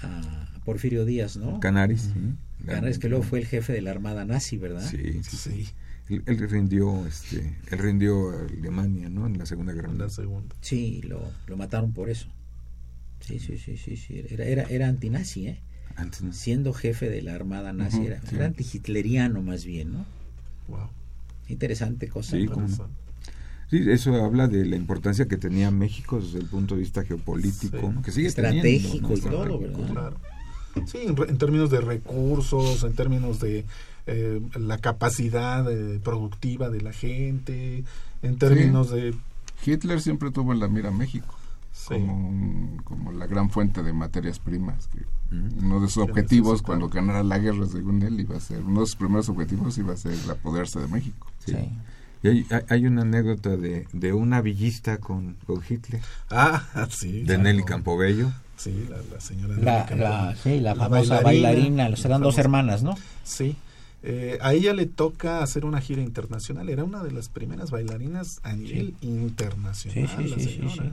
a, 0.00 0.06
a 0.06 0.60
Porfirio 0.64 1.04
Díaz, 1.04 1.36
¿no? 1.36 1.60
Canaris, 1.60 2.10
sí. 2.14 2.34
Canaris, 2.66 2.98
que 2.98 3.08
luego 3.08 3.24
fue 3.24 3.40
el 3.40 3.46
jefe 3.46 3.72
de 3.72 3.82
la 3.82 3.90
armada 3.90 4.24
nazi, 4.24 4.56
¿verdad? 4.56 4.88
Sí, 4.88 5.22
sí, 5.24 5.36
sí. 5.36 5.68
Él, 6.08 6.22
él 6.26 6.48
rindió, 6.50 7.06
este, 7.06 7.56
él 7.70 7.78
rindió 7.78 8.30
a 8.30 8.40
Alemania, 8.46 9.08
¿no? 9.08 9.26
En 9.26 9.38
la 9.38 9.46
Segunda 9.46 9.72
Guerra 9.72 9.88
en 9.88 9.98
la 9.98 10.04
Mundial. 10.04 10.10
segunda. 10.10 10.56
Sí, 10.60 11.00
lo, 11.02 11.22
lo 11.46 11.56
mataron 11.56 11.92
por 11.92 12.10
eso. 12.10 12.28
Sí, 13.26 13.38
sí, 13.38 13.56
sí, 13.58 13.76
sí, 13.76 13.96
sí. 13.96 14.22
Era, 14.30 14.44
era, 14.44 14.62
era 14.64 14.88
antinazi, 14.88 15.46
¿eh? 15.48 15.60
¿no? 16.22 16.32
Siendo 16.32 16.72
jefe 16.72 17.08
de 17.10 17.22
la 17.22 17.34
armada 17.34 17.72
nazi, 17.72 17.98
Ujú, 17.98 18.06
era, 18.06 18.20
sí. 18.22 18.34
era 18.36 18.46
antihitleriano 18.46 19.42
más 19.42 19.64
bien, 19.64 19.92
¿no? 19.92 20.06
Wow. 20.68 20.88
Interesante 21.48 22.08
cosa. 22.08 22.36
Sí, 22.36 22.46
no. 22.46 22.66
Sí, 23.70 23.90
eso 23.90 24.14
habla 24.22 24.48
de 24.48 24.66
la 24.66 24.76
importancia 24.76 25.26
que 25.26 25.36
tenía 25.38 25.70
México 25.70 26.20
desde 26.20 26.38
el 26.38 26.46
punto 26.46 26.74
de 26.74 26.80
vista 26.80 27.04
geopolítico, 27.04 27.78
Sí. 27.80 27.86
¿no? 27.94 28.02
que 28.02 28.10
sigue 28.12 28.28
Estratégico 28.28 29.08
teniendo, 29.08 29.16
y 29.16 29.20
¿no? 29.20 29.30
todo, 29.30 29.58
¿verdad? 29.60 29.90
Claro. 29.92 30.16
Sí, 30.86 30.98
en, 31.06 31.16
en 31.28 31.38
términos 31.38 31.70
de 31.70 31.80
recursos, 31.80 32.82
en 32.84 32.94
términos 32.94 33.40
de 33.40 33.64
eh, 34.06 34.40
la 34.58 34.78
capacidad 34.78 35.70
eh, 35.70 36.00
productiva 36.02 36.70
de 36.70 36.80
la 36.80 36.92
gente, 36.92 37.84
en 38.22 38.36
términos 38.38 38.90
de... 38.90 39.14
Hitler 39.64 40.00
siempre 40.00 40.30
tuvo 40.30 40.52
en 40.52 40.60
la 40.60 40.68
mira 40.68 40.90
México 40.90 41.38
Sí. 41.72 41.94
como, 41.94 42.28
un- 42.28 42.80
como 42.84 43.12
la 43.12 43.26
gran 43.26 43.50
fuente 43.50 43.82
de 43.82 43.92
materias 43.92 44.38
primas. 44.38 44.88
Que 44.88 45.00
uno 45.62 45.80
de 45.80 45.88
sus 45.88 46.02
objetivos 46.02 46.60
cuando 46.62 46.88
ganara 46.88 47.22
la 47.22 47.38
guerra, 47.38 47.66
según 47.66 48.02
él, 48.02 48.20
iba 48.20 48.36
a 48.36 48.40
ser, 48.40 48.62
uno 48.62 48.80
de 48.80 48.86
sus 48.86 48.96
primeros 48.96 49.28
objetivos 49.30 49.78
iba 49.78 49.94
a 49.94 49.96
ser 49.96 50.12
el 50.12 50.30
apoderarse 50.30 50.78
de 50.80 50.88
México. 50.88 51.26
Sí. 51.44 51.52
Sí. 51.52 51.70
Y 52.24 52.28
hay, 52.28 52.46
hay- 52.68 52.86
una 52.86 53.02
anécdota 53.02 53.56
de, 53.56 53.86
de 53.92 54.12
una 54.12 54.40
villista 54.42 54.98
con, 54.98 55.34
con 55.46 55.60
Hitler, 55.68 56.00
Ah, 56.30 56.62
sí. 56.90 57.20
de 57.20 57.24
claro. 57.24 57.42
Nelly 57.42 57.64
Campobello. 57.64 58.30
Sí, 58.56 58.86
la, 58.88 58.98
la 59.12 59.20
señora 59.20 59.54
La, 59.56 59.56
Nelly 59.56 59.64
la, 59.64 59.86
Campobello. 59.86 60.36
sí, 60.42 60.60
la 60.60 60.74
La 60.74 60.84
famosa 60.88 61.14
bailarina, 61.20 61.22
bailarina, 61.48 61.88
los 61.88 62.04
eran 62.04 62.20
dos 62.22 62.38
hermanas, 62.38 62.82
¿no? 62.84 62.94
Sí. 63.24 63.56
Eh, 64.04 64.38
a 64.42 64.52
ella 64.52 64.72
le 64.74 64.86
toca 64.86 65.42
hacer 65.42 65.64
una 65.64 65.80
gira 65.80 66.02
internacional. 66.02 66.68
Era 66.68 66.84
una 66.84 67.02
de 67.02 67.10
las 67.12 67.28
primeras 67.28 67.70
bailarinas 67.70 68.40
a 68.44 68.52
nivel 68.52 68.94
internacional. 69.00 70.08
Sí, 70.08 70.14
sí, 70.16 70.28
la 70.28 70.36
sí, 70.36 70.42
sí, 70.44 70.50
señora, 70.56 70.72
sí. 70.74 70.80
¿eh? 70.80 70.92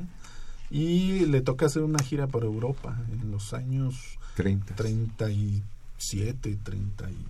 Y 0.69 1.25
le 1.25 1.41
toca 1.41 1.65
hacer 1.65 1.83
una 1.83 1.99
gira 1.99 2.27
por 2.27 2.43
Europa 2.43 2.97
en 3.11 3.31
los 3.31 3.53
años 3.53 4.17
30. 4.35 4.75
37, 4.75 6.59
30 6.63 7.11
y... 7.11 7.25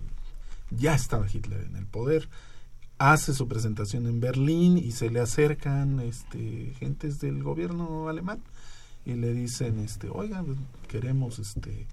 Ya 0.72 0.94
estaba 0.94 1.26
Hitler 1.30 1.62
en 1.62 1.76
el 1.76 1.86
poder. 1.86 2.28
Hace 2.98 3.34
su 3.34 3.48
presentación 3.48 4.06
en 4.06 4.20
Berlín 4.20 4.78
y 4.78 4.92
se 4.92 5.10
le 5.10 5.20
acercan 5.20 6.00
este, 6.00 6.74
gentes 6.78 7.18
del 7.18 7.42
gobierno 7.42 8.08
alemán 8.08 8.40
y 9.04 9.14
le 9.14 9.32
dicen, 9.32 9.80
este, 9.80 10.08
oiga, 10.10 10.44
queremos 10.86 11.38
este, 11.38 11.86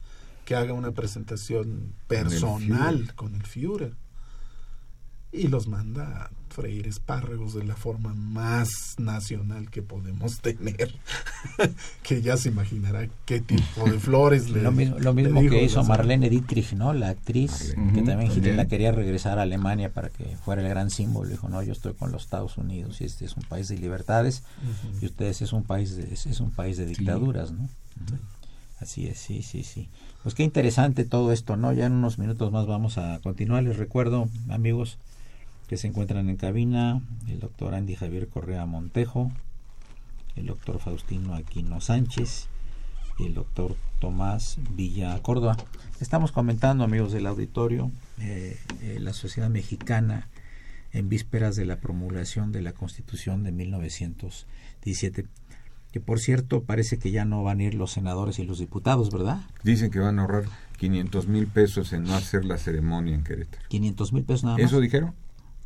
que 0.45 0.55
haga 0.55 0.73
una 0.73 0.91
presentación 0.91 1.93
personal 2.07 2.99
Führer. 2.99 3.15
con 3.15 3.35
el 3.35 3.43
Führer. 3.43 3.93
Y 5.31 5.47
los 5.47 5.67
manda 5.67 6.25
a 6.25 6.29
freír 6.57 6.87
espárragos 6.87 7.53
de 7.53 7.63
la 7.63 7.75
forma 7.75 8.15
más 8.15 8.95
nacional 8.97 9.69
que 9.69 9.83
podemos 9.83 10.39
tener. 10.39 10.91
que 12.01 12.23
ya 12.23 12.35
se 12.35 12.49
imaginará 12.49 13.07
qué 13.25 13.41
tipo 13.41 13.87
de 13.87 13.99
flores 13.99 14.49
le 14.49 14.63
Lo 14.63 14.71
mismo, 14.71 14.97
lo 14.97 15.13
le 15.13 15.21
mismo 15.23 15.39
dijo 15.41 15.53
que 15.53 15.63
hizo. 15.63 15.83
Marlene 15.83 16.31
Dietrich, 16.31 16.73
¿no? 16.73 16.93
La 16.93 17.09
actriz, 17.09 17.75
Marlene. 17.77 17.93
que 17.93 18.01
también 18.01 18.31
Hitler 18.31 18.55
la 18.55 18.67
quería 18.67 18.91
regresar 18.91 19.37
a 19.37 19.43
Alemania 19.43 19.93
para 19.93 20.09
que 20.09 20.35
fuera 20.43 20.63
el 20.63 20.67
gran 20.69 20.89
símbolo. 20.89 21.29
Dijo, 21.29 21.47
no, 21.47 21.61
yo 21.61 21.73
estoy 21.73 21.93
con 21.93 22.11
los 22.11 22.23
Estados 22.23 22.57
Unidos 22.57 23.01
y 23.01 23.03
este 23.03 23.25
es 23.25 23.37
un 23.37 23.43
país 23.43 23.67
de 23.67 23.77
libertades 23.77 24.41
Ujú. 24.63 24.97
y 25.03 25.05
ustedes 25.05 25.43
es 25.43 25.53
un 25.53 25.63
país 25.63 25.95
de, 25.95 26.11
es, 26.11 26.25
es 26.25 26.39
un 26.39 26.49
país 26.49 26.77
de 26.77 26.87
dictaduras, 26.87 27.51
¿no? 27.51 27.69
Así 28.79 29.05
es, 29.07 29.19
sí, 29.19 29.43
sí, 29.43 29.63
sí. 29.63 29.89
Pues 30.23 30.33
qué 30.33 30.43
interesante 30.43 31.05
todo 31.05 31.31
esto, 31.31 31.55
¿no? 31.55 31.71
Ya 31.71 31.85
en 31.85 31.93
unos 31.93 32.17
minutos 32.17 32.51
más 32.51 32.65
vamos 32.65 32.97
a 32.97 33.19
continuar. 33.23 33.63
Les 33.63 33.77
recuerdo, 33.77 34.27
amigos, 34.49 34.97
que 35.67 35.77
se 35.77 35.87
encuentran 35.87 36.29
en 36.29 36.37
cabina 36.37 37.01
el 37.27 37.39
doctor 37.39 37.75
Andy 37.75 37.95
Javier 37.95 38.27
Correa 38.29 38.65
Montejo, 38.65 39.31
el 40.35 40.45
doctor 40.45 40.79
Faustino 40.79 41.35
Aquino 41.35 41.81
Sánchez 41.81 42.47
y 43.19 43.25
el 43.25 43.33
doctor 43.33 43.75
Tomás 43.99 44.57
Villa 44.71 45.21
Córdoba. 45.21 45.57
Estamos 45.99 46.31
comentando, 46.31 46.83
amigos 46.83 47.11
del 47.11 47.27
auditorio, 47.27 47.91
eh, 48.19 48.57
eh, 48.81 48.97
la 49.01 49.13
sociedad 49.13 49.49
mexicana 49.49 50.29
en 50.93 51.09
vísperas 51.09 51.55
de 51.55 51.65
la 51.65 51.77
promulgación 51.77 52.51
de 52.51 52.61
la 52.61 52.71
Constitución 52.71 53.43
de 53.43 53.51
1917, 53.51 55.25
que 55.91 55.99
por 55.99 56.19
cierto 56.19 56.63
parece 56.63 56.97
que 56.97 57.11
ya 57.11 57.25
no 57.25 57.43
van 57.43 57.59
a 57.59 57.63
ir 57.63 57.73
los 57.75 57.91
senadores 57.91 58.39
y 58.39 58.45
los 58.45 58.59
diputados, 58.59 59.11
¿verdad? 59.11 59.41
Dicen 59.63 59.91
que 59.91 59.99
van 59.99 60.19
a 60.19 60.21
ahorrar 60.21 60.45
500 60.77 61.27
mil 61.27 61.47
pesos 61.47 61.91
en 61.91 62.03
no 62.03 62.15
hacer 62.15 62.45
la 62.45 62.57
ceremonia 62.57 63.15
en 63.15 63.23
Querétaro. 63.23 63.63
500 63.67 64.13
mil 64.13 64.23
pesos 64.23 64.43
nada 64.45 64.57
más 64.57 64.65
¿Eso 64.65 64.79
dijeron? 64.79 65.13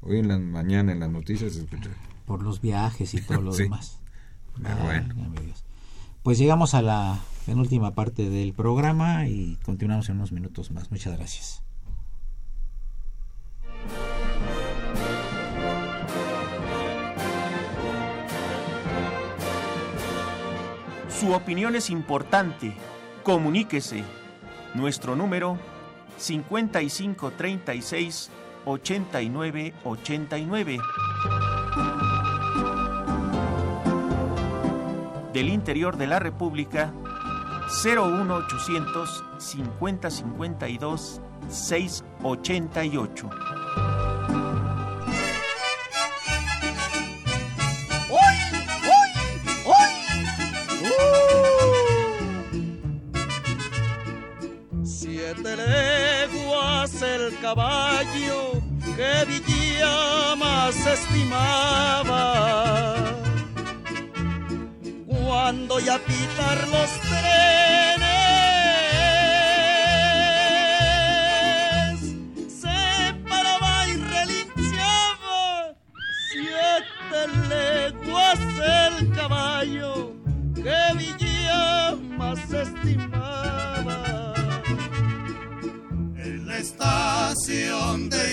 Hoy 0.01 0.19
en 0.19 0.27
la 0.27 0.37
mañana 0.39 0.91
en 0.91 0.99
las 0.99 1.09
noticias 1.09 1.59
por 2.25 2.41
los 2.41 2.61
viajes 2.61 3.13
y 3.13 3.21
todo 3.21 3.41
lo 3.41 3.53
Sí. 3.53 3.63
demás. 3.63 3.99
Ay, 4.63 4.75
bueno. 4.83 5.13
amigos. 5.25 5.63
Pues 6.23 6.37
llegamos 6.37 6.73
a 6.73 6.81
la 6.81 7.19
penúltima 7.45 7.91
parte 7.95 8.29
del 8.29 8.53
programa 8.53 9.27
y 9.27 9.57
continuamos 9.63 10.09
en 10.09 10.17
unos 10.17 10.31
minutos 10.31 10.71
más. 10.71 10.91
Muchas 10.91 11.17
gracias. 11.17 11.63
Su 21.09 21.33
opinión 21.33 21.75
es 21.75 21.89
importante. 21.89 22.73
Comuníquese. 23.23 24.03
Nuestro 24.73 25.15
número 25.15 25.57
5536 26.17 28.29
8989. 28.65 30.79
Del 35.33 35.49
interior 35.49 35.97
de 35.97 36.07
la 36.07 36.19
República 36.19 36.93
01800 37.83 39.23
5052 39.37 41.21
688. 41.49 43.29
¡Hoy! 48.09 48.19
¡Hoy! 48.85 49.09
¡Hoy! 49.65 49.91
Siete 54.83 55.55
caballo 57.39 58.61
que 58.95 59.25
Villa 59.27 60.35
más 60.35 60.75
estimaba. 60.85 62.23
Cuando 65.07 65.79
ya 65.79 65.97
pitar 65.99 66.67
los 66.67 66.89
trenes, 67.01 67.31
se 72.61 73.13
paraba 73.29 73.87
y 73.87 73.93
relinchaba. 74.15 75.73
Siete 76.31 77.19
leguas 77.49 78.39
el 78.77 79.11
caballo 79.15 79.93
que 80.55 80.79
Villa 80.97 81.30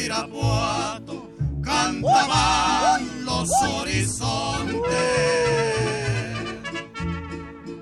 Irapuato 0.08 1.28
cantaban 1.62 3.26
los 3.26 3.50
horizontes. 3.62 4.80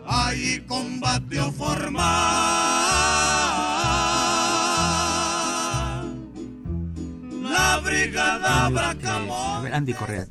Ahí 0.05 0.65
combatió 0.67 1.53
formal 1.53 2.03
la 7.45 7.79
brigada 7.85 8.67
A 8.67 8.69
Bracamón. 8.71 9.63
ver, 9.63 9.75
Andy 9.75 9.95
Correa, 9.95 10.27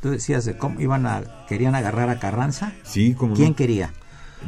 tú 0.00 0.10
decías 0.10 0.44
de 0.44 0.56
cómo 0.56 0.80
iban 0.80 1.04
a 1.06 1.46
querían 1.48 1.74
agarrar 1.74 2.10
a 2.10 2.20
Carranza. 2.20 2.74
Sí, 2.84 3.14
como 3.14 3.34
¿Quién 3.34 3.54
quería? 3.54 3.92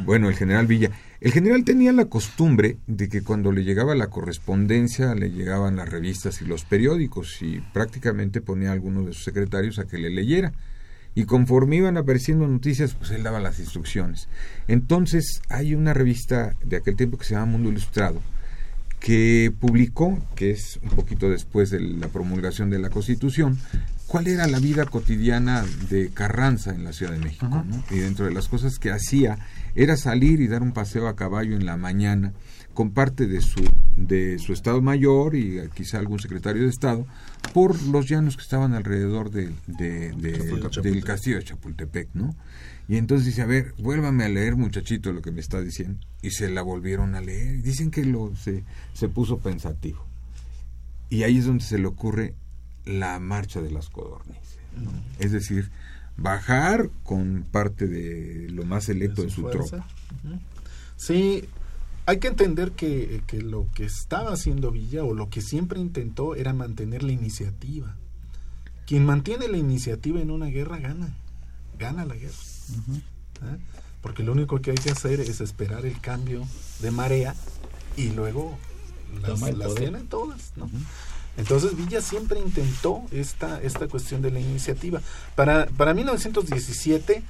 Bueno, 0.05 0.29
el 0.29 0.35
general 0.35 0.67
Villa. 0.67 0.91
El 1.21 1.31
general 1.31 1.63
tenía 1.63 1.93
la 1.93 2.05
costumbre 2.05 2.77
de 2.87 3.07
que 3.07 3.23
cuando 3.23 3.51
le 3.51 3.63
llegaba 3.63 3.95
la 3.95 4.07
correspondencia, 4.07 5.15
le 5.15 5.31
llegaban 5.31 5.77
las 5.77 5.87
revistas 5.87 6.41
y 6.41 6.45
los 6.45 6.65
periódicos 6.65 7.41
y 7.41 7.61
prácticamente 7.73 8.41
ponía 8.41 8.69
a 8.69 8.73
alguno 8.73 9.03
de 9.03 9.13
sus 9.13 9.23
secretarios 9.23 9.79
a 9.79 9.85
que 9.85 9.97
le 9.97 10.09
leyera. 10.09 10.51
Y 11.15 11.25
conforme 11.25 11.77
iban 11.77 11.95
apareciendo 11.95 12.47
noticias, 12.47 12.95
pues 12.95 13.11
él 13.11 13.23
daba 13.23 13.39
las 13.39 13.59
instrucciones. 13.59 14.27
Entonces 14.67 15.41
hay 15.47 15.75
una 15.75 15.93
revista 15.93 16.55
de 16.65 16.77
aquel 16.77 16.95
tiempo 16.95 17.17
que 17.17 17.25
se 17.25 17.35
llama 17.35 17.53
Mundo 17.53 17.69
Ilustrado, 17.69 18.19
que 18.99 19.53
publicó, 19.59 20.17
que 20.35 20.51
es 20.51 20.79
un 20.81 20.89
poquito 20.89 21.29
después 21.29 21.69
de 21.69 21.79
la 21.79 22.07
promulgación 22.07 22.69
de 22.69 22.79
la 22.79 22.89
Constitución, 22.89 23.59
cuál 24.07 24.27
era 24.27 24.47
la 24.47 24.59
vida 24.59 24.85
cotidiana 24.85 25.63
de 25.89 26.09
Carranza 26.09 26.71
en 26.71 26.83
la 26.83 26.93
Ciudad 26.93 27.13
de 27.13 27.19
México. 27.19 27.47
¿no? 27.47 27.83
Y 27.91 27.99
dentro 27.99 28.25
de 28.25 28.33
las 28.33 28.47
cosas 28.47 28.79
que 28.79 28.91
hacía 28.91 29.37
era 29.75 29.97
salir 29.97 30.41
y 30.41 30.47
dar 30.47 30.61
un 30.61 30.71
paseo 30.71 31.07
a 31.07 31.15
caballo 31.15 31.55
en 31.55 31.65
la 31.65 31.77
mañana 31.77 32.33
con 32.73 32.91
parte 32.91 33.27
de 33.27 33.41
su, 33.41 33.63
de 33.95 34.39
su 34.39 34.53
Estado 34.53 34.81
Mayor 34.81 35.35
y 35.35 35.59
quizá 35.73 35.99
algún 35.99 36.19
secretario 36.19 36.63
de 36.63 36.69
Estado 36.69 37.05
por 37.53 37.81
los 37.83 38.07
llanos 38.07 38.35
que 38.35 38.41
estaban 38.41 38.73
alrededor 38.73 39.29
de, 39.29 39.51
de, 39.67 40.11
de, 40.13 40.81
del 40.81 41.03
castillo 41.03 41.37
de 41.37 41.43
Chapultepec, 41.43 42.09
¿no? 42.13 42.35
Y 42.87 42.97
entonces 42.97 43.25
dice, 43.27 43.41
a 43.41 43.45
ver, 43.45 43.73
vuélvame 43.77 44.25
a 44.25 44.29
leer 44.29 44.55
muchachito 44.55 45.13
lo 45.13 45.21
que 45.21 45.31
me 45.31 45.39
está 45.39 45.61
diciendo. 45.61 45.99
Y 46.21 46.31
se 46.31 46.49
la 46.49 46.61
volvieron 46.61 47.15
a 47.15 47.21
leer. 47.21 47.61
Dicen 47.61 47.91
que 47.91 48.03
lo, 48.03 48.35
se, 48.35 48.63
se 48.93 49.07
puso 49.07 49.39
pensativo. 49.39 50.05
Y 51.09 51.23
ahí 51.23 51.37
es 51.37 51.45
donde 51.45 51.63
se 51.63 51.77
le 51.77 51.87
ocurre 51.87 52.35
la 52.85 53.19
marcha 53.19 53.61
de 53.61 53.71
las 53.71 53.89
codornices. 53.89 54.57
¿no? 54.75 54.91
Es 55.19 55.31
decir, 55.31 55.71
bajar 56.17 56.89
con 57.03 57.45
parte 57.51 57.87
de 57.87 58.49
lo 58.49 58.65
más 58.65 58.85
selecto 58.85 59.23
de 59.23 59.29
su, 59.29 59.47
de 59.47 59.53
su 59.53 59.57
tropa. 59.57 59.87
Uh 60.23 60.29
-huh. 60.29 60.39
Sí, 60.95 61.43
hay 62.05 62.19
que 62.19 62.27
entender 62.27 62.71
que, 62.71 63.23
que, 63.27 63.41
lo 63.41 63.67
que 63.73 63.85
estaba 63.85 64.33
haciendo 64.33 64.71
Villa 64.71 65.03
o 65.03 65.13
lo 65.13 65.29
que 65.29 65.41
siempre 65.41 65.79
intentó 65.79 66.35
era 66.35 66.53
mantener 66.53 67.03
la 67.03 67.11
iniciativa. 67.11 67.95
Quien 68.85 69.05
mantiene 69.05 69.47
la 69.47 69.57
iniciativa 69.57 70.19
en 70.19 70.29
una 70.29 70.47
guerra 70.47 70.77
gana, 70.77 71.15
gana 71.79 72.05
la 72.05 72.15
guerra. 72.15 72.35
Uh 72.69 72.91
-huh. 72.91 72.97
¿Eh? 72.97 73.57
Porque 74.01 74.23
lo 74.23 74.33
único 74.33 74.59
que 74.61 74.71
hay 74.71 74.77
que 74.77 74.91
hacer 74.91 75.19
es 75.21 75.39
esperar 75.39 75.85
el 75.85 75.99
cambio 76.01 76.45
de 76.81 76.91
marea 76.91 77.35
y 77.95 78.09
luego 78.11 78.57
las, 79.21 79.39
las 79.57 79.75
tienen 79.75 80.07
todas. 80.07 80.51
¿no? 80.57 80.65
Uh 80.65 80.69
-huh. 80.69 80.83
Entonces 81.37 81.75
Villa 81.75 82.01
siempre 82.01 82.39
intentó 82.39 83.03
esta, 83.11 83.61
esta 83.61 83.87
cuestión 83.87 84.21
de 84.21 84.31
la 84.31 84.39
iniciativa. 84.39 85.01
Para, 85.35 85.65
para 85.65 85.93
1917 85.93 87.23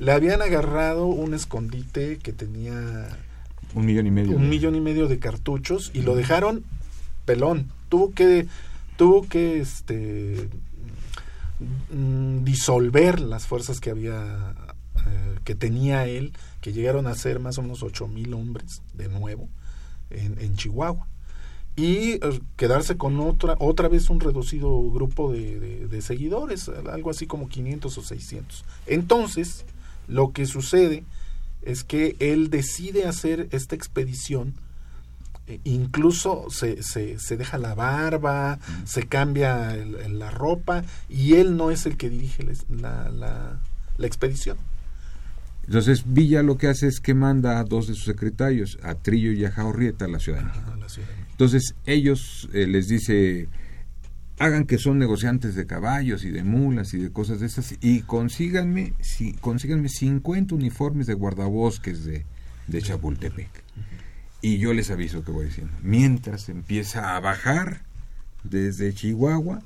le 0.00 0.12
habían 0.12 0.42
agarrado 0.42 1.06
un 1.06 1.34
escondite 1.34 2.18
que 2.18 2.32
tenía 2.32 3.08
un 3.74 3.86
millón 3.86 4.06
y 4.06 4.10
medio. 4.10 4.36
Un 4.36 4.48
millón 4.48 4.74
y 4.74 4.80
medio 4.80 5.08
de 5.08 5.18
cartuchos 5.18 5.90
y 5.94 6.02
lo 6.02 6.16
dejaron 6.16 6.64
pelón. 7.24 7.70
Tuvo 7.88 8.12
que, 8.12 8.46
tuvo 8.96 9.28
que 9.28 9.60
este, 9.60 10.48
mm, 11.92 12.44
disolver 12.44 13.20
las 13.20 13.46
fuerzas 13.46 13.78
que 13.80 13.90
había, 13.90 14.54
eh, 15.06 15.38
que 15.44 15.54
tenía 15.54 16.06
él, 16.06 16.32
que 16.60 16.72
llegaron 16.72 17.06
a 17.06 17.14
ser 17.14 17.38
más 17.40 17.58
o 17.58 17.62
menos 17.62 17.82
ocho 17.82 18.08
mil 18.08 18.34
hombres 18.34 18.82
de 18.94 19.08
nuevo 19.08 19.48
en, 20.10 20.40
en 20.40 20.56
Chihuahua 20.56 21.06
y 21.78 22.14
eh, 22.14 22.40
quedarse 22.56 22.96
con 22.96 23.20
otra 23.20 23.54
otra 23.60 23.88
vez 23.88 24.10
un 24.10 24.18
reducido 24.18 24.90
grupo 24.90 25.32
de, 25.32 25.60
de, 25.60 25.86
de, 25.86 26.02
seguidores, 26.02 26.68
algo 26.68 27.10
así 27.10 27.28
como 27.28 27.48
500 27.48 27.96
o 27.96 28.02
600. 28.02 28.64
Entonces, 28.88 29.64
lo 30.08 30.32
que 30.32 30.46
sucede 30.46 31.04
es 31.62 31.84
que 31.84 32.16
él 32.18 32.50
decide 32.50 33.06
hacer 33.06 33.46
esta 33.52 33.76
expedición, 33.76 34.54
eh, 35.46 35.60
incluso 35.62 36.46
se, 36.50 36.82
se, 36.82 37.20
se, 37.20 37.36
deja 37.36 37.58
la 37.58 37.76
barba, 37.76 38.56
mm. 38.56 38.86
se 38.86 39.06
cambia 39.06 39.72
el, 39.76 40.18
la 40.18 40.32
ropa 40.32 40.82
y 41.08 41.34
él 41.34 41.56
no 41.56 41.70
es 41.70 41.86
el 41.86 41.96
que 41.96 42.10
dirige 42.10 42.44
la, 42.70 43.08
la, 43.08 43.60
la 43.96 44.06
expedición. 44.06 44.58
Entonces 45.64 46.02
Villa 46.06 46.42
lo 46.42 46.58
que 46.58 46.66
hace 46.66 46.88
es 46.88 46.98
que 46.98 47.14
manda 47.14 47.60
a 47.60 47.64
dos 47.64 47.86
de 47.86 47.94
sus 47.94 48.04
secretarios, 48.04 48.78
a 48.82 48.96
Trillo 48.96 49.30
y 49.30 49.44
a 49.44 49.52
Jaurrieta, 49.52 50.06
a 50.06 50.08
la 50.08 50.18
Ciudad 50.18 50.38
de 50.40 50.46
México. 50.46 50.72
Entonces 51.38 51.76
ellos 51.86 52.48
eh, 52.52 52.66
les 52.66 52.88
dice, 52.88 53.46
hagan 54.40 54.66
que 54.66 54.76
son 54.76 54.98
negociantes 54.98 55.54
de 55.54 55.68
caballos 55.68 56.24
y 56.24 56.30
de 56.30 56.42
mulas 56.42 56.94
y 56.94 56.98
de 56.98 57.12
cosas 57.12 57.38
de 57.38 57.46
esas 57.46 57.76
y 57.80 58.00
consíganme, 58.00 58.92
si, 58.98 59.34
consíganme 59.34 59.88
50 59.88 60.56
uniformes 60.56 61.06
de 61.06 61.14
guardabosques 61.14 62.04
de, 62.04 62.26
de 62.66 62.82
Chapultepec. 62.82 63.50
Y 64.42 64.58
yo 64.58 64.74
les 64.74 64.90
aviso 64.90 65.22
que 65.22 65.30
voy 65.30 65.46
diciendo. 65.46 65.72
Mientras 65.80 66.48
empieza 66.48 67.14
a 67.14 67.20
bajar 67.20 67.82
desde 68.42 68.92
Chihuahua, 68.92 69.62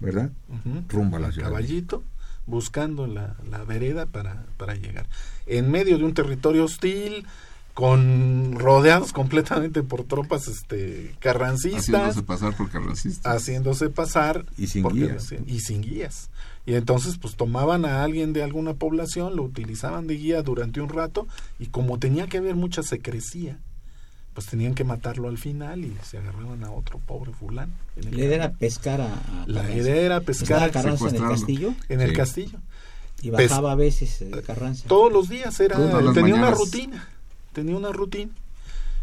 ¿verdad? 0.00 0.32
Uh 0.48 0.54
-huh. 0.54 0.88
Rumbo 0.88 1.18
a 1.18 1.20
la 1.20 1.32
ciudad. 1.32 1.48
Caballito 1.48 2.02
buscando 2.46 3.06
la, 3.06 3.36
la 3.50 3.62
vereda 3.64 4.06
para, 4.06 4.46
para 4.56 4.74
llegar. 4.74 5.06
En 5.46 5.70
medio 5.70 5.98
de 5.98 6.04
un 6.04 6.14
territorio 6.14 6.64
hostil, 6.64 7.26
con 7.74 8.54
rodeados 8.56 9.12
completamente 9.12 9.82
por 9.82 10.04
tropas 10.04 10.46
este 10.46 11.16
carrancistas 11.18 12.16
haciéndose 12.16 12.22
pasar 12.22 12.56
por 12.56 12.70
carrancistas. 12.70 13.34
haciéndose 13.34 13.90
pasar 13.90 14.46
y 14.56 14.68
sin 14.68 14.88
guías. 14.88 15.34
y 15.44 15.60
sin 15.60 15.82
guías. 15.82 16.30
Y 16.66 16.74
entonces 16.74 17.18
pues 17.18 17.34
tomaban 17.34 17.84
a 17.84 18.04
alguien 18.04 18.32
de 18.32 18.44
alguna 18.44 18.74
población 18.74 19.34
lo 19.34 19.42
utilizaban 19.42 20.06
de 20.06 20.14
guía 20.16 20.42
durante 20.42 20.80
un 20.80 20.88
rato 20.88 21.26
y 21.58 21.66
como 21.66 21.98
tenía 21.98 22.28
que 22.28 22.38
haber 22.38 22.54
mucha 22.54 22.84
secrecía 22.84 23.58
pues 24.34 24.46
tenían 24.46 24.74
que 24.74 24.84
matarlo 24.84 25.28
al 25.28 25.38
final 25.38 25.84
y 25.84 25.96
se 26.02 26.18
agarraban 26.18 26.64
a 26.64 26.70
otro 26.70 27.00
pobre 27.00 27.32
fulano 27.32 27.72
la 27.96 28.10
idea 28.10 28.34
era 28.36 28.52
pescar 28.52 29.00
a, 29.00 29.14
a 29.14 29.46
la 29.46 29.68
idea 29.74 29.96
era 29.96 30.20
pescar 30.20 30.62
a 30.62 30.70
Carranza 30.70 31.08
en 31.08 31.16
el 31.16 31.22
castillo. 31.22 31.74
en 31.88 31.98
sí. 31.98 32.04
el 32.04 32.12
castillo. 32.12 32.58
Y 33.22 33.30
bajaba 33.30 33.72
a 33.72 33.74
veces 33.74 34.20
eh, 34.22 34.30
Carranza. 34.46 34.86
todos 34.86 35.10
los 35.12 35.28
días 35.28 35.58
era 35.60 35.76
tenía 36.12 36.34
una 36.34 36.50
rutina 36.50 37.08
tenía 37.54 37.76
una 37.76 37.92
rutina. 37.92 38.32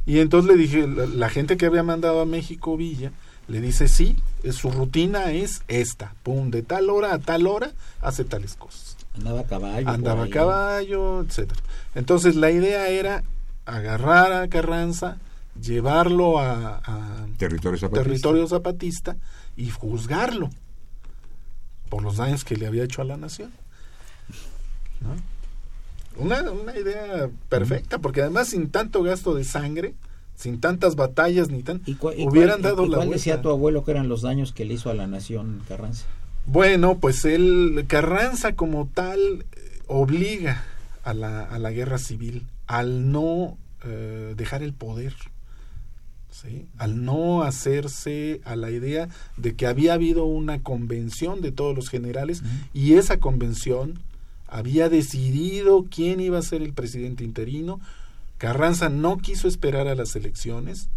Y 0.05 0.19
entonces 0.19 0.51
le 0.51 0.61
dije, 0.61 0.87
la, 0.87 1.05
la, 1.07 1.29
gente 1.29 1.57
que 1.57 1.65
había 1.65 1.83
mandado 1.83 2.21
a 2.21 2.25
México 2.25 2.77
Villa, 2.77 3.11
le 3.47 3.61
dice, 3.61 3.87
sí, 3.87 4.15
su 4.51 4.71
rutina 4.71 5.31
es 5.31 5.63
esta, 5.67 6.13
pum, 6.23 6.51
de 6.51 6.61
tal 6.61 6.89
hora 6.89 7.13
a 7.13 7.19
tal 7.19 7.47
hora 7.47 7.71
hace 8.01 8.23
tales 8.23 8.55
cosas. 8.55 8.97
Andaba 9.15 9.41
a 9.41 9.43
caballo. 9.43 9.89
Andaba 9.89 10.23
a 10.23 10.29
caballo, 10.29 11.21
etcétera. 11.21 11.61
Entonces 11.95 12.35
la 12.35 12.49
idea 12.51 12.87
era 12.87 13.23
agarrar 13.65 14.31
a 14.33 14.47
Carranza, 14.47 15.17
llevarlo 15.61 16.39
a, 16.39 16.81
a 16.83 17.27
territorio, 17.37 17.77
zapatista. 17.77 18.03
territorio 18.03 18.47
zapatista 18.47 19.17
y 19.57 19.69
juzgarlo 19.69 20.49
por 21.89 22.03
los 22.03 22.17
daños 22.17 22.45
que 22.45 22.55
le 22.55 22.67
había 22.67 22.83
hecho 22.83 23.01
a 23.01 23.05
la 23.05 23.17
nación. 23.17 23.51
¿no? 25.01 25.15
Una, 26.17 26.41
una 26.51 26.77
idea 26.77 27.29
perfecta, 27.49 27.99
porque 27.99 28.21
además 28.21 28.49
sin 28.49 28.69
tanto 28.69 29.01
gasto 29.03 29.33
de 29.33 29.43
sangre, 29.43 29.93
sin 30.35 30.59
tantas 30.59 30.95
batallas 30.95 31.49
ni 31.49 31.63
tan 31.63 31.81
¿Y 31.85 31.95
cuál, 31.95 32.15
hubieran 32.19 32.61
dado 32.61 32.85
y 32.85 32.89
la 32.89 32.97
cuál 32.97 33.07
vuelta. 33.07 33.13
decía 33.15 33.41
tu 33.41 33.49
abuelo 33.49 33.83
que 33.83 33.91
eran 33.91 34.09
los 34.09 34.21
daños 34.21 34.51
que 34.51 34.65
le 34.65 34.73
hizo 34.73 34.89
a 34.89 34.93
la 34.93 35.07
nación 35.07 35.61
Carranza? 35.67 36.05
Bueno, 36.45 36.97
pues 36.99 37.25
él 37.25 37.85
Carranza 37.87 38.55
como 38.55 38.87
tal 38.93 39.45
obliga 39.87 40.63
a 41.03 41.13
la, 41.13 41.43
a 41.43 41.59
la 41.59 41.71
guerra 41.71 41.97
civil 41.97 42.45
al 42.67 43.11
no 43.11 43.57
eh, 43.85 44.33
dejar 44.35 44.63
el 44.63 44.73
poder. 44.73 45.13
¿Sí? 46.31 46.65
al 46.77 47.03
no 47.03 47.43
hacerse 47.43 48.39
a 48.45 48.55
la 48.55 48.71
idea 48.71 49.09
de 49.35 49.53
que 49.53 49.67
había 49.67 49.93
habido 49.93 50.23
una 50.23 50.63
convención 50.63 51.41
de 51.41 51.51
todos 51.51 51.75
los 51.75 51.89
generales 51.89 52.41
uh 52.41 52.45
-huh. 52.45 52.67
y 52.73 52.93
esa 52.93 53.19
convención 53.19 53.99
había 54.51 54.89
decidido 54.89 55.87
quién 55.89 56.19
iba 56.19 56.37
a 56.37 56.43
ser 56.43 56.61
el 56.61 56.73
presidente 56.73 57.23
interino. 57.23 57.79
Carranza 58.37 58.89
no 58.89 59.17
quiso 59.17 59.47
esperar 59.47 59.87
a 59.87 59.95
las 59.95 60.15
elecciones, 60.15 60.89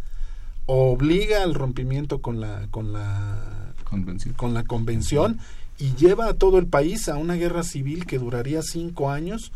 obliga 0.66 1.42
al 1.42 1.54
rompimiento 1.54 2.20
con 2.20 2.40
la, 2.40 2.66
con 2.70 2.92
la, 2.92 3.72
convención. 3.84 4.34
Con 4.34 4.54
la 4.54 4.64
convención 4.64 5.38
y 5.78 5.94
lleva 5.94 6.28
a 6.28 6.34
todo 6.34 6.58
el 6.58 6.66
país 6.66 7.08
a 7.08 7.16
una 7.16 7.34
guerra 7.34 7.62
civil 7.62 8.06
que 8.06 8.18
duraría 8.18 8.62
cinco 8.62 9.10
años 9.10 9.52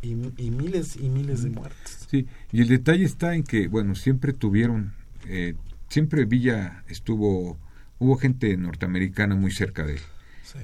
y, 0.00 0.10
y 0.36 0.50
miles 0.50 0.96
y 0.96 1.08
miles 1.08 1.42
de 1.42 1.50
muertes. 1.50 2.06
Sí, 2.08 2.26
y 2.52 2.60
el 2.60 2.68
detalle 2.68 3.04
está 3.04 3.34
en 3.34 3.42
que, 3.42 3.66
bueno, 3.66 3.96
siempre 3.96 4.32
tuvieron, 4.32 4.92
eh, 5.26 5.54
siempre 5.88 6.24
Villa 6.24 6.84
estuvo, 6.88 7.58
hubo 7.98 8.16
gente 8.16 8.56
norteamericana 8.56 9.34
muy 9.34 9.50
cerca 9.50 9.84
de 9.84 9.94
él. 9.94 10.00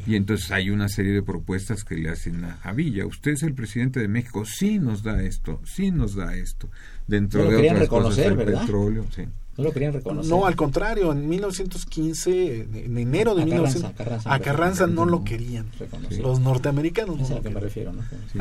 Y 0.07 0.17
entonces 0.17 0.51
hay 0.51 0.71
una 0.71 0.89
serie 0.89 1.13
de 1.13 1.23
propuestas 1.23 1.85
que 1.85 1.97
le 1.97 2.11
hacen 2.11 2.45
a, 2.45 2.59
a, 2.63 2.73
Villa. 2.73 3.07
Usted 3.07 3.33
es 3.33 3.43
el 3.43 3.55
presidente 3.55 4.01
de 4.01 4.09
México, 4.09 4.45
sí 4.45 4.79
nos 4.79 5.03
da 5.03 5.23
esto, 5.23 5.61
sí 5.65 5.91
nos 5.91 6.15
da 6.15 6.35
esto. 6.37 6.69
Dentro 7.07 7.45
no 7.45 7.51
de 7.51 7.57
otras 7.57 7.79
reconocer, 7.79 8.25
cosas, 8.25 8.41
el 8.41 8.47
¿verdad? 8.47 8.61
petróleo, 8.63 9.07
sí. 9.15 9.23
No 9.57 9.65
lo 9.65 9.73
querían 9.73 9.93
reconocer. 9.93 10.31
No, 10.31 10.47
al 10.47 10.57
contrario, 10.57 11.13
en 11.13 11.29
1915, 11.29 12.61
en 12.61 12.99
enero 12.99 13.35
de 13.35 13.43
a 13.43 13.45
1900, 13.45 13.93
Carranza, 13.93 14.05
Carranza, 14.05 14.35
a 14.35 14.39
Carranza 14.39 14.87
no 14.87 15.05
lo 15.05 15.25
querían. 15.25 15.67
Sí. 16.09 16.21
Los 16.23 16.41
norteamericanos 16.41 17.19
no. 17.19 17.25
Es 17.25 17.31
a 17.31 17.35
lo 17.35 17.43
que 17.43 17.49
querían. 17.49 17.55
me 17.55 17.61
refiero, 17.61 17.93
¿no? 17.93 18.03
Sí. 18.33 18.39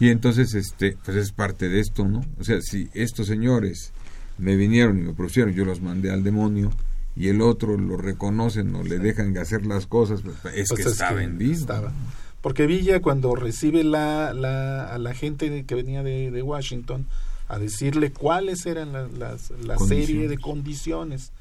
Y 0.00 0.08
entonces, 0.08 0.54
este, 0.54 0.96
pues 1.04 1.16
es 1.16 1.32
parte 1.32 1.68
de 1.68 1.80
esto, 1.80 2.06
¿no? 2.06 2.24
O 2.38 2.44
sea, 2.44 2.60
si 2.62 2.88
estos 2.94 3.26
señores 3.26 3.92
me 4.38 4.56
vinieron 4.56 4.98
y 4.98 5.02
me 5.02 5.14
propusieron, 5.14 5.52
yo 5.52 5.64
los 5.64 5.80
mandé 5.80 6.10
al 6.10 6.24
demonio, 6.24 6.70
y 7.16 7.28
el 7.28 7.42
otro 7.42 7.76
lo 7.76 7.96
reconocen 7.96 8.74
o 8.74 8.82
le 8.82 8.98
dejan 8.98 9.32
de 9.32 9.40
hacer 9.40 9.66
las 9.66 9.86
cosas, 9.86 10.22
pues 10.22 10.36
es 10.54 10.68
pues 10.68 10.82
que 10.82 10.88
es 10.88 10.92
está 10.92 11.10
que 11.10 11.14
vendido. 11.16 11.52
Estaba. 11.52 11.92
Porque 12.40 12.66
Villa 12.66 13.02
cuando 13.02 13.34
recibe 13.34 13.84
la, 13.84 14.32
la, 14.32 14.94
a 14.94 14.98
la 14.98 15.14
gente 15.14 15.64
que 15.64 15.74
venía 15.74 16.02
de, 16.02 16.30
de 16.30 16.42
Washington 16.42 17.06
a 17.48 17.58
decirle 17.58 18.12
cuáles 18.12 18.64
eran 18.64 18.92
la, 18.92 19.08
las, 19.08 19.50
la 19.50 19.76
serie 19.78 20.28
de 20.28 20.38
condiciones 20.38 21.32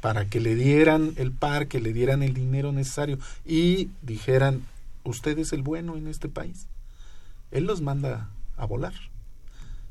para 0.00 0.26
que 0.26 0.40
le 0.40 0.54
dieran 0.54 1.12
el 1.16 1.32
parque, 1.32 1.80
le 1.80 1.92
dieran 1.92 2.22
el 2.22 2.34
dinero 2.34 2.72
necesario 2.72 3.18
y 3.44 3.90
dijeran, 4.02 4.62
usted 5.04 5.38
es 5.38 5.52
el 5.52 5.62
bueno 5.62 5.96
en 5.96 6.08
este 6.08 6.28
país. 6.28 6.66
Él 7.50 7.64
los 7.64 7.82
manda 7.82 8.30
a 8.56 8.64
volar. 8.64 8.94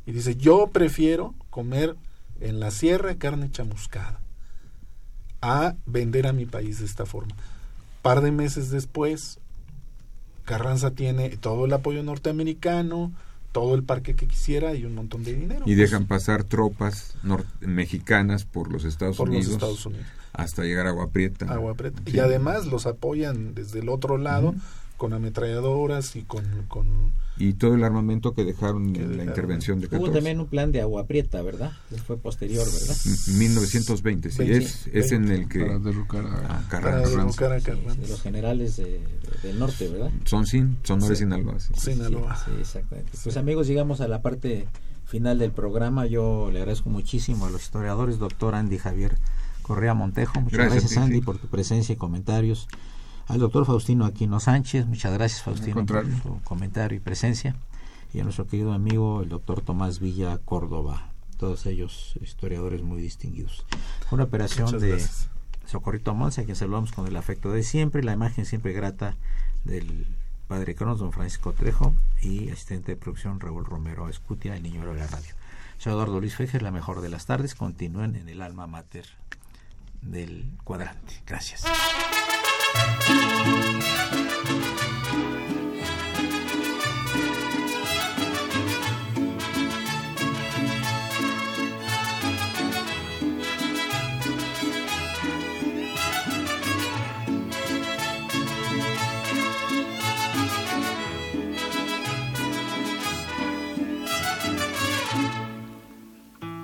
Y 0.06 0.12
dice, 0.12 0.36
yo 0.36 0.68
prefiero 0.68 1.36
comer 1.50 1.96
en 2.40 2.60
la 2.60 2.72
sierra 2.72 3.16
carne 3.16 3.52
chamuscada 3.52 4.20
a 5.42 5.76
vender 5.86 6.28
a 6.28 6.34
mi 6.34 6.46
país 6.46 6.80
de 6.80 6.86
esta 6.86 7.06
forma. 7.06 7.36
Par 8.02 8.22
de 8.22 8.32
meses 8.32 8.70
después, 8.70 9.40
Carranza 10.46 10.92
tiene 10.92 11.30
todo 11.38 11.66
el 11.66 11.74
apoyo 11.74 12.04
norteamericano, 12.04 13.12
todo 13.52 13.76
el 13.76 13.84
parque 13.84 14.16
que 14.16 14.28
quisiera 14.28 14.76
y 14.76 14.86
un 14.86 14.96
montón 14.96 15.24
de 15.24 15.34
dinero. 15.34 15.64
Y 15.66 15.76
dejan 15.76 16.06
pasar 16.06 16.44
tropas 16.44 17.16
mexicanas 17.60 18.46
por 18.46 18.72
los 18.72 18.86
Estados 18.86 19.18
por 19.18 19.30
Unidos. 19.30 19.48
Los 19.48 19.56
Estados 19.56 19.86
Unidos 19.86 20.08
hasta 20.38 20.64
llegar 20.64 20.86
a 20.86 20.90
Agua 20.90 21.10
Prieta. 21.10 21.52
Agua 21.52 21.74
Prieta. 21.74 22.02
Y 22.06 22.20
además 22.20 22.68
los 22.68 22.86
apoyan 22.86 23.56
desde 23.56 23.80
el 23.80 23.90
otro 23.90 24.18
lado 24.18 24.54
con 24.98 25.14
ametralladoras 25.14 26.16
y 26.16 26.24
con, 26.24 26.44
con 26.68 27.14
y 27.40 27.54
todo 27.54 27.76
el 27.76 27.84
armamento 27.84 28.34
que 28.34 28.44
dejaron 28.44 28.96
en 28.96 29.18
la 29.18 29.24
intervención 29.24 29.80
de 29.80 29.88
14. 29.88 30.04
Hubo 30.04 30.14
también 30.14 30.40
un 30.40 30.48
plan 30.48 30.72
de 30.72 30.82
Agua 30.82 31.06
Prieta, 31.06 31.42
¿verdad? 31.42 31.72
Fue 32.06 32.18
posterior, 32.18 32.66
¿verdad? 32.66 32.96
1920, 33.38 34.32
sí, 34.32 34.38
20, 34.40 34.58
es, 34.58 34.86
20, 34.86 35.00
es 35.00 35.12
en 35.12 35.32
el 35.32 35.48
que... 35.48 35.60
Para 35.60 35.80
derrocar 35.80 36.26
a, 36.26 36.60
a 36.60 36.68
Carranza. 36.68 37.04
Para 37.04 37.10
derrocar 37.10 37.54
a 37.54 37.62
Carranza. 37.62 37.94
Sí, 37.94 38.02
de 38.02 38.08
los 38.08 38.22
generales 38.22 38.78
de, 38.78 39.02
del 39.44 39.60
norte, 39.60 39.88
¿verdad? 39.88 40.12
Son 40.26 40.48
sin, 40.48 40.78
son 40.84 41.02
sí. 41.02 41.16
Sinaloa. 41.16 41.60
Sí. 41.60 41.74
Sinaloa. 41.76 42.44
Sí, 42.44 42.52
exactamente. 42.60 43.12
Pues 43.24 43.38
amigos, 43.38 43.68
llegamos 43.68 44.02
a 44.02 44.08
la 44.08 44.22
parte 44.24 44.68
final 45.06 45.38
del 45.38 45.52
programa. 45.52 46.08
Yo 46.08 46.50
le 46.52 46.60
agradezco 46.60 46.90
muchísimo 46.90 47.46
a 47.46 47.52
los 47.52 47.62
historiadores, 47.62 48.18
doctor 48.18 48.56
Andy 48.56 48.80
Javier 48.80 49.16
Correa 49.62 49.94
Montejo. 49.94 50.42
Muchas 50.42 50.58
gracias, 50.58 50.84
gracias 50.84 51.04
Andy, 51.04 51.22
por 51.22 51.38
tu 51.38 51.48
presencia 51.48 51.94
y 51.94 51.98
comentarios 51.98 52.68
al 53.28 53.40
doctor 53.40 53.66
Faustino 53.66 54.06
Aquino 54.06 54.40
Sánchez, 54.40 54.86
muchas 54.86 55.14
gracias 55.14 55.44
Faustino 55.44 55.86
por 55.86 56.06
su 56.06 56.42
comentario 56.44 56.98
y 56.98 57.02
presencia, 57.02 57.56
y 58.14 58.20
a 58.20 58.24
nuestro 58.24 58.48
querido 58.48 58.74
amigo 58.74 59.22
el 59.22 59.30
doctor 59.30 59.62
Tomás 59.62 60.00
Villa 60.00 60.38
Córdoba, 60.46 61.12
todos 61.38 61.66
ellos 61.66 62.14
historiadores 62.22 62.82
muy 62.82 63.02
distinguidos. 63.02 63.66
Una 64.12 64.24
operación 64.24 64.66
muchas 64.66 64.82
de 64.82 64.90
gracias. 64.90 65.30
Socorrito 65.66 66.16
Monse, 66.16 66.42
a 66.42 66.46
quien 66.46 66.56
saludamos 66.56 66.94
con 66.94 67.08
el 67.08 67.18
afecto 67.18 67.52
de 67.52 67.64
siempre, 67.64 68.02
la 68.02 68.14
imagen 68.14 68.46
siempre 68.46 68.72
grata 68.72 69.18
del 69.66 70.08
padre 70.48 70.76
Cronos, 70.76 71.00
don 71.00 71.12
Francisco 71.12 71.52
Trejo, 71.52 71.94
y 72.22 72.50
asistente 72.50 72.94
de 72.94 72.96
producción 72.96 73.42
Raúl 73.42 73.66
Romero 73.66 74.08
Escutia, 74.08 74.56
el 74.56 74.64
niño 74.64 74.86
de 74.86 74.96
la 74.96 75.08
radio. 75.08 75.36
Soy 75.78 75.92
Eduardo 75.92 76.22
Luis 76.22 76.36
Fejer, 76.36 76.62
la 76.62 76.72
mejor 76.72 77.02
de 77.02 77.10
las 77.10 77.26
tardes, 77.26 77.54
continúen 77.54 78.16
en 78.16 78.30
el 78.30 78.42
alma 78.42 78.66
mater 78.66 79.06
del 80.02 80.50
cuadrante. 80.64 81.22
Gracias. 81.26 81.66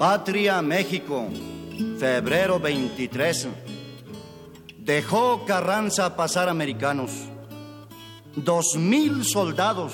Patria 0.04 0.62
México, 0.62 1.32
febrero 1.98 2.60
23. 2.60 3.73
Dejó 4.86 5.46
Carranza 5.46 6.18
pasar 6.18 6.50
americanos. 6.50 7.12
Dos 8.36 8.76
mil 8.76 9.24
soldados, 9.24 9.94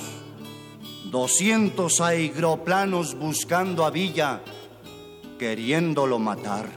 doscientos 1.12 2.02
aeroplanos 2.02 3.14
buscando 3.14 3.86
a 3.86 3.92
Villa, 3.92 4.42
queriéndolo 5.38 6.18
matar. 6.18 6.72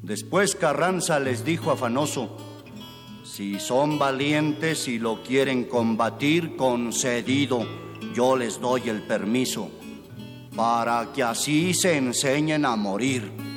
Después 0.00 0.54
Carranza 0.54 1.18
les 1.18 1.44
dijo 1.44 1.72
afanoso, 1.72 2.36
si 3.24 3.58
son 3.58 3.98
valientes 3.98 4.86
y 4.86 5.00
lo 5.00 5.24
quieren 5.24 5.64
combatir, 5.64 6.54
concedido, 6.54 7.66
yo 8.14 8.36
les 8.36 8.60
doy 8.60 8.88
el 8.88 9.02
permiso, 9.02 9.70
para 10.54 11.10
que 11.12 11.24
así 11.24 11.74
se 11.74 11.96
enseñen 11.96 12.64
a 12.64 12.76
morir 12.76 13.49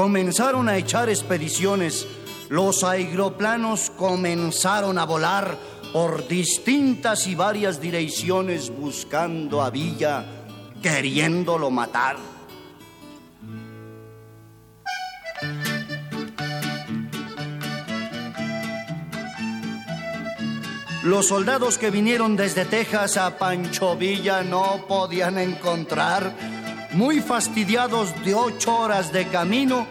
comenzaron 0.00 0.66
a 0.70 0.78
echar 0.78 1.10
expediciones, 1.10 2.06
los 2.48 2.84
aeroplanos 2.84 3.90
comenzaron 3.90 4.96
a 4.96 5.04
volar 5.04 5.58
por 5.92 6.26
distintas 6.26 7.26
y 7.26 7.34
varias 7.34 7.82
direcciones 7.82 8.74
buscando 8.74 9.60
a 9.60 9.68
Villa, 9.68 10.24
queriéndolo 10.80 11.70
matar. 11.70 12.16
Los 21.02 21.26
soldados 21.26 21.76
que 21.76 21.90
vinieron 21.90 22.36
desde 22.36 22.64
Texas 22.64 23.18
a 23.18 23.36
Pancho 23.36 23.96
Villa 23.96 24.42
no 24.42 24.86
podían 24.88 25.38
encontrar 25.38 26.59
muy 26.92 27.20
fastidiados 27.20 28.14
de 28.24 28.34
ocho 28.34 28.76
horas 28.76 29.12
de 29.12 29.28
camino, 29.28 29.86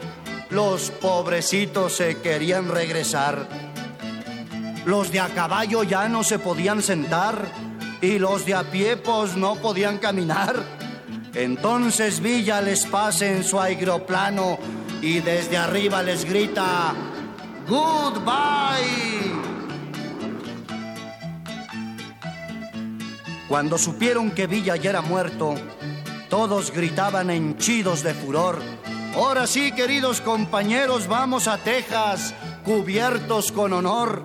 los 0.49 0.91
pobrecitos 0.91 1.93
se 1.93 2.17
querían 2.17 2.69
regresar. 2.69 3.47
Los 4.85 5.11
de 5.11 5.19
a 5.19 5.29
caballo 5.29 5.83
ya 5.83 6.09
no 6.09 6.23
se 6.23 6.39
podían 6.39 6.81
sentar 6.81 7.45
y 8.01 8.17
los 8.17 8.45
de 8.45 8.55
a 8.55 8.63
pie 8.63 8.97
pues 8.97 9.35
no 9.35 9.55
podían 9.55 9.97
caminar. 9.97 10.55
Entonces 11.33 12.21
Villa 12.21 12.61
les 12.61 12.85
pasa 12.85 13.27
en 13.27 13.43
su 13.43 13.59
aeroplano 13.59 14.57
y 15.01 15.19
desde 15.19 15.57
arriba 15.57 16.01
les 16.01 16.25
grita, 16.25 16.93
Goodbye. 17.67 19.29
Cuando 23.47 23.77
supieron 23.77 24.31
que 24.31 24.47
Villa 24.47 24.75
ya 24.75 24.91
era 24.91 25.01
muerto, 25.01 25.55
todos 26.29 26.71
gritaban 26.71 27.31
henchidos 27.31 28.03
de 28.03 28.13
furor. 28.13 28.61
Ahora 29.15 29.47
sí, 29.47 29.71
queridos 29.71 30.21
compañeros, 30.21 31.07
vamos 31.07 31.47
a 31.47 31.57
Texas, 31.57 32.35
cubiertos 32.63 33.51
con 33.51 33.73
honor. 33.73 34.23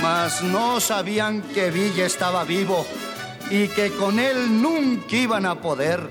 Mas 0.00 0.42
no 0.42 0.80
sabían 0.80 1.42
que 1.42 1.70
Villa 1.70 2.06
estaba 2.06 2.44
vivo 2.44 2.86
y 3.50 3.66
que 3.68 3.90
con 3.90 4.20
él 4.20 4.62
nunca 4.62 5.16
iban 5.16 5.44
a 5.44 5.60
poder. 5.60 6.08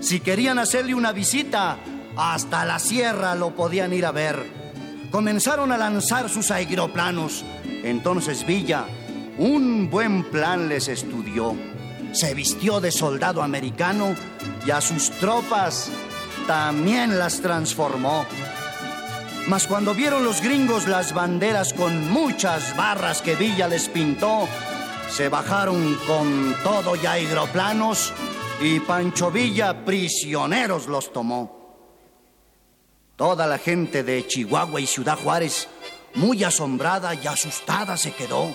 Si 0.00 0.18
querían 0.20 0.58
hacerle 0.58 0.94
una 0.94 1.12
visita, 1.12 1.78
hasta 2.16 2.64
la 2.64 2.78
sierra 2.78 3.34
lo 3.34 3.50
podían 3.54 3.92
ir 3.92 4.06
a 4.06 4.12
ver. 4.12 4.64
Comenzaron 5.10 5.72
a 5.72 5.78
lanzar 5.78 6.28
sus 6.28 6.50
aeroplanos. 6.50 7.44
Entonces 7.84 8.46
Villa, 8.46 8.86
un 9.38 9.90
buen 9.90 10.24
plan 10.24 10.68
les 10.68 10.88
estudió. 10.88 11.54
Se 12.12 12.34
vistió 12.34 12.80
de 12.80 12.92
soldado 12.92 13.42
americano 13.42 14.14
y 14.66 14.70
a 14.70 14.80
sus 14.80 15.10
tropas 15.10 15.90
también 16.46 17.18
las 17.18 17.40
transformó. 17.40 18.24
Mas 19.46 19.66
cuando 19.66 19.94
vieron 19.94 20.24
los 20.24 20.40
gringos 20.40 20.88
las 20.88 21.12
banderas 21.12 21.74
con 21.74 22.10
muchas 22.10 22.74
barras 22.76 23.20
que 23.20 23.34
Villa 23.34 23.68
les 23.68 23.88
pintó, 23.88 24.48
se 25.10 25.28
bajaron 25.28 25.98
con 26.06 26.56
todo 26.62 26.96
y 26.96 27.04
aeroplanos 27.04 28.12
y 28.60 28.80
Pancho 28.80 29.30
Villa 29.30 29.84
prisioneros 29.84 30.86
los 30.86 31.12
tomó. 31.12 31.63
Toda 33.16 33.46
la 33.46 33.58
gente 33.58 34.02
de 34.02 34.26
Chihuahua 34.26 34.80
y 34.80 34.86
Ciudad 34.86 35.16
Juárez, 35.16 35.68
muy 36.14 36.42
asombrada 36.42 37.14
y 37.14 37.26
asustada, 37.26 37.96
se 37.96 38.12
quedó, 38.12 38.52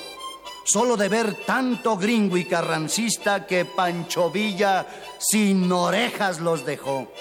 solo 0.65 0.97
de 0.97 1.07
ver 1.07 1.33
tanto 1.45 1.95
gringo 1.95 2.35
y 2.35 2.43
carrancista 2.43 3.47
que 3.47 3.63
Pancho 3.63 4.29
Villa 4.29 4.85
sin 5.17 5.71
orejas 5.71 6.39
los 6.39 6.65
dejó. 6.65 7.11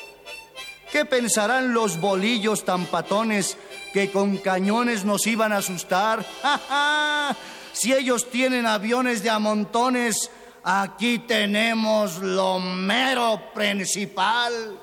¿Qué 0.90 1.04
pensarán 1.04 1.74
los 1.74 2.00
bolillos 2.00 2.64
tan 2.64 2.86
patones 2.86 3.56
que 3.92 4.10
con 4.10 4.38
cañones 4.38 5.04
nos 5.04 5.26
iban 5.26 5.52
a 5.52 5.58
asustar? 5.58 6.24
¡Ja, 6.42 6.58
ja! 6.68 7.36
Si 7.72 7.92
ellos 7.92 8.30
tienen 8.30 8.66
aviones 8.66 9.22
de 9.22 9.30
a 9.30 9.38
montones, 9.38 10.30
Aquí 10.70 11.20
tenemos 11.20 12.18
lo 12.18 12.58
mero 12.58 13.40
principal. 13.54 14.78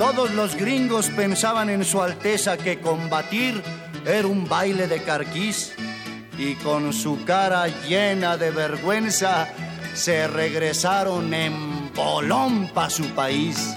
Todos 0.00 0.30
los 0.30 0.56
gringos 0.56 1.10
pensaban 1.10 1.68
en 1.68 1.84
su 1.84 2.00
Alteza 2.00 2.56
que 2.56 2.80
combatir 2.80 3.62
era 4.06 4.26
un 4.26 4.48
baile 4.48 4.88
de 4.88 5.02
carquís 5.02 5.74
y 6.38 6.54
con 6.54 6.94
su 6.94 7.22
cara 7.26 7.68
llena 7.86 8.38
de 8.38 8.50
vergüenza 8.50 9.46
se 9.92 10.26
regresaron 10.26 11.34
en 11.34 11.92
bolón 11.94 12.70
pa' 12.72 12.88
su 12.88 13.04
país. 13.10 13.76